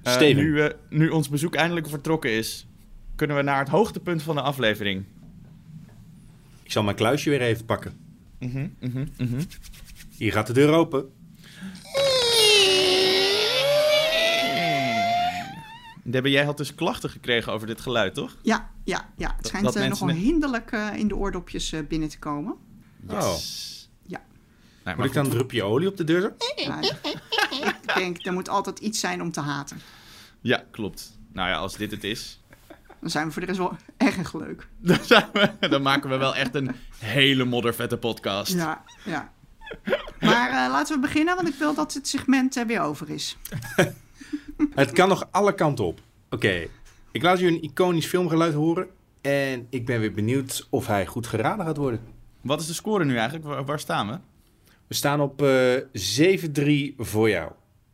Uh, 0.04 0.20
nu, 0.20 0.64
uh, 0.64 0.70
nu 0.90 1.10
ons 1.10 1.30
bezoek 1.30 1.56
eindelijk 1.56 1.90
vertrokken 1.90 2.32
is, 2.32 2.68
kunnen 3.16 3.36
we 3.36 3.42
naar 3.42 3.60
het 3.60 3.70
hoogtepunt 3.70 4.24
van 4.24 4.36
de 4.36 4.42
aflevering. 4.42 5.06
Ik 6.64 6.72
zal 6.72 6.84
mijn 6.84 6.96
kluisje 6.96 7.30
weer 7.30 7.42
even 7.42 7.66
pakken. 7.66 7.94
Mm 8.40 8.52
-hmm, 8.52 9.10
mm 9.18 9.38
Hier 10.18 10.32
gaat 10.32 10.48
de 10.48 10.54
deur 10.54 10.74
open. 10.74 11.12
Debbie, 16.12 16.32
jij 16.32 16.46
had 16.46 16.58
dus 16.58 16.76
klachten 16.76 17.10
gekregen 17.10 17.54
over 17.54 17.68
dit 17.68 17.82
geluid, 17.82 18.14
toch? 18.14 18.38
Ja, 18.42 18.70
ja, 18.84 19.10
ja. 19.18 19.34
het 19.38 19.48
schijnt 19.48 19.76
uh, 19.76 19.88
nogal 19.88 20.10
hinderlijk 20.10 20.72
uh, 20.72 20.96
in 20.96 21.08
de 21.08 21.16
oordopjes 21.16 21.74
uh, 21.74 21.80
binnen 21.88 22.10
te 22.10 22.20
komen. 22.20 22.56
Oh. 23.08 23.36
Ja. 24.06 24.22
Nee, 24.84 24.96
Moet 24.96 25.06
ik 25.06 25.14
dan 25.14 25.26
een 25.26 25.32
drupje 25.32 25.64
olie 25.64 25.88
op 25.88 25.98
de 25.98 26.04
deur 26.04 26.34
Ja, 26.56 26.82
ik 26.82 27.96
denk, 27.96 28.26
er 28.26 28.34
moet 28.34 28.50
altijd 28.50 28.80
iets 28.80 29.00
zijn 29.00 29.22
om 29.22 29.32
te 29.32 29.42
haten. 29.42 29.82
Ja, 30.42 30.64
klopt. 30.72 31.18
Nou 31.34 31.50
ja, 31.50 31.56
als 31.56 31.78
dit 31.78 31.92
het 31.92 32.04
is... 32.04 32.40
Dan 33.00 33.10
zijn 33.10 33.26
we 33.26 33.32
voor 33.32 33.42
de 33.42 33.48
rest 33.48 33.60
wel 33.60 33.78
erg 33.98 34.34
leuk. 34.34 34.68
Dan, 34.78 34.98
zijn 35.04 35.30
we, 35.34 35.68
dan 35.70 35.82
maken 35.82 36.10
we 36.10 36.18
wel 36.18 36.36
echt 36.36 36.56
een 36.56 36.76
hele 36.98 37.46
moddervette 37.46 37.98
podcast. 37.98 38.54
Ja, 38.54 38.84
ja. 39.06 39.32
Maar 40.20 40.70
laten 40.70 40.96
we 40.96 41.02
beginnen, 41.02 41.36
want 41.36 41.48
ik 41.48 41.56
wil 41.56 41.74
dat 41.74 41.94
het 41.94 42.08
segment 42.08 42.64
weer 42.68 42.82
over 42.82 43.10
is. 43.10 43.38
Het 44.70 44.92
kan 44.92 45.10
nog 45.10 45.28
alle 45.32 45.54
kanten 45.54 45.86
op. 45.86 46.02
Oké, 46.30 46.68
ik 47.12 47.22
laat 47.22 47.40
u 47.40 47.48
een 47.48 47.62
iconisch 47.64 48.06
filmgeluid 48.06 48.54
horen. 48.54 48.88
En 49.22 49.68
ik 49.70 49.86
ben 49.86 50.00
weer 50.00 50.14
benieuwd 50.14 50.68
of 50.70 50.88
hij 50.88 51.06
goed 51.06 51.28
geraden 51.28 51.66
gaat 51.66 51.78
worden. 51.78 52.02
Wat 52.42 52.62
is 52.62 52.68
de 52.68 52.74
score 52.74 53.06
nu 53.06 53.18
eigenlijk? 53.18 53.66
Waar, 53.66 53.80
staan 53.80 54.08
we? 54.08 54.18
We 54.88 54.94
staan 54.94 55.22
op 55.22 55.42
uh, 55.42 55.78
7-3 56.92 56.96
voor 56.98 57.30
jou. 57.30 57.52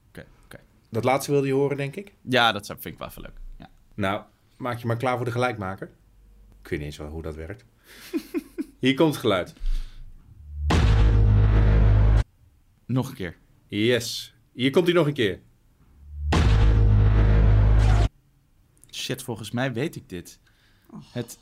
Oké, 0.07 0.25
oké. 0.45 0.59
Dat 0.89 1.03
laatste 1.03 1.31
wilde 1.31 1.47
je 1.47 1.53
horen, 1.53 1.77
denk 1.77 1.95
ik? 1.95 2.13
Ja, 2.21 2.51
dat 2.51 2.65
vind 2.65 2.85
ik 2.85 2.97
wel 2.97 3.07
even 3.07 3.21
leuk. 3.21 3.39
Ja. 3.57 3.69
Nou, 3.93 4.21
maak 4.57 4.79
je 4.79 4.87
maar 4.87 4.97
klaar 4.97 5.15
voor 5.15 5.25
de 5.25 5.31
gelijkmaker. 5.31 5.89
Ik 6.61 6.69
weet 6.69 6.79
niet 6.79 6.87
eens 6.87 6.97
wel 6.97 7.07
hoe 7.07 7.21
dat 7.21 7.35
werkt. 7.35 7.65
Hier 8.79 8.93
komt 8.93 9.11
het 9.11 9.21
geluid. 9.21 9.53
Nog 12.85 13.09
een 13.09 13.15
keer. 13.15 13.37
Yes. 13.67 14.35
Hier 14.53 14.71
komt 14.71 14.85
hij 14.85 14.95
nog 14.95 15.07
een 15.07 15.13
keer. 15.13 15.39
Shit, 18.95 19.23
volgens 19.23 19.51
mij 19.51 19.73
weet 19.73 19.95
ik 19.95 20.09
dit. 20.09 20.39
Het, 21.11 21.37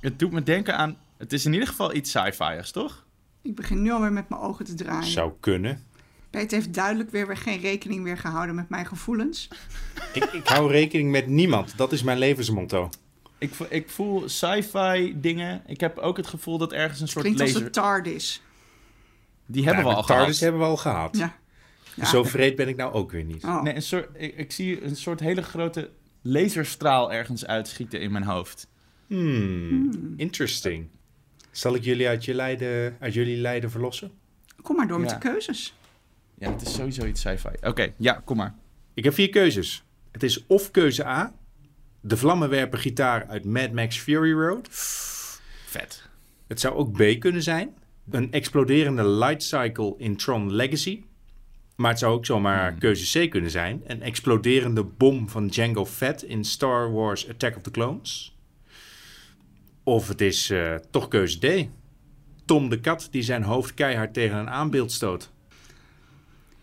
het 0.00 0.18
doet 0.18 0.32
me 0.32 0.42
denken 0.42 0.76
aan... 0.76 0.96
Het 1.16 1.32
is 1.32 1.44
in 1.44 1.52
ieder 1.52 1.68
geval 1.68 1.94
iets 1.94 2.10
sci-fi'ers, 2.10 2.70
toch? 2.70 3.06
Ik 3.42 3.54
begin 3.54 3.82
nu 3.82 3.90
alweer 3.90 4.12
met 4.12 4.28
mijn 4.28 4.40
ogen 4.40 4.64
te 4.64 4.74
draaien. 4.74 5.10
Zou 5.10 5.32
kunnen. 5.40 5.84
Peter 6.30 6.58
heeft 6.58 6.74
duidelijk 6.74 7.10
weer, 7.10 7.26
weer 7.26 7.36
geen 7.36 7.60
rekening 7.60 8.02
meer 8.02 8.18
gehouden 8.18 8.54
met 8.54 8.68
mijn 8.68 8.86
gevoelens. 8.86 9.48
ik, 10.12 10.24
ik 10.24 10.46
hou 10.46 10.70
rekening 10.70 11.10
met 11.10 11.26
niemand. 11.26 11.76
Dat 11.76 11.92
is 11.92 12.02
mijn 12.02 12.18
levensmotto. 12.18 12.88
Ik, 13.38 13.54
ik 13.54 13.90
voel 13.90 14.28
sci-fi 14.28 15.20
dingen. 15.20 15.62
Ik 15.66 15.80
heb 15.80 15.98
ook 15.98 16.16
het 16.16 16.26
gevoel 16.26 16.58
dat 16.58 16.72
ergens 16.72 17.00
een 17.00 17.08
soort 17.08 17.24
Klinkt 17.24 17.40
laser... 17.40 17.56
als 17.56 17.64
een 17.64 17.72
TARDIS. 17.72 18.42
Die 19.46 19.64
hebben 19.64 19.84
we 19.84 19.90
al 19.90 20.02
gehad. 20.02 20.18
TARDIS 20.18 20.40
hebben 20.40 20.60
we 20.60 20.66
al 20.66 20.76
gehad. 20.76 21.16
Ja. 21.16 21.36
ja. 21.94 22.04
Zo 22.04 22.24
vreed 22.24 22.56
ben 22.56 22.68
ik 22.68 22.76
nou 22.76 22.92
ook 22.92 23.10
weer 23.10 23.24
niet. 23.24 23.44
Oh. 23.44 23.62
Nee, 23.62 23.74
een 23.74 23.82
soort, 23.82 24.08
ik, 24.14 24.36
ik, 24.36 24.52
zie 24.52 24.84
een 24.84 24.96
soort 24.96 25.20
hele 25.20 25.42
grote 25.42 25.90
laserstraal 26.26 27.12
ergens 27.12 27.46
uitschieten 27.46 28.00
in 28.00 28.12
mijn 28.12 28.24
hoofd. 28.24 28.68
Hmm, 29.06 30.14
interesting. 30.16 30.88
Zal 31.50 31.74
ik 31.74 31.84
jullie 31.84 32.08
uit, 32.08 32.24
je 32.24 32.34
lijden, 32.34 32.96
uit 33.00 33.14
jullie 33.14 33.36
lijden 33.36 33.70
verlossen? 33.70 34.10
Kom 34.62 34.76
maar 34.76 34.88
door 34.88 35.00
met 35.00 35.10
de 35.10 35.18
keuzes. 35.18 35.74
Ja, 36.38 36.52
het 36.52 36.62
is 36.62 36.74
sowieso 36.74 37.06
iets 37.06 37.20
sci-fi. 37.20 37.48
Oké, 37.60 37.92
ja, 37.96 38.22
kom 38.24 38.36
maar. 38.36 38.54
Ik 38.94 39.04
heb 39.04 39.14
vier 39.14 39.30
keuzes. 39.30 39.84
Het 40.12 40.22
is 40.22 40.46
of 40.46 40.70
keuze 40.70 41.06
A, 41.06 41.34
de 42.00 42.16
vlammenwerper 42.16 42.78
gitaar 42.78 43.26
uit 43.26 43.44
Mad 43.44 43.72
Max 43.72 43.98
Fury 43.98 44.32
Road. 44.32 44.68
Vet. 45.66 46.08
Het 46.46 46.60
zou 46.60 46.74
ook 46.74 46.92
B 46.92 47.20
kunnen 47.20 47.42
zijn. 47.42 47.76
Een 48.10 48.32
exploderende 48.32 49.08
light 49.08 49.42
cycle 49.42 49.94
in 49.98 50.16
Tron 50.16 50.52
Legacy. 50.52 51.04
Maar 51.76 51.90
het 51.90 51.98
zou 51.98 52.14
ook 52.14 52.26
zomaar 52.26 52.68
hmm. 52.70 52.78
keuze 52.78 53.26
C 53.26 53.30
kunnen 53.30 53.50
zijn. 53.50 53.82
Een 53.86 54.02
exploderende 54.02 54.84
bom 54.84 55.28
van 55.28 55.46
Django 55.46 55.86
Fett 55.86 56.22
in 56.22 56.44
Star 56.44 56.92
Wars 56.92 57.28
Attack 57.28 57.56
of 57.56 57.62
the 57.62 57.70
Clones. 57.70 58.36
Of 59.82 60.08
het 60.08 60.20
is 60.20 60.50
uh, 60.50 60.74
toch 60.90 61.08
keuze 61.08 61.38
D. 61.38 61.68
Tom 62.44 62.68
de 62.68 62.80
kat 62.80 63.08
die 63.10 63.22
zijn 63.22 63.42
hoofd 63.42 63.74
keihard 63.74 64.14
tegen 64.14 64.36
een 64.36 64.50
aanbeeld 64.50 64.92
stoot. 64.92 65.30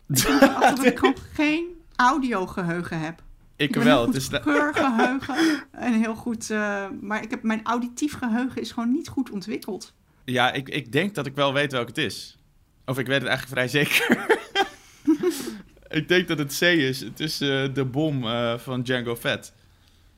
dat 0.08 0.86
ik 0.86 1.00
gewoon 1.00 1.16
geen 1.34 1.66
audiogeheugen 1.96 3.00
heb. 3.00 3.24
Ik, 3.56 3.76
ik 3.76 3.84
wel. 3.84 4.06
Het 4.06 4.16
is 4.16 4.30
geheugen 4.32 5.22
en 5.72 5.94
heel 5.94 6.16
goed. 6.16 6.50
Uh, 6.50 6.86
maar 7.02 7.24
ik 7.24 7.30
heb, 7.30 7.44
mijn 7.44 7.64
auditief 7.64 8.14
geheugen 8.14 8.62
is 8.62 8.72
gewoon 8.72 8.92
niet 8.92 9.08
goed 9.08 9.30
ontwikkeld. 9.30 9.94
Ja, 10.26 10.52
ik, 10.52 10.70
ik 10.70 10.92
denk 10.92 11.16
dat 11.16 11.26
ik 11.26 11.36
wel 11.36 11.54
weet 11.54 11.72
welke 11.72 11.88
het 11.88 11.98
is. 11.98 12.38
Of 12.86 13.00
ik 13.00 13.08
weet 13.08 13.22
het 13.22 13.30
eigenlijk 13.30 13.60
vrij 13.60 13.84
zeker. 13.84 14.26
ik 16.00 16.08
denk 16.08 16.28
dat 16.28 16.38
het 16.38 16.58
C 16.60 16.62
is. 16.62 17.00
Het 17.00 17.20
is 17.20 17.42
uh, 17.42 17.74
de 17.74 17.86
bom 17.86 18.24
uh, 18.24 18.58
van 18.58 18.82
Django 18.82 19.16
Fett. 19.16 19.54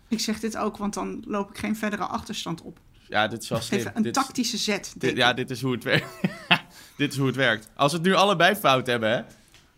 Ik 0.08 0.20
zeg 0.20 0.40
dit 0.40 0.58
ook, 0.58 0.78
want 0.78 0.94
dan 0.94 1.24
loop 1.28 1.50
ik 1.50 1.58
geen 1.58 1.76
verdere 1.76 2.04
achterstand 2.06 2.62
op. 2.62 2.80
Ja, 3.08 3.28
dit 3.28 3.42
is 3.44 3.50
wel 3.50 3.62
slim. 3.62 3.80
Even 3.80 3.92
een 3.96 4.04
dit 4.04 4.14
tactische 4.14 4.58
zet. 4.58 4.94
Dit, 4.98 5.18
ja, 5.18 5.34
dit 5.34 5.50
is 5.50 5.62
hoe 5.62 5.72
het 5.72 5.84
werkt. 5.84 6.06
dit 6.98 7.12
is 7.12 7.18
hoe 7.18 7.28
het 7.28 7.36
werkt. 7.36 7.70
Als 7.76 7.92
we 7.92 7.98
het 7.98 8.08
nu 8.08 8.14
allebei 8.14 8.56
fout 8.56 8.88
hebben, 8.88 9.10
hè? 9.10 9.22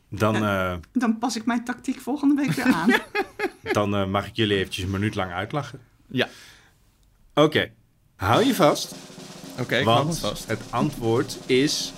Dan, 0.10 0.36
uh, 0.36 0.74
dan 0.92 1.18
pas 1.18 1.36
ik 1.36 1.46
mijn 1.46 1.64
tactiek 1.64 2.00
volgende 2.00 2.36
week 2.36 2.52
weer 2.52 2.74
aan. 2.74 2.94
dan 3.72 4.12
mag 4.12 4.28
ik 4.28 4.36
jullie 4.36 4.58
eventjes 4.58 4.86
een 4.86 4.92
minuut 4.92 5.16
lang 5.16 5.32
uitlachen. 5.32 5.80
Ja. 6.08 6.30
Oké, 7.34 7.72
hou 8.16 8.46
je 8.46 8.56
vast. 8.56 8.96
Oké, 9.52 9.62
okay, 9.62 9.84
want 9.84 10.20
vast. 10.20 10.48
het 10.48 10.62
antwoord 10.70 11.38
is 11.46 11.94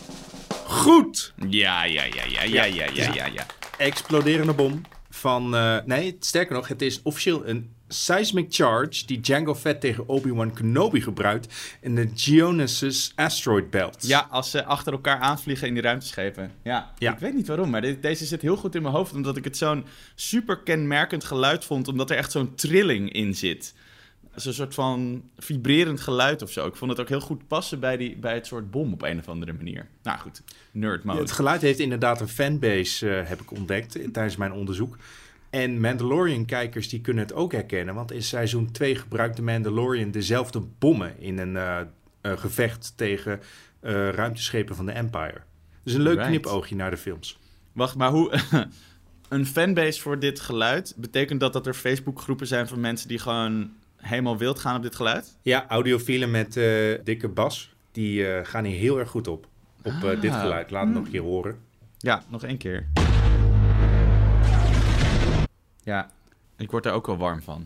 goed. 0.70 1.34
Ja, 1.48 1.84
ja, 1.84 2.04
ja, 2.04 2.24
ja, 2.28 2.44
ja, 2.44 2.64
ja, 2.64 2.86
ja, 2.94 3.14
ja. 3.14 3.26
ja 3.26 3.46
exploderende 3.78 4.54
bom 4.54 4.82
van... 5.10 5.56
Uh, 5.56 5.78
nee, 5.86 6.18
sterker 6.20 6.56
nog, 6.56 6.68
het 6.68 6.82
is 6.82 7.02
officieel 7.04 7.48
een 7.48 7.74
seismic 7.88 8.46
charge 8.50 9.06
die 9.06 9.20
Django 9.20 9.56
Fett 9.56 9.82
tegen 9.82 10.08
Obi-Wan 10.08 10.54
Kenobi 10.54 11.02
gebruikt 11.02 11.78
in 11.82 11.96
de 11.96 12.10
Geonosis 12.16 13.12
Asteroid 13.16 13.70
Belt. 13.70 14.08
Ja, 14.08 14.28
als 14.30 14.52
ze 14.52 14.66
achter 14.66 14.94
elkaar 14.94 15.20
aanvliegen 15.20 15.68
in 15.68 15.74
die 15.74 15.84
ruimteschepen. 15.84 16.52
Ja, 16.64 16.94
ja. 16.98 17.14
ik 17.14 17.20
weet 17.20 17.34
niet 17.34 17.48
waarom, 17.48 17.70
maar 17.70 18.00
deze 18.02 18.26
zit 18.26 18.42
heel 18.42 18.58
goed 18.58 18.76
in 18.76 18.82
mijn 18.82 18.94
hoofd, 18.94 19.14
omdat 19.14 19.38
ik 19.38 19.44
het 19.44 19.58
zo'n 19.58 19.86
super 20.16 20.58
kenmerkend 20.60 21.24
geluid 21.24 21.66
vond, 21.66 21.88
omdat 21.88 22.10
er 22.10 22.18
echt 22.18 22.32
zo'n 22.32 22.56
trilling 22.56 23.12
in 23.12 23.36
zit. 23.36 23.74
Een 24.46 24.54
soort 24.54 24.74
van 24.74 25.24
vibrerend 25.38 26.02
geluid 26.02 26.42
of 26.42 26.52
zo. 26.52 26.68
Ik 26.68 26.76
vond 26.76 26.92
het 26.92 27.00
ook 27.00 27.10
heel 27.10 27.20
goed 27.20 27.48
passen 27.48 27.80
bij, 27.80 27.98
die, 27.98 28.18
bij 28.18 28.34
het 28.34 28.48
soort 28.48 28.72
bom 28.72 28.94
op 28.94 29.02
een 29.02 29.20
of 29.20 29.28
andere 29.28 29.54
manier. 29.54 29.88
Nou 30.04 30.20
goed, 30.20 30.42
nerd 30.72 31.04
mode. 31.04 31.20
het 31.20 31.32
geluid 31.32 31.62
heeft 31.62 31.80
inderdaad 31.80 32.22
een 32.22 32.28
fanbase, 32.28 33.08
uh, 33.08 33.28
heb 33.28 33.42
ik 33.42 33.52
ontdekt 33.52 34.14
tijdens 34.14 34.36
mijn 34.36 34.52
onderzoek. 34.52 34.98
En 35.50 35.80
Mandalorian-kijkers 35.80 36.90
die 36.90 37.02
kunnen 37.02 37.24
het 37.24 37.34
ook 37.34 37.52
herkennen. 37.52 37.96
Want 37.96 38.12
in 38.12 38.24
seizoen 38.24 38.72
2 38.72 38.96
gebruikte 38.96 39.42
Mandalorian 39.42 40.12
dezelfde 40.12 40.62
bommen 40.80 41.20
in 41.20 41.38
een 41.38 41.54
uh, 41.54 41.82
gevecht 42.22 42.94
tegen 42.96 43.40
ruimteschepen 44.12 44.76
van 44.76 44.86
de 44.86 44.92
Empire. 44.92 45.42
Dus 45.84 45.94
een 45.94 46.02
leuk 46.02 46.16
right. 46.16 46.30
knipoogje 46.30 46.76
naar 46.76 46.92
de 46.92 46.98
films. 46.98 47.40
Wacht, 47.72 47.96
maar 47.96 48.10
hoe... 48.10 48.40
een 49.30 49.46
fanbase 49.46 50.02
voor 50.02 50.20
dit 50.20 50.40
geluid, 50.40 50.94
betekent 50.98 51.40
dat 51.40 51.54
dat 51.54 51.68
er 51.68 51.74
Facebookgroepen 51.74 52.48
zijn 52.48 52.68
van 52.68 52.80
mensen 52.80 53.08
die 53.08 53.20
gewoon 53.20 53.72
helemaal 54.02 54.38
wild 54.38 54.60
gaan 54.60 54.76
op 54.76 54.82
dit 54.82 54.96
geluid? 54.96 55.38
Ja, 55.42 55.66
audiofielen 55.68 56.32
met 56.32 56.56
uh, 56.56 56.98
dikke 57.04 57.28
bas, 57.28 57.74
die 57.92 58.28
uh, 58.28 58.40
gaan 58.44 58.64
hier 58.64 58.78
heel 58.78 59.00
erg 59.00 59.10
goed 59.10 59.28
op. 59.28 59.48
Op 59.84 59.94
uh, 60.04 60.22
dit 60.22 60.34
geluid. 60.34 60.72
Laat 60.72 60.86
het 60.86 60.94
nog 60.94 61.06
een 61.06 61.12
keer 61.12 61.22
horen. 61.22 61.60
Ja, 61.98 62.24
nog 62.28 62.44
één 62.44 62.58
keer. 62.58 62.88
Ja, 65.84 66.12
ik 66.58 66.72
word 66.72 66.86
er 66.86 66.92
ook 66.92 67.06
wel 67.06 67.18
warm 67.18 67.42
van. 67.42 67.64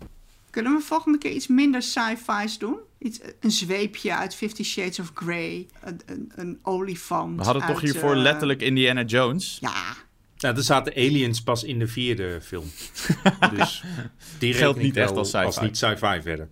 Kunnen 0.50 0.74
we 0.74 0.82
volgende 0.82 1.18
keer 1.18 1.32
iets 1.32 1.48
minder 1.48 1.82
sci-fi's 1.82 2.58
doen? 2.58 2.78
Iets, 2.98 3.20
een 3.40 3.52
zweepje 3.52 4.16
uit 4.16 4.36
Fifty 4.36 4.64
Shades 4.64 5.00
of 5.00 5.12
Grey. 5.14 5.68
Een, 5.82 6.02
een, 6.06 6.32
een 6.36 6.60
olifant. 6.62 7.38
We 7.38 7.44
hadden 7.44 7.66
toch 7.66 7.82
hiervoor 7.82 8.16
letterlijk 8.16 8.62
Indiana 8.62 9.04
Jones? 9.04 9.58
Ja. 9.62 9.94
Nou, 10.44 10.56
er 10.56 10.64
zaten 10.64 10.94
aliens 10.96 11.42
pas 11.42 11.64
in 11.64 11.80
de 11.80 11.88
vierde 11.88 12.42
film. 12.42 12.66
dus 13.58 13.84
die 14.40 14.54
geldt 14.54 14.80
niet 14.80 14.98
echt 14.98 15.16
als 15.16 15.30
sci-fi. 15.30 15.46
Als 15.46 15.60
niet 15.60 15.78
sci-fi 15.78 16.22
verder. 16.22 16.50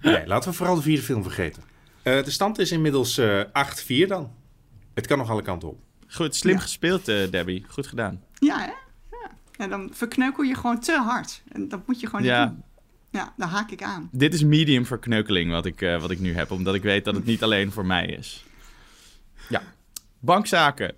Nee, 0.00 0.26
laten 0.26 0.50
we 0.50 0.56
vooral 0.56 0.74
de 0.74 0.82
vierde 0.82 1.02
film 1.02 1.22
vergeten. 1.22 1.62
Uh, 2.02 2.24
de 2.24 2.30
stand 2.30 2.58
is 2.58 2.72
inmiddels 2.72 3.18
uh, 3.18 3.40
eh, 3.40 4.04
8-4 4.04 4.06
dan. 4.08 4.32
Het 4.94 5.06
kan 5.06 5.18
nog 5.18 5.30
alle 5.30 5.42
kanten 5.42 5.68
op. 5.68 5.78
Goed, 6.08 6.36
slim 6.36 6.58
gespeeld, 6.58 7.08
uh, 7.08 7.30
Debbie. 7.30 7.64
Goed 7.68 7.86
gedaan. 7.86 8.22
Ja, 8.38 8.58
hè? 8.58 8.72
Ja. 9.16 9.30
ja. 9.52 9.66
dan 9.66 9.90
verkneukel 9.92 10.42
je 10.42 10.54
gewoon 10.54 10.80
te 10.80 10.92
hard. 10.92 11.42
En 11.52 11.68
dat 11.68 11.86
moet 11.86 12.00
je 12.00 12.06
gewoon 12.06 12.24
ja. 12.24 12.44
niet 12.44 12.54
doen. 12.54 12.64
Ja, 13.10 13.34
daar 13.36 13.48
haak 13.48 13.70
ik 13.70 13.82
aan. 13.82 14.08
Dit 14.12 14.34
is 14.34 14.44
medium 14.44 14.86
verkneukeling 14.86 15.50
wat 15.50 15.66
ik, 15.66 15.80
wat 15.80 16.10
ik 16.10 16.20
nu 16.20 16.34
heb. 16.34 16.50
Omdat 16.50 16.74
ik 16.74 16.82
weet 16.82 17.04
dat 17.04 17.14
het 17.14 17.24
niet 17.24 17.42
alleen 17.42 17.72
voor 17.72 17.86
mij 17.86 18.06
is. 18.06 18.44
Ja. 19.48 19.62
Bankzaken. 20.18 20.94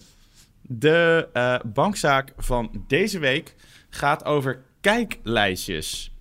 De 0.69 1.29
uh, 1.35 1.73
bankzaak 1.73 2.33
van 2.37 2.85
deze 2.87 3.19
week 3.19 3.55
gaat 3.91 4.25
over 4.25 4.63
kijklijstjes. 4.81 6.15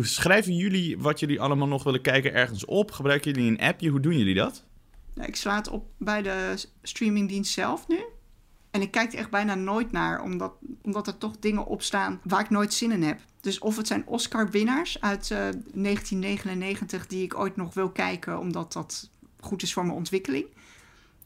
Schrijven 0.00 0.56
jullie 0.56 0.98
wat 0.98 1.20
jullie 1.20 1.40
allemaal 1.40 1.68
nog 1.68 1.82
willen 1.82 2.00
kijken 2.00 2.34
ergens 2.34 2.64
op? 2.64 2.90
Gebruiken 2.90 3.32
jullie 3.32 3.50
een 3.50 3.60
appje? 3.60 3.88
Hoe 3.88 4.00
doen 4.00 4.18
jullie 4.18 4.34
dat? 4.34 4.64
Ik 5.14 5.36
sla 5.36 5.56
het 5.56 5.68
op 5.68 5.86
bij 5.98 6.22
de 6.22 6.64
streamingdienst 6.82 7.52
zelf 7.52 7.88
nu. 7.88 8.04
En 8.70 8.82
ik 8.82 8.90
kijk 8.90 9.12
er 9.12 9.18
echt 9.18 9.30
bijna 9.30 9.54
nooit 9.54 9.92
naar, 9.92 10.22
omdat, 10.22 10.52
omdat 10.82 11.06
er 11.06 11.18
toch 11.18 11.38
dingen 11.38 11.66
op 11.66 11.82
staan 11.82 12.20
waar 12.22 12.40
ik 12.40 12.50
nooit 12.50 12.74
zin 12.74 12.92
in 12.92 13.02
heb. 13.02 13.20
Dus 13.40 13.58
of 13.58 13.76
het 13.76 13.86
zijn 13.86 14.06
Oscar-winnaars 14.06 15.00
uit 15.00 15.30
uh, 15.30 15.48
eh, 15.48 15.54
1999 15.72 17.06
die 17.06 17.22
ik 17.22 17.38
ooit 17.38 17.56
nog 17.56 17.74
wil 17.74 17.90
kijken, 17.90 18.38
omdat 18.38 18.72
dat 18.72 19.10
goed 19.40 19.62
is 19.62 19.72
voor 19.72 19.84
mijn 19.84 19.96
ontwikkeling. 19.96 20.46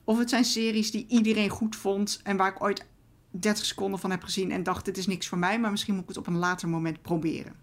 Of 0.05 0.19
het 0.19 0.31
zijn 0.31 0.45
series 0.45 0.91
die 0.91 1.07
iedereen 1.09 1.49
goed 1.49 1.77
vond 1.77 2.21
en 2.25 2.37
waar 2.37 2.55
ik 2.55 2.63
ooit 2.63 2.87
30 3.31 3.65
seconden 3.65 4.01
van 4.01 4.11
heb 4.11 4.23
gezien 4.23 4.51
en 4.51 4.63
dacht: 4.63 4.85
dit 4.85 4.97
is 4.97 5.07
niks 5.07 5.29
voor 5.29 5.39
mij, 5.39 5.61
maar 5.61 5.71
misschien 5.71 5.95
moet 5.95 6.03
ik 6.03 6.09
het 6.09 6.19
op 6.19 6.27
een 6.27 6.39
later 6.39 6.69
moment 6.69 7.03
proberen. 7.03 7.55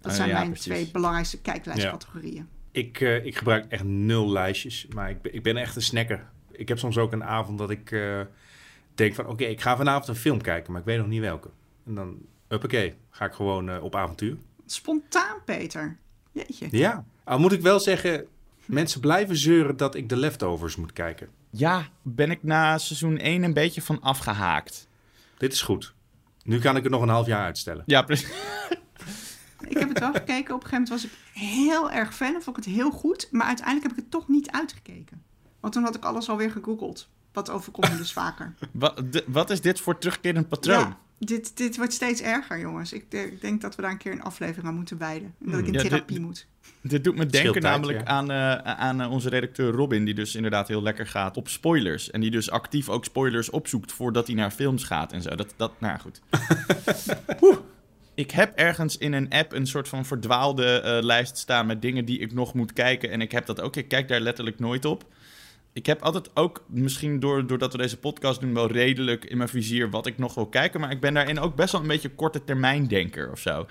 Dat 0.00 0.10
ah, 0.10 0.18
zijn 0.18 0.30
mijn 0.30 0.52
twee 0.52 0.90
belangrijkste 0.90 1.40
kijklijstcategorieën. 1.40 2.48
Ik, 2.70 3.00
uh, 3.00 3.24
ik 3.24 3.36
gebruik 3.36 3.64
echt 3.68 3.84
nul 3.84 4.30
lijstjes, 4.30 4.86
maar 4.94 5.10
ik 5.10 5.22
ben, 5.22 5.34
ik 5.34 5.42
ben 5.42 5.56
echt 5.56 5.76
een 5.76 5.82
snacker. 5.82 6.28
Ik 6.50 6.68
heb 6.68 6.78
soms 6.78 6.98
ook 6.98 7.12
een 7.12 7.24
avond 7.24 7.58
dat 7.58 7.70
ik 7.70 7.90
uh, 7.90 8.20
denk 8.94 9.14
van... 9.14 9.26
oké, 9.26 9.44
ik 9.44 9.60
ga 9.60 9.76
vanavond 9.76 10.08
een 10.08 10.14
film 10.14 10.40
kijken, 10.40 10.72
maar 10.72 10.80
ik 10.80 10.86
weet 10.86 10.98
nog 10.98 11.06
niet 11.06 11.20
welke. 11.20 11.50
En 11.86 11.94
dan, 11.94 12.18
uppakee, 12.48 12.94
ga 13.10 13.24
ik 13.24 13.32
gewoon 13.32 13.80
op 13.80 13.94
avontuur. 13.94 14.36
Spontaan, 14.66 15.36
Peter. 15.44 15.96
Jeetje. 16.32 16.68
Ja, 16.70 17.04
al 17.24 17.38
moet 17.38 17.52
ik 17.52 17.60
wel 17.60 17.80
zeggen... 17.80 18.26
mensen 18.64 19.00
blijven 19.00 19.36
zeuren 19.36 19.76
dat 19.76 19.94
ik 19.94 20.08
de 20.08 20.16
leftovers 20.16 20.76
moet 20.76 20.92
kijken 20.92 21.28
ja, 21.58 21.88
ben 22.02 22.30
ik 22.30 22.42
na 22.42 22.78
seizoen 22.78 23.18
1 23.18 23.42
een 23.42 23.52
beetje 23.52 23.82
van 23.82 24.00
afgehaakt. 24.00 24.88
Dit 25.38 25.52
is 25.52 25.62
goed. 25.62 25.94
Nu 26.42 26.58
kan 26.58 26.76
ik 26.76 26.82
het 26.82 26.92
nog 26.92 27.02
een 27.02 27.08
half 27.08 27.26
jaar 27.26 27.44
uitstellen. 27.44 27.82
Ja, 27.86 28.02
precies. 28.02 28.28
ik 29.68 29.78
heb 29.78 29.88
het 29.88 29.98
wel 29.98 30.12
gekeken. 30.12 30.54
Op 30.54 30.62
een 30.62 30.68
gegeven 30.68 30.70
moment 30.70 30.88
was 30.88 31.04
ik 31.04 31.10
heel 31.32 31.90
erg 31.90 32.14
fan. 32.14 32.42
Vond 32.42 32.58
ik 32.58 32.64
het 32.64 32.74
heel 32.74 32.90
goed. 32.90 33.28
Maar 33.30 33.46
uiteindelijk 33.46 33.86
heb 33.86 33.96
ik 33.98 34.02
het 34.02 34.10
toch 34.10 34.28
niet 34.28 34.50
uitgekeken. 34.50 35.22
Want 35.60 35.72
toen 35.72 35.82
had 35.82 35.94
ik 35.94 36.04
alles 36.04 36.28
alweer 36.28 36.50
gegoogeld. 36.50 37.08
Wat 37.32 37.50
overkomt 37.50 37.90
me 37.90 37.96
dus 37.96 38.12
vaker. 38.12 38.54
Wat, 38.72 39.02
wat 39.26 39.50
is 39.50 39.60
dit 39.60 39.80
voor 39.80 39.98
terugkerend 39.98 40.48
patroon? 40.48 40.78
Ja, 40.78 40.98
dit, 41.24 41.56
dit 41.56 41.76
wordt 41.76 41.92
steeds 41.92 42.20
erger, 42.20 42.58
jongens. 42.58 42.92
Ik, 42.92 43.04
ik, 43.10 43.40
denk 43.40 43.60
dat 43.60 43.76
we 43.76 43.82
daar 43.82 43.90
een 43.90 43.98
keer 43.98 44.12
een 44.12 44.22
aflevering 44.22 44.66
aan 44.66 44.74
moeten 44.74 44.98
wijden. 44.98 45.34
En 45.44 45.50
dat 45.50 45.60
ik 45.60 45.66
in 45.66 45.72
therapie 45.72 46.20
moet. 46.20 46.46
Dit 46.80 47.04
doet 47.04 47.16
me 47.16 47.26
denken 47.26 47.62
namelijk 47.62 48.04
aan, 48.04 48.30
uh, 48.30 48.54
aan 48.56 49.00
uh, 49.00 49.10
onze 49.10 49.28
redacteur 49.28 49.72
Robin, 49.72 50.04
die 50.04 50.14
dus 50.14 50.34
inderdaad 50.34 50.68
heel 50.68 50.82
lekker 50.82 51.06
gaat 51.06 51.36
op 51.36 51.48
spoilers. 51.48 52.10
En 52.10 52.20
die 52.20 52.30
dus 52.30 52.50
actief 52.50 52.88
ook 52.88 53.04
spoilers 53.04 53.50
opzoekt 53.50 53.92
voordat 53.92 54.26
hij 54.26 54.36
naar 54.36 54.50
films 54.50 54.84
gaat 54.84 55.12
en 55.12 55.22
zo. 55.22 55.34
Dat, 55.34 55.54
dat 55.56 55.80
nou 55.80 55.98
goed. 55.98 56.20
ik 58.14 58.30
heb 58.30 58.54
ergens 58.54 58.98
in 58.98 59.12
een 59.12 59.30
app 59.30 59.52
een 59.52 59.66
soort 59.66 59.88
van 59.88 60.04
verdwaalde 60.04 60.82
uh, 60.84 61.04
lijst 61.06 61.36
staan 61.36 61.66
met 61.66 61.82
dingen 61.82 62.04
die 62.04 62.18
ik 62.18 62.32
nog 62.32 62.54
moet 62.54 62.72
kijken. 62.72 63.10
En 63.10 63.20
ik 63.20 63.32
heb 63.32 63.46
dat 63.46 63.60
ook. 63.60 63.76
Ik 63.76 63.88
kijk 63.88 64.08
daar 64.08 64.20
letterlijk 64.20 64.58
nooit 64.58 64.84
op 64.84 65.04
ik 65.74 65.86
heb 65.86 66.02
altijd 66.02 66.36
ook, 66.36 66.64
misschien 66.66 67.20
door, 67.20 67.46
doordat 67.46 67.72
we 67.72 67.78
deze 67.78 67.98
podcast 67.98 68.40
doen, 68.40 68.54
wel 68.54 68.70
redelijk 68.70 69.24
in 69.24 69.36
mijn 69.36 69.48
vizier 69.48 69.90
wat 69.90 70.06
ik 70.06 70.18
nog 70.18 70.34
wil 70.34 70.46
kijken. 70.46 70.80
Maar 70.80 70.90
ik 70.90 71.00
ben 71.00 71.14
daarin 71.14 71.38
ook 71.38 71.54
best 71.54 71.72
wel 71.72 71.80
een 71.80 71.86
beetje 71.86 72.14
korte 72.14 72.44
termijn 72.44 72.86
denker 72.86 73.30
of 73.30 73.38
zo. 73.38 73.66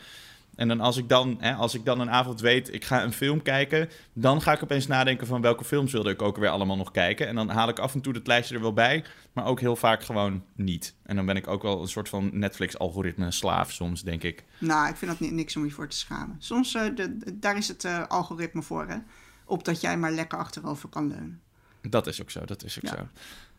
En 0.55 0.67
dan 0.67 0.79
als 0.79 0.97
ik 0.97 1.09
dan, 1.09 1.37
hè, 1.39 1.53
als 1.53 1.73
ik 1.73 1.85
dan 1.85 1.99
een 1.99 2.09
avond 2.09 2.41
weet, 2.41 2.73
ik 2.73 2.83
ga 2.83 3.03
een 3.03 3.13
film 3.13 3.41
kijken, 3.41 3.89
dan 4.13 4.41
ga 4.41 4.53
ik 4.53 4.63
opeens 4.63 4.87
nadenken 4.87 5.27
van 5.27 5.41
welke 5.41 5.63
films 5.63 5.91
wilde 5.91 6.09
ik 6.09 6.21
ook 6.21 6.37
weer 6.37 6.49
allemaal 6.49 6.77
nog 6.77 6.91
kijken. 6.91 7.27
En 7.27 7.35
dan 7.35 7.49
haal 7.49 7.69
ik 7.69 7.79
af 7.79 7.93
en 7.93 8.01
toe 8.01 8.13
het 8.13 8.27
lijstje 8.27 8.55
er 8.55 8.61
wel 8.61 8.73
bij, 8.73 9.03
maar 9.33 9.45
ook 9.45 9.59
heel 9.59 9.75
vaak 9.75 10.03
gewoon 10.03 10.43
niet. 10.55 10.95
En 11.03 11.15
dan 11.15 11.25
ben 11.25 11.35
ik 11.35 11.47
ook 11.47 11.61
wel 11.61 11.81
een 11.81 11.87
soort 11.87 12.09
van 12.09 12.29
Netflix-algoritme 12.33 13.31
slaaf 13.31 13.71
soms, 13.71 14.03
denk 14.03 14.23
ik. 14.23 14.43
Nou, 14.59 14.89
ik 14.89 14.95
vind 14.95 15.11
dat 15.11 15.19
niet, 15.19 15.31
niks 15.31 15.55
om 15.55 15.65
je 15.65 15.71
voor 15.71 15.87
te 15.87 15.97
schamen. 15.97 16.35
Soms, 16.39 16.71
de, 16.71 17.37
daar 17.39 17.57
is 17.57 17.67
het 17.67 17.83
uh, 17.83 18.07
algoritme 18.07 18.61
voor, 18.61 18.87
hè. 18.87 18.97
Op 19.45 19.65
dat 19.65 19.81
jij 19.81 19.97
maar 19.97 20.11
lekker 20.11 20.37
achterover 20.37 20.89
kan 20.89 21.07
leunen. 21.07 21.42
Dat 21.89 22.07
is 22.07 22.21
ook 22.21 22.31
zo, 22.31 22.45
dat 22.45 22.63
is 22.63 22.79
ook 22.83 22.89
zo. 22.89 23.07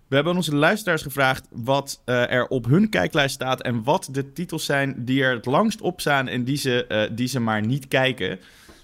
We 0.09 0.15
hebben 0.15 0.37
onze 0.37 0.55
luisteraars 0.55 1.03
gevraagd 1.03 1.47
wat 1.51 2.03
uh, 2.07 2.33
er 2.33 2.47
op 2.47 2.65
hun 2.65 2.89
kijklijst 2.89 3.35
staat 3.35 3.63
en 3.63 3.83
wat 3.83 4.09
de 4.13 4.33
titels 4.33 4.65
zijn 4.65 5.05
die 5.05 5.23
er 5.23 5.35
het 5.35 5.47
langst 5.47 5.81
op 5.81 6.01
staan 6.01 6.29
en 6.29 6.45
die 6.45 6.57
ze, 6.57 6.85
uh, 6.89 7.17
die 7.17 7.29
ze 7.29 7.41
maar 7.41 7.67
niet 7.67 7.89
kijken. 7.89 8.41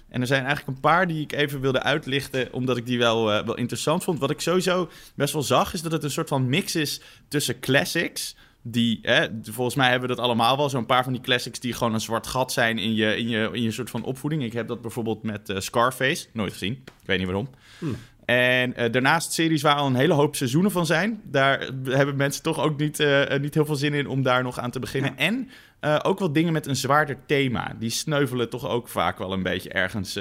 En 0.09 0.21
er 0.21 0.27
zijn 0.27 0.45
eigenlijk 0.45 0.75
een 0.75 0.81
paar 0.81 1.07
die 1.07 1.21
ik 1.21 1.31
even 1.31 1.61
wilde 1.61 1.81
uitlichten, 1.81 2.53
omdat 2.53 2.77
ik 2.77 2.85
die 2.85 2.97
wel, 2.97 3.33
uh, 3.33 3.45
wel 3.45 3.57
interessant 3.57 4.03
vond. 4.03 4.19
Wat 4.19 4.29
ik 4.29 4.41
sowieso 4.41 4.89
best 5.15 5.33
wel 5.33 5.43
zag, 5.43 5.73
is 5.73 5.81
dat 5.81 5.91
het 5.91 6.03
een 6.03 6.11
soort 6.11 6.27
van 6.27 6.49
mix 6.49 6.75
is 6.75 7.01
tussen 7.27 7.59
classics. 7.59 8.35
Die, 8.63 8.99
hè, 9.01 9.27
volgens 9.43 9.75
mij 9.75 9.89
hebben 9.89 10.09
we 10.09 10.15
dat 10.15 10.25
allemaal 10.25 10.57
wel. 10.57 10.69
Zo'n 10.69 10.85
paar 10.85 11.03
van 11.03 11.13
die 11.13 11.21
classics 11.21 11.59
die 11.59 11.73
gewoon 11.73 11.93
een 11.93 12.01
zwart 12.01 12.27
gat 12.27 12.51
zijn 12.51 12.77
in 12.77 12.93
je, 12.95 13.17
in 13.17 13.29
je, 13.29 13.49
in 13.51 13.61
je 13.61 13.71
soort 13.71 13.89
van 13.89 14.03
opvoeding. 14.03 14.43
Ik 14.43 14.53
heb 14.53 14.67
dat 14.67 14.81
bijvoorbeeld 14.81 15.23
met 15.23 15.53
Scarface. 15.57 16.27
Nooit 16.33 16.51
gezien. 16.51 16.73
Ik 16.73 17.07
weet 17.07 17.17
niet 17.17 17.27
waarom. 17.27 17.49
Hmm. 17.79 17.95
En 18.31 18.73
uh, 18.77 18.91
daarnaast 18.91 19.31
series 19.31 19.61
waar 19.61 19.75
al 19.75 19.87
een 19.87 19.95
hele 19.95 20.13
hoop 20.13 20.35
seizoenen 20.35 20.71
van 20.71 20.85
zijn. 20.85 21.21
Daar 21.23 21.69
hebben 21.83 22.15
mensen 22.15 22.43
toch 22.43 22.59
ook 22.59 22.77
niet, 22.77 22.99
uh, 22.99 23.37
niet 23.37 23.53
heel 23.53 23.65
veel 23.65 23.75
zin 23.75 23.93
in 23.93 24.07
om 24.07 24.21
daar 24.21 24.43
nog 24.43 24.59
aan 24.59 24.71
te 24.71 24.79
beginnen. 24.79 25.17
En 25.17 25.49
uh, 25.81 25.99
ook 26.03 26.19
wel 26.19 26.31
dingen 26.31 26.53
met 26.53 26.67
een 26.67 26.75
zwaarder 26.75 27.17
thema. 27.25 27.75
Die 27.79 27.89
sneuvelen 27.89 28.49
toch 28.49 28.67
ook 28.67 28.87
vaak 28.87 29.17
wel 29.17 29.33
een 29.33 29.43
beetje 29.43 29.69
ergens 29.69 30.15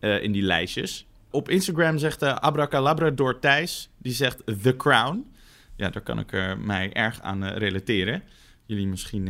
in 0.00 0.32
die 0.32 0.42
lijstjes. 0.42 1.06
Op 1.30 1.48
Instagram 1.48 1.98
zegt 1.98 2.22
Abracalabra 2.22 3.10
door 3.10 3.38
Thijs. 3.38 3.90
Die 3.98 4.12
zegt 4.12 4.42
The 4.62 4.76
Crown. 4.76 5.32
Ja, 5.76 5.88
daar 5.90 6.02
kan 6.02 6.18
ik 6.18 6.32
er 6.32 6.58
mij 6.58 6.92
erg 6.92 7.20
aan 7.20 7.44
relateren. 7.44 8.22
Jullie 8.66 8.86
misschien 8.86 9.28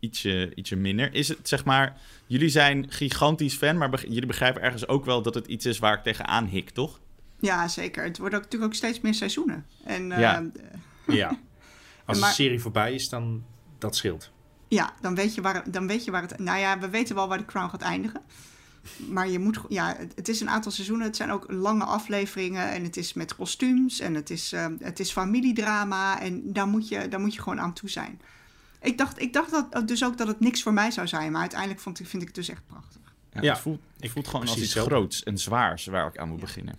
ietsje, 0.00 0.52
ietsje 0.54 0.76
minder. 0.76 1.14
Is 1.14 1.28
het 1.28 1.48
zeg 1.48 1.64
maar, 1.64 1.96
jullie 2.26 2.48
zijn 2.48 2.90
gigantisch 2.90 3.54
fan, 3.54 3.76
maar 3.76 4.04
jullie 4.08 4.26
begrijpen 4.26 4.62
ergens 4.62 4.88
ook 4.88 5.04
wel 5.04 5.22
dat 5.22 5.34
het 5.34 5.46
iets 5.46 5.66
is 5.66 5.78
waar 5.78 5.94
ik 5.94 6.02
tegenaan 6.02 6.46
hik, 6.46 6.70
toch? 6.70 7.02
Ja, 7.40 7.68
zeker. 7.68 8.04
Het 8.04 8.18
wordt 8.18 8.34
ook, 8.34 8.42
natuurlijk 8.42 8.72
ook 8.72 8.78
steeds 8.78 9.00
meer 9.00 9.14
seizoenen. 9.14 9.66
En, 9.84 10.08
ja. 10.08 10.42
Uh, 11.06 11.16
ja. 11.16 11.38
Als 12.06 12.20
een 12.20 12.28
serie 12.28 12.60
voorbij 12.60 12.94
is, 12.94 13.08
dan 13.08 13.44
dat 13.78 13.96
scheelt. 13.96 14.30
Ja, 14.68 14.92
dan 15.00 15.14
weet, 15.14 15.34
je 15.34 15.40
waar, 15.40 15.70
dan 15.70 15.86
weet 15.86 16.04
je 16.04 16.10
waar 16.10 16.22
het... 16.22 16.38
Nou 16.38 16.58
ja, 16.58 16.78
we 16.78 16.88
weten 16.88 17.14
wel 17.14 17.28
waar 17.28 17.38
de 17.38 17.44
Crown 17.44 17.68
gaat 17.68 17.82
eindigen. 17.82 18.20
Maar 19.08 19.28
je 19.28 19.38
moet... 19.38 19.60
Ja, 19.68 19.96
het 20.14 20.28
is 20.28 20.40
een 20.40 20.50
aantal 20.50 20.72
seizoenen. 20.72 21.06
Het 21.06 21.16
zijn 21.16 21.30
ook 21.30 21.44
lange 21.48 21.84
afleveringen. 21.84 22.70
En 22.70 22.82
het 22.82 22.96
is 22.96 23.12
met 23.12 23.36
kostuums. 23.36 24.00
En 24.00 24.14
het 24.14 24.30
is, 24.30 24.52
uh, 24.52 24.66
het 24.78 25.00
is 25.00 25.12
familiedrama. 25.12 26.20
En 26.20 26.52
daar 26.52 26.66
moet, 26.66 26.88
je, 26.88 27.08
daar 27.08 27.20
moet 27.20 27.34
je 27.34 27.42
gewoon 27.42 27.60
aan 27.60 27.72
toe 27.72 27.90
zijn. 27.90 28.20
Ik 28.80 28.98
dacht, 28.98 29.20
ik 29.20 29.32
dacht 29.32 29.50
dat, 29.50 29.88
dus 29.88 30.04
ook 30.04 30.18
dat 30.18 30.26
het 30.26 30.40
niks 30.40 30.62
voor 30.62 30.72
mij 30.72 30.90
zou 30.90 31.06
zijn. 31.06 31.32
Maar 31.32 31.40
uiteindelijk 31.40 31.80
vond, 31.80 31.96
vind 31.96 32.22
ik 32.22 32.28
het 32.28 32.34
dus 32.34 32.48
echt 32.48 32.66
prachtig. 32.66 33.00
Ja, 33.30 33.40
Het 33.40 33.58
voelt, 33.58 33.80
het 33.98 34.10
voelt 34.10 34.28
gewoon 34.28 34.48
als 34.48 34.56
iets 34.56 34.74
groots 34.74 35.22
en 35.22 35.38
zwaars 35.38 35.86
waar 35.86 36.06
ik 36.06 36.18
aan 36.18 36.28
moet 36.28 36.40
beginnen. 36.40 36.78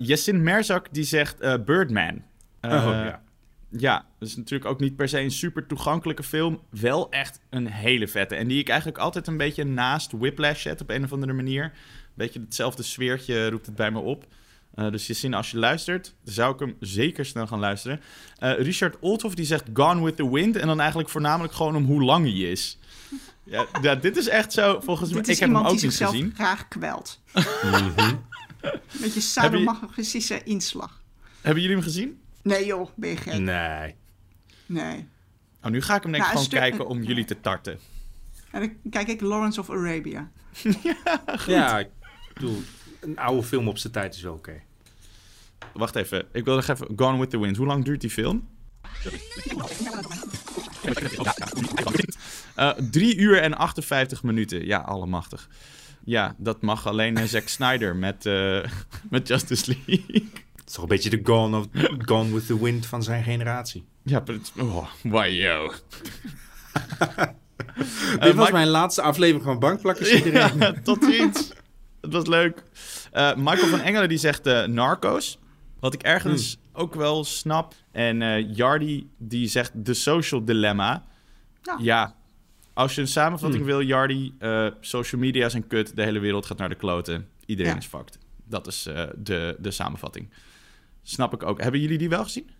Ja. 0.00 0.06
Jessin 0.06 0.42
Merzak 0.42 0.86
die 0.90 1.04
zegt 1.04 1.42
uh, 1.42 1.54
Birdman. 1.64 2.22
Uh, 2.60 2.72
oh, 2.72 3.04
ja. 3.04 3.22
Ja, 3.68 4.06
dat 4.18 4.28
is 4.28 4.36
natuurlijk 4.36 4.70
ook 4.70 4.80
niet 4.80 4.96
per 4.96 5.08
se 5.08 5.20
een 5.20 5.30
super 5.30 5.66
toegankelijke 5.66 6.22
film. 6.22 6.60
Wel 6.70 7.10
echt 7.10 7.40
een 7.50 7.66
hele 7.66 8.08
vette. 8.08 8.34
En 8.34 8.48
die 8.48 8.58
ik 8.58 8.68
eigenlijk 8.68 8.98
altijd 8.98 9.26
een 9.26 9.36
beetje 9.36 9.64
naast 9.64 10.12
Whiplash 10.12 10.62
zet 10.62 10.80
op 10.80 10.90
een 10.90 11.04
of 11.04 11.12
andere 11.12 11.32
manier. 11.32 11.72
Beetje 12.14 12.40
hetzelfde 12.40 12.82
sfeertje 12.82 13.50
roept 13.50 13.66
het 13.66 13.74
bij 13.74 13.90
me 13.90 13.98
op. 13.98 14.26
Uh, 14.74 14.90
dus 14.90 15.06
Jessin, 15.06 15.34
als 15.34 15.50
je 15.50 15.58
luistert, 15.58 16.14
zou 16.24 16.54
ik 16.54 16.60
hem 16.60 16.76
zeker 16.80 17.24
snel 17.24 17.46
gaan 17.46 17.58
luisteren. 17.58 18.00
Richard 18.38 18.96
Olthoff 19.00 19.34
die 19.34 19.44
zegt 19.44 19.64
Gone 19.72 20.04
with 20.04 20.16
the 20.16 20.30
Wind. 20.30 20.56
En 20.56 20.66
dan 20.66 20.80
eigenlijk 20.80 21.08
voornamelijk 21.10 21.52
gewoon 21.52 21.76
om 21.76 21.84
hoe 21.84 22.02
lang 22.02 22.24
hij 22.24 22.50
is. 22.50 22.78
Ja, 23.44 23.66
ja, 23.82 23.94
dit 23.94 24.16
is 24.16 24.28
echt 24.28 24.52
zo, 24.52 24.80
volgens 24.80 25.12
mij. 25.12 25.20
Ik 25.20 25.38
heb 25.38 25.48
hem 25.48 25.56
ook 25.56 25.82
niet 25.82 25.96
gezien. 25.96 26.32
graag 26.34 26.68
kwelt. 26.68 27.20
mm 27.62 28.28
Beetje 29.00 29.20
sadomasochistische 29.20 30.42
inslag. 30.42 31.02
Hebben 31.40 31.62
jullie 31.62 31.76
hem 31.76 31.84
gezien? 31.84 32.20
Nee 32.42 32.66
joh, 32.66 32.88
ben 32.96 33.10
je 33.10 33.16
gek? 33.16 33.38
Nee. 33.38 33.94
Nee. 34.66 35.08
Oh, 35.62 35.70
nu 35.70 35.82
ga 35.82 35.96
ik 35.96 36.02
hem 36.02 36.12
denk 36.12 36.24
ik 36.24 36.32
nou, 36.32 36.44
gewoon 36.44 36.60
kijken 36.60 36.86
om 36.86 37.02
jullie 37.02 37.24
te 37.24 37.40
tarten. 37.40 37.78
En 38.50 38.60
dan 38.60 38.90
kijk 38.90 39.08
ik 39.08 39.20
Lawrence 39.20 39.60
of 39.60 39.70
Arabia. 39.70 40.30
ja, 40.82 41.22
goed. 41.26 41.54
Ja, 41.54 41.78
ik 41.78 41.88
bedoel, 42.34 42.62
een 43.00 43.18
oude 43.18 43.42
film 43.42 43.68
op 43.68 43.78
zijn 43.78 43.92
tijd 43.92 44.14
is 44.14 44.22
wel 44.22 44.34
oké. 44.34 44.60
Wacht 45.72 45.96
even, 45.96 46.26
ik 46.32 46.44
wil 46.44 46.54
nog 46.54 46.68
even 46.68 46.88
Gone 46.96 47.18
with 47.18 47.30
the 47.30 47.38
Wind. 47.38 47.56
Hoe 47.56 47.66
lang 47.66 47.84
duurt 47.84 48.00
die 48.00 48.10
film? 48.10 48.48
Uh, 52.56 52.70
drie 52.90 53.16
uur 53.16 53.40
en 53.40 53.56
58 53.56 54.22
minuten. 54.22 54.66
Ja, 54.66 54.78
allemachtig. 54.78 55.48
Ja, 56.10 56.34
dat 56.38 56.62
mag 56.62 56.86
alleen 56.86 57.18
uh, 57.18 57.24
Zack 57.24 57.48
Snyder 57.48 57.96
met, 57.96 58.26
uh, 58.26 58.64
met 59.10 59.28
Justice 59.28 59.74
League. 59.86 60.28
Het 60.56 60.68
is 60.68 60.72
toch 60.72 60.82
een 60.82 60.88
beetje 60.88 61.10
de 61.10 61.20
gone, 61.22 61.58
of, 61.58 61.66
gone 61.98 62.32
with 62.34 62.46
the 62.46 62.62
wind 62.62 62.86
van 62.86 63.02
zijn 63.02 63.22
generatie. 63.24 63.84
Ja, 64.02 64.22
maar 64.26 64.34
het 64.34 64.52
oh, 64.58 64.86
wow. 65.02 65.72
Dit 68.20 68.34
was 68.34 68.50
mijn 68.50 68.68
laatste 68.68 69.02
aflevering 69.02 69.44
van 69.44 69.58
Bankplakkers. 69.58 70.22
Ja, 70.22 70.72
tot 70.82 71.04
ziens. 71.04 71.52
Het 72.00 72.12
was 72.12 72.26
leuk. 72.26 72.62
Michael 73.36 73.68
van 73.68 73.80
Engelen 73.80 74.08
die 74.08 74.18
zegt 74.18 74.44
Narcos. 74.66 75.38
Wat 75.80 75.94
ik 75.94 76.02
ergens 76.02 76.58
hmm. 76.72 76.82
ook 76.82 76.94
wel 76.94 77.24
snap. 77.24 77.74
En 77.92 78.20
uh, 78.20 78.54
Yardi 78.56 79.10
die 79.18 79.48
zegt 79.48 79.72
The 79.84 79.94
Social 79.94 80.44
Dilemma. 80.44 81.04
Ja. 81.62 81.76
ja. 81.80 82.14
Als 82.72 82.94
je 82.94 83.00
een 83.00 83.08
samenvatting 83.08 83.62
hmm. 83.62 83.72
wil, 83.72 83.80
Yardi, 83.80 84.36
uh, 84.38 84.66
social 84.80 85.20
media 85.20 85.46
is 85.46 85.54
een 85.54 85.66
kut. 85.66 85.96
De 85.96 86.02
hele 86.02 86.18
wereld 86.18 86.46
gaat 86.46 86.58
naar 86.58 86.68
de 86.68 86.74
kloten. 86.74 87.28
Iedereen 87.46 87.76
is 87.76 87.86
fucked. 87.86 88.18
Dat 88.44 88.66
is 88.66 88.86
uh, 88.86 89.02
de, 89.16 89.56
de 89.58 89.70
samenvatting. 89.70 90.30
Snap 91.02 91.34
ik 91.34 91.42
ook. 91.42 91.60
Hebben 91.60 91.80
jullie 91.80 91.98
die 91.98 92.08
wel 92.08 92.22
gezien? 92.22 92.50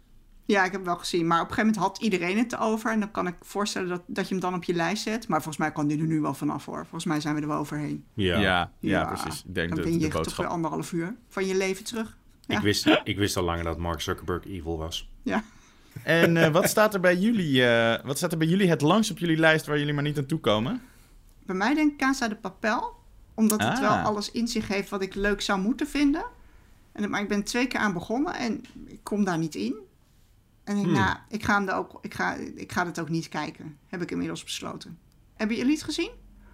Ja, 0.44 0.64
ik 0.64 0.72
heb 0.72 0.84
wel 0.84 0.96
gezien. 0.96 1.26
Maar 1.26 1.40
op 1.40 1.48
een 1.48 1.54
gegeven 1.54 1.74
moment 1.74 1.92
had 1.92 2.02
iedereen 2.02 2.38
het 2.38 2.58
over. 2.58 2.92
En 2.92 3.00
dan 3.00 3.10
kan 3.10 3.26
ik 3.26 3.34
voorstellen 3.40 3.88
dat, 3.88 4.02
dat 4.06 4.28
je 4.28 4.34
hem 4.34 4.42
dan 4.42 4.54
op 4.54 4.64
je 4.64 4.74
lijst 4.74 5.02
zet. 5.02 5.28
Maar 5.28 5.42
volgens 5.42 5.56
mij 5.56 5.72
kan 5.72 5.86
die 5.86 5.98
er 5.98 6.06
nu 6.06 6.20
wel 6.20 6.34
vanaf 6.34 6.64
hoor. 6.64 6.80
Volgens 6.80 7.04
mij 7.04 7.20
zijn 7.20 7.34
we 7.34 7.40
er 7.40 7.48
wel 7.48 7.58
overheen. 7.58 8.04
Ja, 8.14 8.38
ja, 8.38 8.72
ja, 8.80 9.04
precies. 9.04 9.44
Ik 9.46 9.54
denk 9.54 9.68
dan 9.68 9.84
ben 9.84 10.00
je 10.00 10.08
de 10.08 10.20
toch 10.20 10.36
weer 10.36 10.46
anderhalf 10.46 10.92
uur 10.92 11.16
van 11.28 11.46
je 11.46 11.56
leven 11.56 11.84
terug. 11.84 12.18
Ik, 12.46 12.58
wist, 12.58 13.00
ik 13.04 13.16
wist 13.16 13.36
al 13.36 13.44
langer 13.44 13.64
dat 13.64 13.78
Mark 13.78 14.00
Zuckerberg 14.00 14.44
evil 14.44 14.78
was. 14.78 15.10
Ja. 15.22 15.44
En 16.02 16.36
uh, 16.36 16.48
wat 16.48 16.68
staat 16.68 16.94
er 16.94 17.00
bij 17.00 17.16
jullie? 17.16 17.60
Uh, 17.60 17.94
wat 18.04 18.16
staat 18.16 18.32
er 18.32 18.38
bij 18.38 18.46
jullie 18.46 18.68
het 18.68 18.80
langst 18.80 19.10
op 19.10 19.18
jullie 19.18 19.36
lijst 19.36 19.66
waar 19.66 19.78
jullie 19.78 19.94
maar 19.94 20.02
niet 20.02 20.18
aan 20.18 20.26
toe 20.26 20.40
komen? 20.40 20.82
Bij 21.46 21.56
mij 21.56 21.74
denk 21.74 21.92
ik 21.92 21.98
Casa 21.98 22.28
de 22.28 22.36
Papel. 22.36 22.98
Omdat 23.34 23.62
het 23.62 23.80
wel 23.80 23.90
ah. 23.90 24.04
alles 24.04 24.30
in 24.30 24.48
zich 24.48 24.68
heeft 24.68 24.88
wat 24.88 25.02
ik 25.02 25.14
leuk 25.14 25.40
zou 25.40 25.60
moeten 25.60 25.86
vinden. 25.86 26.24
En, 26.92 27.10
maar 27.10 27.20
ik 27.20 27.28
ben 27.28 27.44
twee 27.44 27.66
keer 27.66 27.80
aan 27.80 27.92
begonnen 27.92 28.34
en 28.34 28.64
ik 28.86 29.00
kom 29.02 29.24
daar 29.24 29.38
niet 29.38 29.54
in. 29.54 29.74
En 30.64 30.76
ik, 30.76 30.84
hmm. 30.84 30.92
nou, 30.92 31.16
ik 31.28 31.44
ga, 31.44 31.54
hem 31.54 31.68
er 31.68 31.74
ook, 31.74 31.98
ik, 32.02 32.14
ga, 32.14 32.34
ik 32.54 32.72
ga 32.72 32.86
het 32.86 33.00
ook 33.00 33.08
niet 33.08 33.28
kijken. 33.28 33.76
Heb 33.86 34.02
ik 34.02 34.10
inmiddels 34.10 34.44
besloten. 34.44 34.98
Hebben 35.34 35.56
jullie 35.56 35.72
het 35.72 35.82
gezien? 35.82 36.10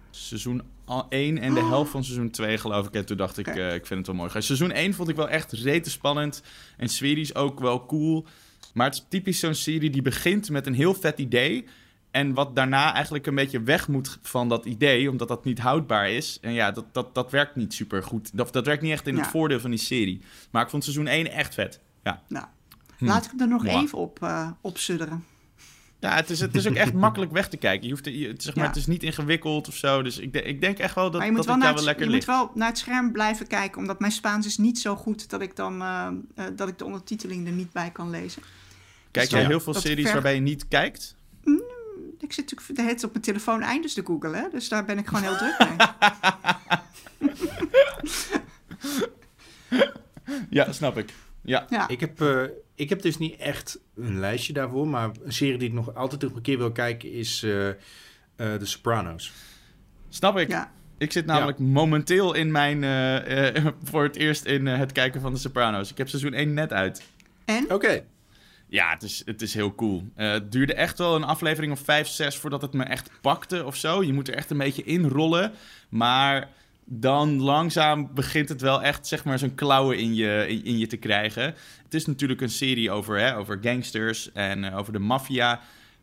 Seizoen 0.09 0.61
1 1.09 1.37
en 1.37 1.53
de 1.53 1.59
oh. 1.59 1.69
helft 1.69 1.91
van 1.91 2.03
seizoen 2.03 2.29
2 2.29 2.57
geloof 2.57 2.87
ik. 2.87 2.93
En 2.93 3.05
toen 3.05 3.17
dacht 3.17 3.37
ik, 3.37 3.55
uh, 3.55 3.73
ik 3.73 3.85
vind 3.85 3.99
het 3.99 4.07
wel 4.07 4.15
mooi. 4.15 4.41
Seizoen 4.41 4.71
1 4.71 4.93
vond 4.93 5.09
ik 5.09 5.15
wel 5.15 5.29
echt 5.29 5.51
rete 5.51 5.89
spannend. 5.89 6.41
En 6.77 6.89
Swedish 6.89 7.31
ook 7.31 7.59
wel 7.59 7.85
cool. 7.85 8.25
Maar 8.73 8.85
het 8.85 8.95
is 8.95 9.05
typisch 9.09 9.39
zo'n 9.39 9.53
serie 9.53 9.89
die 9.89 10.01
begint 10.01 10.49
met 10.49 10.67
een 10.67 10.73
heel 10.73 10.93
vet 10.93 11.19
idee. 11.19 11.65
En 12.11 12.33
wat 12.33 12.55
daarna 12.55 12.93
eigenlijk 12.93 13.25
een 13.25 13.35
beetje 13.35 13.61
weg 13.61 13.87
moet 13.87 14.17
van 14.21 14.49
dat 14.49 14.65
idee, 14.65 15.09
omdat 15.09 15.27
dat 15.27 15.45
niet 15.45 15.59
houdbaar 15.59 16.09
is. 16.09 16.37
En 16.41 16.53
ja, 16.53 16.71
dat, 16.71 16.85
dat, 16.91 17.15
dat 17.15 17.31
werkt 17.31 17.55
niet 17.55 17.73
super 17.73 18.03
goed. 18.03 18.37
Dat, 18.37 18.53
dat 18.53 18.65
werkt 18.65 18.81
niet 18.81 18.91
echt 18.91 19.07
in 19.07 19.17
het 19.17 19.27
voordeel 19.27 19.59
van 19.59 19.69
die 19.69 19.79
serie. 19.79 20.21
Maar 20.51 20.63
ik 20.63 20.69
vond 20.69 20.83
seizoen 20.83 21.07
1 21.07 21.31
echt 21.31 21.53
vet. 21.53 21.79
Ja. 22.03 22.21
Nou, 22.27 22.45
laat 22.97 23.25
ik 23.25 23.41
er 23.41 23.47
nog 23.47 23.65
even 23.65 23.97
op, 23.97 24.19
uh, 24.23 24.49
op 24.61 24.77
sudderen. 24.77 25.23
Ja, 25.99 26.15
het 26.15 26.29
is, 26.29 26.39
het 26.39 26.55
is 26.55 26.67
ook 26.67 26.75
echt 26.75 26.93
makkelijk 27.07 27.31
weg 27.31 27.49
te 27.49 27.57
kijken. 27.57 27.87
Je 27.87 27.93
hoeft, 27.93 28.05
je, 28.05 28.33
zeg 28.37 28.55
maar, 28.55 28.67
Het 28.67 28.75
is 28.75 28.87
niet 28.87 29.03
ingewikkeld 29.03 29.67
of 29.67 29.75
zo. 29.75 30.01
Dus 30.01 30.17
ik, 30.17 30.35
ik 30.35 30.61
denk 30.61 30.77
echt 30.77 30.95
wel 30.95 31.11
dat, 31.11 31.21
dat 31.21 31.45
wel 31.45 31.59
daar 31.59 31.73
wel 31.73 31.83
lekker 31.83 32.05
Je 32.05 32.11
moet 32.11 32.25
wel 32.25 32.51
naar 32.53 32.67
het 32.67 32.77
scherm 32.77 33.11
blijven 33.11 33.47
kijken. 33.47 33.81
Omdat 33.81 33.99
mijn 33.99 34.11
Spaans 34.11 34.45
is 34.45 34.57
niet 34.57 34.79
zo 34.79 34.95
goed 34.95 35.29
dat 35.29 35.41
ik, 35.41 35.55
dan, 35.55 35.81
uh, 35.81 36.07
uh, 36.35 36.45
dat 36.55 36.67
ik 36.67 36.77
de 36.77 36.85
ondertiteling 36.85 37.47
er 37.47 37.53
niet 37.53 37.71
bij 37.71 37.89
kan 37.91 38.09
lezen. 38.09 38.41
Kijk 39.11 39.29
dus 39.29 39.39
jij 39.39 39.47
heel 39.47 39.59
veel 39.59 39.73
series 39.73 40.11
waarbij 40.11 40.35
je 40.35 40.41
niet 40.41 40.67
kijkt? 40.67 41.15
Mm, 41.43 41.61
ik 42.19 42.33
zit 42.33 42.49
natuurlijk 42.49 42.75
de 42.75 42.81
hele 42.81 43.05
op 43.05 43.11
mijn 43.11 43.23
telefoon 43.23 43.61
eindes 43.61 43.93
te 43.93 44.03
googlen. 44.05 44.49
Dus 44.51 44.69
daar 44.69 44.85
ben 44.85 44.97
ik 44.97 45.07
gewoon 45.07 45.23
heel 45.23 45.37
druk 45.37 45.57
mee. 45.59 45.77
ja, 50.49 50.71
snap 50.71 50.97
ik. 50.97 51.13
Ja. 51.47 51.65
ja. 51.69 51.87
Ik, 51.87 51.99
heb, 51.99 52.21
uh, 52.21 52.43
ik 52.75 52.89
heb 52.89 53.01
dus 53.01 53.17
niet 53.17 53.35
echt 53.35 53.79
een 53.95 54.19
lijstje 54.19 54.53
daarvoor. 54.53 54.87
Maar 54.87 55.09
een 55.23 55.33
serie 55.33 55.57
die 55.57 55.67
ik 55.67 55.73
nog 55.73 55.95
altijd 55.95 56.21
nog 56.21 56.35
een 56.35 56.41
keer 56.41 56.57
wil 56.57 56.71
kijken 56.71 57.11
is 57.11 57.43
uh, 57.43 57.67
uh, 57.67 57.73
The 58.35 58.65
Sopranos. 58.65 59.31
Snap 60.09 60.37
ik. 60.37 60.49
Ja. 60.49 60.71
Ik 60.97 61.11
zit 61.11 61.25
namelijk 61.25 61.59
momenteel 61.59 62.33
in 62.33 62.51
mijn, 62.51 62.83
voor 63.89 64.03
het 64.03 64.15
eerst 64.15 64.45
in 64.45 64.65
het 64.65 64.91
kijken 64.91 65.21
van 65.21 65.33
The 65.33 65.39
Sopranos. 65.39 65.91
Ik 65.91 65.97
heb 65.97 66.09
seizoen 66.09 66.33
1 66.33 66.53
net 66.53 66.73
uit. 66.73 67.03
En? 67.45 67.73
Oké. 67.73 68.03
Ja, 68.67 68.89
het 68.89 69.03
is, 69.03 69.21
het 69.25 69.41
is 69.41 69.53
heel 69.53 69.75
cool. 69.75 70.03
het 70.15 70.51
duurde 70.51 70.73
echt 70.73 70.97
wel 70.97 71.15
een 71.15 71.23
aflevering 71.23 71.71
of 71.71 71.79
5, 71.79 72.07
6 72.07 72.35
voordat 72.35 72.61
het 72.61 72.73
me 72.73 72.83
echt 72.83 73.11
pakte 73.21 73.65
of 73.65 73.75
zo. 73.75 74.03
Je 74.03 74.13
moet 74.13 74.27
er 74.27 74.35
echt 74.35 74.49
een 74.49 74.57
beetje 74.57 74.83
inrollen. 74.83 75.51
Maar 75.89 76.49
dan 76.89 77.41
langzaam 77.41 78.09
begint 78.13 78.49
het 78.49 78.61
wel 78.61 78.83
echt, 78.83 79.07
zeg 79.07 79.23
maar, 79.23 79.39
zo'n 79.39 79.55
klauwen 79.55 79.97
in 79.97 80.15
je, 80.15 80.61
in, 80.63 80.77
je 80.77 80.87
te 80.87 80.97
krijgen. 80.97 81.43
Het 81.83 81.93
is 81.93 82.05
natuurlijk 82.05 82.41
een 82.41 82.49
serie 82.49 82.91
over, 82.91 83.19
hè, 83.19 83.37
over 83.37 83.59
gangsters 83.61 84.31
en 84.31 84.63
uh, 84.63 84.77
over 84.77 84.93
de 84.93 84.99
maffia. 84.99 85.61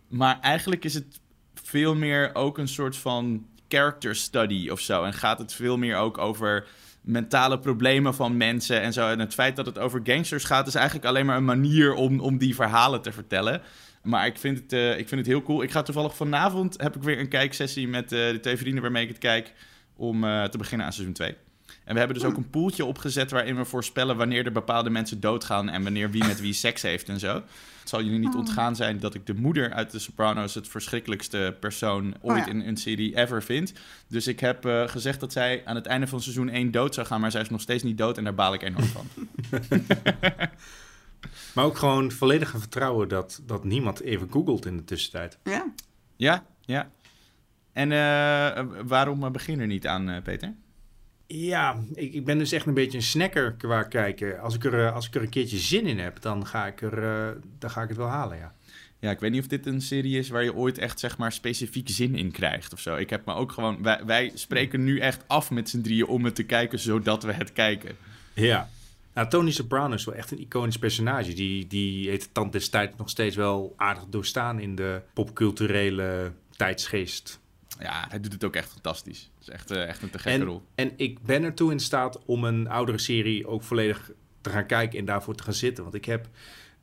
Maar 0.09 0.41
eigenlijk 0.41 0.85
is 0.85 0.95
het 0.95 1.21
veel 1.55 1.95
meer 1.95 2.35
ook 2.35 2.59
een 2.59 2.69
soort 2.69 2.97
van 2.97 3.47
character 3.69 4.17
study 4.17 4.69
of 4.69 4.81
zo. 4.81 5.05
En 5.05 5.13
gaat 5.13 5.39
het 5.39 5.53
veel 5.53 5.79
meer 5.79 5.97
ook 5.97 6.19
over 6.19 6.67
mentale 7.01 7.59
problemen 7.59 8.15
van 8.15 8.37
mensen 8.37 8.81
en 8.81 8.93
zo. 8.93 9.09
En 9.11 9.19
het 9.19 9.35
feit 9.35 9.57
dat 9.57 9.67
het 9.67 9.79
over 9.79 10.01
gangsters 10.05 10.45
gaat, 10.45 10.67
is 10.67 10.75
eigenlijk 10.75 11.07
alleen 11.07 11.27
maar 11.27 11.37
een 11.37 11.45
manier 11.45 11.95
om, 11.95 12.21
om 12.21 12.39
die 12.39 12.55
verhalen 12.55 13.03
te 13.03 13.13
vertellen. 13.13 13.63
Maar 14.03 14.27
ik 14.27 14.39
vind, 14.39 14.59
het, 14.59 14.73
uh, 14.73 14.99
ik 14.99 15.09
vind 15.09 15.21
het 15.21 15.31
heel 15.31 15.43
cool. 15.43 15.63
Ik 15.63 15.71
ga 15.71 15.83
toevallig 15.83 16.17
vanavond, 16.17 16.81
heb 16.81 16.97
ik 16.97 17.03
weer 17.03 17.19
een 17.19 17.29
kijksessie 17.29 17.89
met 17.89 18.13
uh, 18.13 18.31
de 18.31 18.41
twee 18.41 18.57
vrienden 18.57 18.83
waarmee 18.83 19.03
ik 19.03 19.09
het 19.09 19.19
kijk 19.19 19.53
om 19.97 20.25
uh, 20.25 20.45
te 20.45 20.59
beginnen 20.59 20.87
aan 20.87 20.93
seizoen 20.93 21.15
2. 21.15 21.37
En 21.85 21.93
we 21.93 21.99
hebben 21.99 22.17
dus 22.17 22.27
ook 22.27 22.37
een 22.37 22.51
poeltje 22.51 22.85
opgezet 22.85 23.31
waarin 23.31 23.57
we 23.57 23.65
voorspellen 23.65 24.17
wanneer 24.17 24.45
er 24.45 24.53
bepaalde 24.53 24.91
mensen 24.91 25.21
doodgaan 25.21 25.69
en 25.69 25.83
wanneer 25.83 26.11
wie 26.11 26.25
met 26.25 26.41
wie 26.41 26.53
seks 26.53 26.83
heeft 26.83 27.09
en 27.09 27.19
zo. 27.19 27.35
Het 27.81 27.89
zal 27.89 28.03
jullie 28.03 28.19
niet 28.19 28.35
oh. 28.35 28.39
ontgaan 28.39 28.77
zijn 28.77 28.99
dat 28.99 29.15
ik 29.15 29.27
de 29.27 29.35
moeder 29.35 29.73
uit 29.73 29.91
de 29.91 29.99
Sopranos 29.99 30.55
het 30.55 30.69
verschrikkelijkste 30.69 31.57
persoon 31.61 32.15
ooit 32.21 32.47
oh 32.47 32.49
in 32.49 32.61
een 32.61 32.77
serie 32.77 33.17
ever 33.17 33.43
vind. 33.43 33.73
Dus 34.09 34.27
ik 34.27 34.41
heb 34.41 34.67
uh, 34.67 34.89
gezegd 34.89 35.21
dat 35.21 35.33
zij 35.33 35.63
aan 35.65 35.75
het 35.75 35.87
einde 35.87 36.07
van 36.07 36.21
seizoen 36.21 36.49
1 36.49 36.71
dood 36.71 36.95
zou 36.95 37.07
gaan, 37.07 37.21
maar 37.21 37.31
zij 37.31 37.41
is 37.41 37.51
nog 37.51 37.61
steeds 37.61 37.83
niet 37.83 37.99
dood 37.99 38.19
en 38.19 38.25
daar 38.25 38.35
baal 38.35 38.55
ik 38.55 38.63
enorm 38.63 38.85
van. 38.85 39.09
maar 41.55 41.65
ook 41.65 41.77
gewoon 41.77 42.13
volledige 42.13 42.59
vertrouwen 42.59 43.09
dat, 43.09 43.43
dat 43.47 43.65
niemand 43.65 44.01
even 44.01 44.31
googelt 44.31 44.67
in 44.67 44.77
de 44.77 44.85
tussentijd. 44.85 45.39
Ja. 45.43 45.73
Ja, 46.17 46.47
ja. 46.61 46.91
En 47.75 47.91
uh, 47.91 48.67
waarom 48.87 49.33
begin 49.33 49.61
er 49.61 49.67
niet 49.67 49.87
aan, 49.87 50.11
uh, 50.11 50.17
Peter? 50.23 50.55
Ja, 51.27 51.81
ik, 51.95 52.15
ik, 52.15 52.25
ben 52.25 52.39
dus 52.39 52.53
echt 52.53 52.67
een 52.67 52.75
beetje 52.75 52.99
een 52.99 53.05
snacker 53.05 53.53
qua 53.53 53.83
kijken. 53.83 54.41
Als 54.41 54.55
ik 54.55 54.65
er, 54.65 54.91
als 54.91 55.07
ik 55.07 55.15
er 55.15 55.23
een 55.23 55.29
keertje 55.29 55.59
zin 55.59 55.87
in 55.87 55.99
heb, 55.99 56.21
dan 56.21 56.47
ga 56.47 56.67
ik, 56.67 56.83
er, 56.83 57.37
dan 57.59 57.71
ga 57.71 57.83
ik 57.83 57.89
het 57.89 57.97
wel 57.97 58.07
halen, 58.07 58.39
ja. 58.39 58.55
Ja, 58.99 59.11
ik 59.11 59.21
weet 59.21 59.31
niet 59.31 59.41
of 59.41 59.47
dit 59.47 59.67
een 59.67 59.81
serie 59.81 60.19
is 60.19 60.29
waar 60.29 60.43
je 60.43 60.55
ooit 60.55 60.79
echt, 60.79 61.01
zeg 61.01 61.19
maar, 61.19 61.33
specifiek 61.33 61.89
zin 61.89 62.15
in 62.15 62.31
krijgt 62.31 62.73
of 62.73 62.81
zo. 62.81 62.97
Ik 62.97 63.11
heb 63.11 63.27
me 63.27 63.35
ook 63.35 63.53
gewoon... 63.53 63.83
Wij, 63.83 64.01
wij 64.07 64.33
spreken 64.35 64.85
nu 64.85 64.99
echt 64.99 65.25
af 65.27 65.51
met 65.51 65.69
z'n 65.69 65.81
drieën 65.81 66.07
om 66.07 66.25
het 66.25 66.35
te 66.35 66.43
kijken, 66.43 66.79
zodat 66.79 67.23
we 67.23 67.33
het 67.33 67.53
kijken. 67.53 67.97
Ja. 68.33 68.69
Nou, 69.15 69.29
Tony 69.29 69.51
Soprano 69.51 69.95
is 69.95 70.05
wel 70.05 70.15
echt 70.15 70.31
een 70.31 70.41
iconisch 70.41 70.79
personage. 70.79 71.33
Die, 71.33 71.67
die 71.67 72.09
heeft 72.09 72.23
de 72.23 72.33
tand 72.33 72.53
des 72.53 72.69
tijds 72.69 72.97
nog 72.97 73.11
steeds 73.11 73.37
wel 73.37 73.75
aardig 73.77 74.05
doorstaan 74.11 74.61
in 74.61 74.75
de 74.75 75.01
popculturele 75.13 76.33
tijdsgeest 76.57 77.43
Ja, 77.85 78.07
hij 78.09 78.21
doet 78.21 78.33
het 78.33 78.45
ook 78.45 78.57
echt 78.57 78.71
fantastisch. 78.71 79.31
Het 79.35 79.49
is 79.49 79.55
echt, 79.55 79.71
uh, 79.71 79.89
echt 79.89 80.03
een 80.03 80.11
te 80.11 80.19
gekke 80.19 80.39
en, 80.39 80.45
rol. 80.45 80.63
En 80.75 80.93
ik 80.97 81.23
ben 81.23 81.43
ertoe 81.43 81.73
in 81.73 81.81
staat 81.81 82.25
om 82.25 82.45
een 82.45 82.69
oudere 82.69 82.99
serie 82.99 83.47
ook 83.47 83.63
volledig 83.63 84.11
te 84.41 84.51
gaan 84.51 84.67
kijken 84.67 84.99
en 84.99 85.05
daarvoor 85.05 85.35
te 85.35 85.43
gaan 85.43 85.53
zitten. 85.53 85.83
Want 85.83 85.97
ik 85.97 86.05
heb 86.05 86.29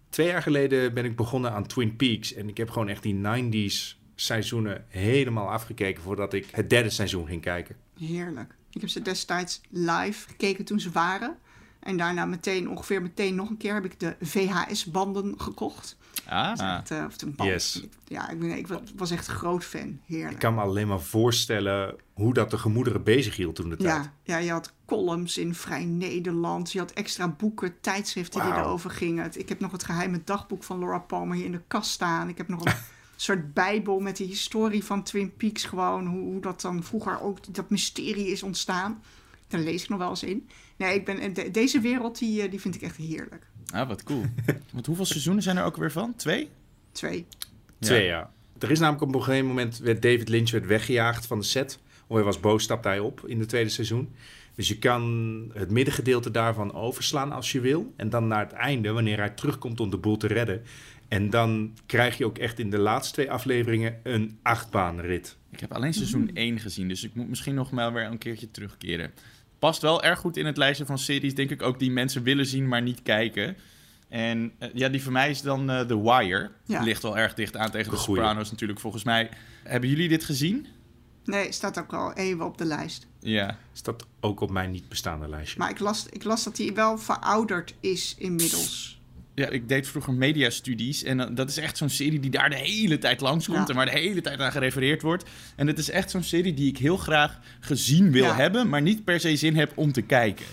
twee 0.10 0.28
jaar 0.28 0.41
geleden 0.41 0.93
ben 0.93 1.06
ik 1.06 1.16
begonnen 1.16 1.52
aan 1.52 1.68
Twin 1.68 1.95
Peaks. 1.95 2.34
En 2.34 2.49
ik 2.49 2.58
heb 2.58 2.70
gewoon 2.70 2.88
echt 2.88 3.04
die 3.04 3.22
90s 3.22 3.99
seizoenen 4.16 4.86
helemaal 4.88 5.49
afgekeken 5.49 6.04
voordat 6.04 6.34
ik 6.34 6.47
het 6.52 6.70
derde 6.70 6.89
seizoen 6.89 7.28
ging 7.28 7.41
kijken. 7.41 7.76
Heerlijk. 7.99 8.56
Ik 8.72 8.82
heb 8.82 8.89
ze 8.89 9.02
destijds 9.02 9.62
live 9.70 10.28
gekeken 10.28 10.66
toen 10.66 10.80
ze 10.80 10.91
waren. 10.91 11.38
En 11.80 11.97
daarna 11.97 12.26
meteen, 12.26 12.70
ongeveer 12.70 13.02
meteen 13.02 13.36
nog 13.36 13.49
een 13.49 13.58
keer, 13.58 13.74
heb 13.74 13.86
ik 13.86 13.99
de 13.99 14.16
VHS-banden 14.20 15.39
gekocht. 15.39 15.97
Ah. 16.28 16.82
Uh, 16.91 17.05
of 17.05 17.15
band. 17.36 17.49
Yes. 17.49 17.84
Ja, 18.07 18.30
ik, 18.30 18.39
ben, 18.39 18.57
ik 18.57 18.67
was 18.95 19.11
echt 19.11 19.28
een 19.28 19.34
groot 19.34 19.65
fan. 19.65 19.99
Heerlijk. 20.05 20.32
Ik 20.32 20.39
kan 20.39 20.55
me 20.55 20.61
alleen 20.61 20.88
maar 20.88 21.01
voorstellen 21.01 21.95
hoe 22.13 22.34
dat 22.34 22.51
de 22.51 22.57
gemoederen 22.57 23.03
bezig 23.03 23.36
hield 23.36 23.55
toen 23.55 23.69
de 23.69 23.78
tijd. 23.78 24.03
Ja, 24.03 24.13
ja, 24.24 24.38
je 24.38 24.51
had 24.51 24.74
columns 24.86 25.38
in 25.38 25.55
Vrij 25.55 25.86
Nederland. 25.86 26.72
Je 26.72 26.80
had 26.80 26.91
extra 26.91 27.28
boeken, 27.28 27.80
tijdschriften 27.82 28.41
die 28.41 28.53
erover 28.53 28.89
gingen. 28.89 29.30
Ik 29.34 29.49
heb 29.49 29.59
nog 29.59 29.72
het 29.72 29.84
geheime 29.84 30.22
dagboek 30.24 30.63
van 30.63 30.80
Laura 30.80 30.99
Palmer 30.99 31.36
hier 31.36 31.45
in 31.45 31.51
de 31.51 31.61
kast 31.67 31.91
staan. 31.91 32.30
Ik 32.30 32.38
heb 32.38 32.47
nog 32.47 32.65
een 32.65 32.74
soort 33.15 33.53
bijbel 33.53 33.99
met 33.99 34.17
de 34.17 34.24
historie 34.24 34.84
van 34.84 35.03
Twin 35.03 35.36
Peaks. 35.36 35.65
Gewoon 35.65 36.05
hoe, 36.05 36.22
hoe 36.22 36.41
dat 36.41 36.61
dan 36.61 36.84
vroeger 36.84 37.22
ook, 37.22 37.53
dat 37.53 37.69
mysterie 37.69 38.28
is 38.28 38.43
ontstaan. 38.43 39.03
Daar 39.47 39.61
lees 39.61 39.84
ik 39.84 39.89
nog 39.89 39.99
wel 39.99 40.09
eens 40.09 40.24
in. 40.24 40.49
Nee, 40.78 40.95
ik 40.95 41.05
ben, 41.05 41.51
deze 41.51 41.80
wereld 41.80 42.17
die, 42.17 42.49
die 42.49 42.61
vind 42.61 42.76
ik 42.76 42.82
echt 42.82 42.95
heerlijk. 42.95 43.47
Ah, 43.72 43.88
wat 43.88 44.03
cool. 44.03 44.26
Want 44.74 44.86
hoeveel 44.86 45.05
seizoenen 45.05 45.43
zijn 45.43 45.57
er 45.57 45.63
ook 45.63 45.78
weer 45.78 45.91
van? 45.91 46.15
Twee? 46.15 46.49
Twee. 46.91 47.26
Twee, 47.80 48.05
ja. 48.05 48.32
Er 48.59 48.72
is 48.72 48.80
namelijk 48.80 49.03
op 49.03 49.15
een 49.15 49.24
gegeven 49.24 49.47
moment 49.47 49.78
werd 49.78 50.01
David 50.01 50.30
Lynch 50.30 50.51
werd 50.51 50.65
weggejaagd 50.65 51.26
van 51.26 51.39
de 51.39 51.45
set. 51.45 51.80
Of 52.07 52.15
hij 52.15 52.26
was 52.26 52.39
boos, 52.39 52.63
stapte 52.63 52.88
hij 52.88 52.99
op 52.99 53.22
in 53.26 53.39
het 53.39 53.49
tweede 53.49 53.69
seizoen. 53.69 54.13
Dus 54.55 54.67
je 54.67 54.80
kan 54.80 55.03
het 55.53 55.69
middengedeelte 55.69 56.32
daarvan 56.32 56.74
overslaan 56.74 57.32
als 57.32 57.51
je 57.51 57.59
wil. 57.59 57.93
En 57.95 58.09
dan 58.09 58.28
naar 58.28 58.43
het 58.43 58.53
einde, 58.53 58.91
wanneer 58.91 59.17
hij 59.17 59.30
terugkomt 59.30 59.80
om 59.80 59.89
de 59.89 59.97
boel 59.97 60.17
te 60.17 60.28
redden. 60.28 60.63
En 61.07 61.30
dan 61.30 61.74
krijg 61.86 62.17
je 62.17 62.26
ook 62.26 62.38
echt 62.38 62.59
in 62.59 62.69
de 62.69 62.78
laatste 62.78 63.13
twee 63.13 63.32
afleveringen 63.32 63.99
een 64.03 64.39
achtbaanrit. 64.41 65.38
Ik 65.51 65.59
heb 65.59 65.74
alleen 65.74 65.93
seizoen 65.93 66.32
1 66.34 66.59
gezien, 66.59 66.88
dus 66.88 67.03
ik 67.03 67.13
moet 67.13 67.30
misschien 67.30 67.55
nog 67.55 67.72
maar 67.72 67.93
weer 67.93 68.05
een 68.05 68.17
keertje 68.17 68.51
terugkeren 68.51 69.11
past 69.62 69.82
wel 69.82 70.03
erg 70.03 70.20
goed 70.20 70.38
in 70.38 70.45
het 70.45 70.57
lijstje 70.57 70.86
van 70.86 70.97
series, 70.97 71.36
denk 71.36 71.49
ik 71.49 71.62
ook, 71.62 71.80
die 71.80 71.91
mensen 71.91 72.24
willen 72.24 72.45
zien, 72.45 72.68
maar 72.68 72.82
niet 72.82 73.01
kijken. 73.01 73.57
En 74.09 74.51
uh, 74.59 74.70
ja, 74.74 74.89
die 74.89 75.03
voor 75.03 75.12
mij 75.12 75.30
is 75.30 75.41
dan 75.41 75.70
uh, 75.72 75.80
The 75.80 76.01
Wire. 76.01 76.51
Ja. 76.66 76.84
Ligt 76.84 77.01
wel 77.03 77.18
erg 77.18 77.34
dicht 77.34 77.57
aan 77.57 77.72
tegen 77.72 77.91
de, 77.91 77.95
de 77.95 78.01
Sopranos 78.01 78.51
natuurlijk, 78.51 78.80
volgens 78.80 79.03
mij. 79.03 79.30
Hebben 79.64 79.89
jullie 79.89 80.09
dit 80.09 80.24
gezien? 80.24 80.68
Nee, 81.26 81.51
staat 81.51 81.80
ook 81.80 81.93
al 81.93 82.14
even 82.14 82.45
op 82.45 82.57
de 82.57 82.66
lijst. 82.66 83.07
Ja. 83.20 83.57
Staat 83.74 84.05
ook 84.20 84.39
op 84.39 84.51
mijn 84.51 84.72
niet 84.72 84.89
bestaande 84.89 85.30
lijstje. 85.30 85.59
Maar 85.59 85.70
ik 85.70 85.80
las, 85.80 86.05
ik 86.09 86.24
las 86.24 86.43
dat 86.43 86.57
hij 86.57 86.74
wel 86.74 86.97
verouderd 86.97 87.74
is 87.80 88.16
inmiddels. 88.18 89.01
Ja, 89.42 89.50
ik 89.50 89.70
deed 89.70 89.88
vroeger 89.88 90.14
mediastudies. 90.14 91.04
En 91.04 91.20
uh, 91.20 91.26
dat 91.32 91.50
is 91.50 91.58
echt 91.58 91.78
zo'n 91.78 91.89
serie 91.89 92.20
die 92.20 92.30
daar 92.30 92.50
de 92.50 92.56
hele 92.56 92.98
tijd 92.98 93.22
langskomt. 93.22 93.58
Ja. 93.58 93.68
En 93.68 93.76
waar 93.76 93.86
de 93.86 94.00
hele 94.00 94.22
tijd 94.22 94.39
aan 94.39 94.52
gerefereerd 94.52 95.02
wordt. 95.02 95.30
En 95.56 95.68
het 95.68 95.78
is 95.78 95.89
echt 95.89 96.12
zo'n 96.12 96.24
serie 96.24 96.54
die 96.54 96.70
ik 96.70 96.78
heel 96.78 96.98
graag 96.98 97.39
gezien 97.60 98.12
wil 98.12 98.24
ja. 98.24 98.36
hebben. 98.36 98.70
Maar 98.70 98.82
niet 98.82 99.04
per 99.04 99.20
se 99.20 99.36
zin 99.36 99.56
heb 99.56 99.72
om 99.76 99.92
te 99.92 100.02
kijken. 100.02 100.46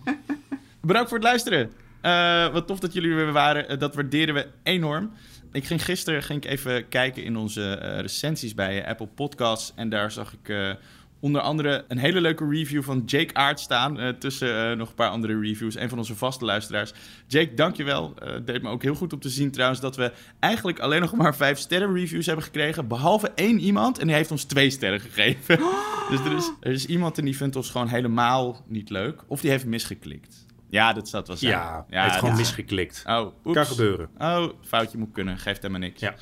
Bedankt 0.80 1.08
voor 1.08 1.18
het 1.18 1.26
luisteren. 1.26 1.70
Uh, 2.02 2.52
wat 2.52 2.66
tof 2.66 2.78
dat 2.78 2.92
jullie 2.92 3.14
weer 3.14 3.32
waren. 3.32 3.72
Uh, 3.72 3.78
dat 3.78 3.94
waarderen 3.94 4.34
we 4.34 4.46
enorm. 4.62 5.10
Ik 5.52 5.64
ging 5.64 5.84
gisteren 5.84 6.22
ging 6.22 6.44
ik 6.44 6.50
even 6.50 6.88
kijken 6.88 7.24
in 7.24 7.36
onze 7.36 7.72
recensies 8.00 8.54
bij 8.54 8.86
Apple 8.86 9.06
Podcasts. 9.06 9.72
En 9.76 9.88
daar 9.88 10.10
zag 10.10 10.32
ik 10.32 10.76
onder 11.20 11.40
andere 11.40 11.84
een 11.88 11.98
hele 11.98 12.20
leuke 12.20 12.48
review 12.48 12.82
van 12.82 13.02
Jake 13.06 13.34
Aard 13.34 13.60
staan. 13.60 14.00
Uh, 14.00 14.08
tussen 14.08 14.70
uh, 14.70 14.76
nog 14.76 14.88
een 14.88 14.94
paar 14.94 15.10
andere 15.10 15.40
reviews. 15.40 15.76
Een 15.76 15.88
van 15.88 15.98
onze 15.98 16.16
vaste 16.16 16.44
luisteraars. 16.44 16.92
Jake, 17.26 17.54
dankjewel. 17.54 18.14
Uh, 18.22 18.34
deed 18.44 18.62
me 18.62 18.68
ook 18.68 18.82
heel 18.82 18.94
goed 18.94 19.12
om 19.12 19.20
te 19.20 19.28
zien 19.28 19.50
trouwens 19.50 19.80
dat 19.80 19.96
we 19.96 20.12
eigenlijk 20.40 20.78
alleen 20.78 21.00
nog 21.00 21.14
maar 21.14 21.36
vijf 21.36 21.58
sterren 21.58 21.94
reviews 21.94 22.26
hebben 22.26 22.44
gekregen. 22.44 22.88
Behalve 22.88 23.30
één 23.34 23.58
iemand 23.58 23.98
en 23.98 24.06
die 24.06 24.16
heeft 24.16 24.30
ons 24.30 24.44
twee 24.44 24.70
sterren 24.70 25.00
gegeven. 25.00 25.58
dus 26.10 26.20
er 26.20 26.36
is, 26.36 26.52
er 26.60 26.72
is 26.72 26.86
iemand 26.86 27.18
en 27.18 27.24
die 27.24 27.36
vindt 27.36 27.56
ons 27.56 27.70
gewoon 27.70 27.88
helemaal 27.88 28.64
niet 28.66 28.90
leuk. 28.90 29.22
Of 29.26 29.40
die 29.40 29.50
heeft 29.50 29.66
misgeklikt. 29.66 30.46
Ja, 30.70 30.92
dat 30.92 31.08
zat 31.08 31.26
wel 31.26 31.36
zijn. 31.36 31.52
Ja, 31.52 31.84
ja 31.90 32.02
heeft 32.02 32.16
gewoon 32.16 32.36
misgeklikt. 32.36 33.02
Oh, 33.06 33.26
oeps. 33.44 33.56
Kan 33.56 33.66
gebeuren. 33.66 34.08
Oh, 34.18 34.48
foutje 34.62 34.98
moet 34.98 35.12
kunnen. 35.12 35.38
Geeft 35.38 35.62
helemaal 35.62 35.80
niks. 35.80 36.00
Ja. 36.00 36.14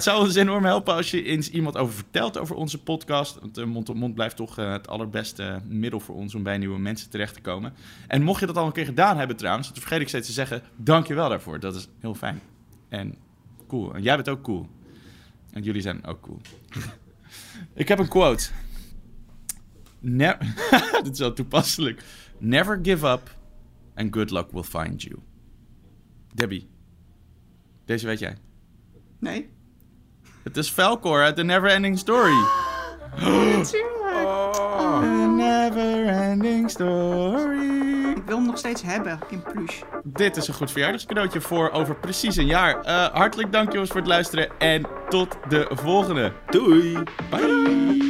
Het 0.00 0.08
zou 0.08 0.24
ons 0.24 0.34
enorm 0.34 0.64
helpen 0.64 0.94
als 0.94 1.10
je 1.10 1.22
eens 1.22 1.50
iemand 1.50 1.76
over 1.76 1.94
vertelt 1.94 2.38
over 2.38 2.56
onze 2.56 2.82
podcast. 2.82 3.38
Want 3.40 3.58
uh, 3.58 3.64
mond 3.64 3.88
op 3.88 3.96
mond 3.96 4.14
blijft 4.14 4.36
toch 4.36 4.58
uh, 4.58 4.72
het 4.72 4.88
allerbeste 4.88 5.60
middel 5.68 6.00
voor 6.00 6.14
ons 6.14 6.34
om 6.34 6.42
bij 6.42 6.58
nieuwe 6.58 6.78
mensen 6.78 7.10
terecht 7.10 7.34
te 7.34 7.40
komen. 7.40 7.72
En 8.06 8.22
mocht 8.22 8.40
je 8.40 8.46
dat 8.46 8.56
al 8.56 8.66
een 8.66 8.72
keer 8.72 8.84
gedaan 8.84 9.18
hebben 9.18 9.36
trouwens, 9.36 9.68
dat 9.68 9.78
vergeet 9.78 10.00
ik 10.00 10.08
steeds 10.08 10.26
te 10.26 10.32
zeggen, 10.32 10.62
dank 10.76 11.06
je 11.06 11.14
wel 11.14 11.28
daarvoor. 11.28 11.60
Dat 11.60 11.74
is 11.74 11.88
heel 11.98 12.14
fijn. 12.14 12.40
En 12.88 13.14
cool. 13.66 13.94
En 13.94 14.02
jij 14.02 14.16
bent 14.16 14.28
ook 14.28 14.42
cool. 14.42 14.68
En 15.52 15.62
jullie 15.62 15.82
zijn 15.82 16.04
ook 16.06 16.20
cool. 16.20 16.40
ik 17.74 17.88
heb 17.88 17.98
een 17.98 18.08
quote. 18.08 18.50
Ne 19.98 20.36
Dit 21.02 21.12
is 21.12 21.18
wel 21.18 21.32
toepasselijk. 21.32 22.04
Never 22.38 22.78
give 22.82 23.06
up 23.06 23.36
and 23.94 24.14
good 24.14 24.30
luck 24.30 24.50
will 24.50 24.62
find 24.62 25.02
you. 25.02 25.18
Debbie, 26.34 26.68
deze 27.84 28.06
weet 28.06 28.18
jij. 28.18 28.36
Nee. 29.18 29.58
Het 30.42 30.56
is 30.56 30.70
Falcor 30.70 31.22
uit 31.22 31.36
The 31.36 31.42
Neverending 31.42 31.98
Story. 31.98 32.32
Natuurlijk. 33.56 34.24
Oh. 34.24 34.78
A 34.80 35.00
Neverending 35.26 36.70
Story. 36.70 38.10
Ik 38.16 38.22
wil 38.26 38.36
hem 38.36 38.46
nog 38.46 38.58
steeds 38.58 38.82
hebben 38.82 39.18
in 39.28 39.42
plush. 39.52 39.80
Dit 40.04 40.36
is 40.36 40.48
een 40.48 40.54
goed 40.54 40.70
verjaardagscadeautje 40.70 41.40
voor 41.40 41.70
over 41.70 41.96
precies 41.96 42.36
een 42.36 42.46
jaar. 42.46 42.86
Uh, 42.86 43.06
hartelijk 43.06 43.52
dank 43.52 43.72
jongens 43.72 43.90
voor 43.90 44.00
het 44.00 44.08
luisteren 44.08 44.48
en 44.58 44.86
tot 45.08 45.36
de 45.48 45.68
volgende. 45.70 46.32
Doei. 46.50 46.98
Bye. 47.30 48.09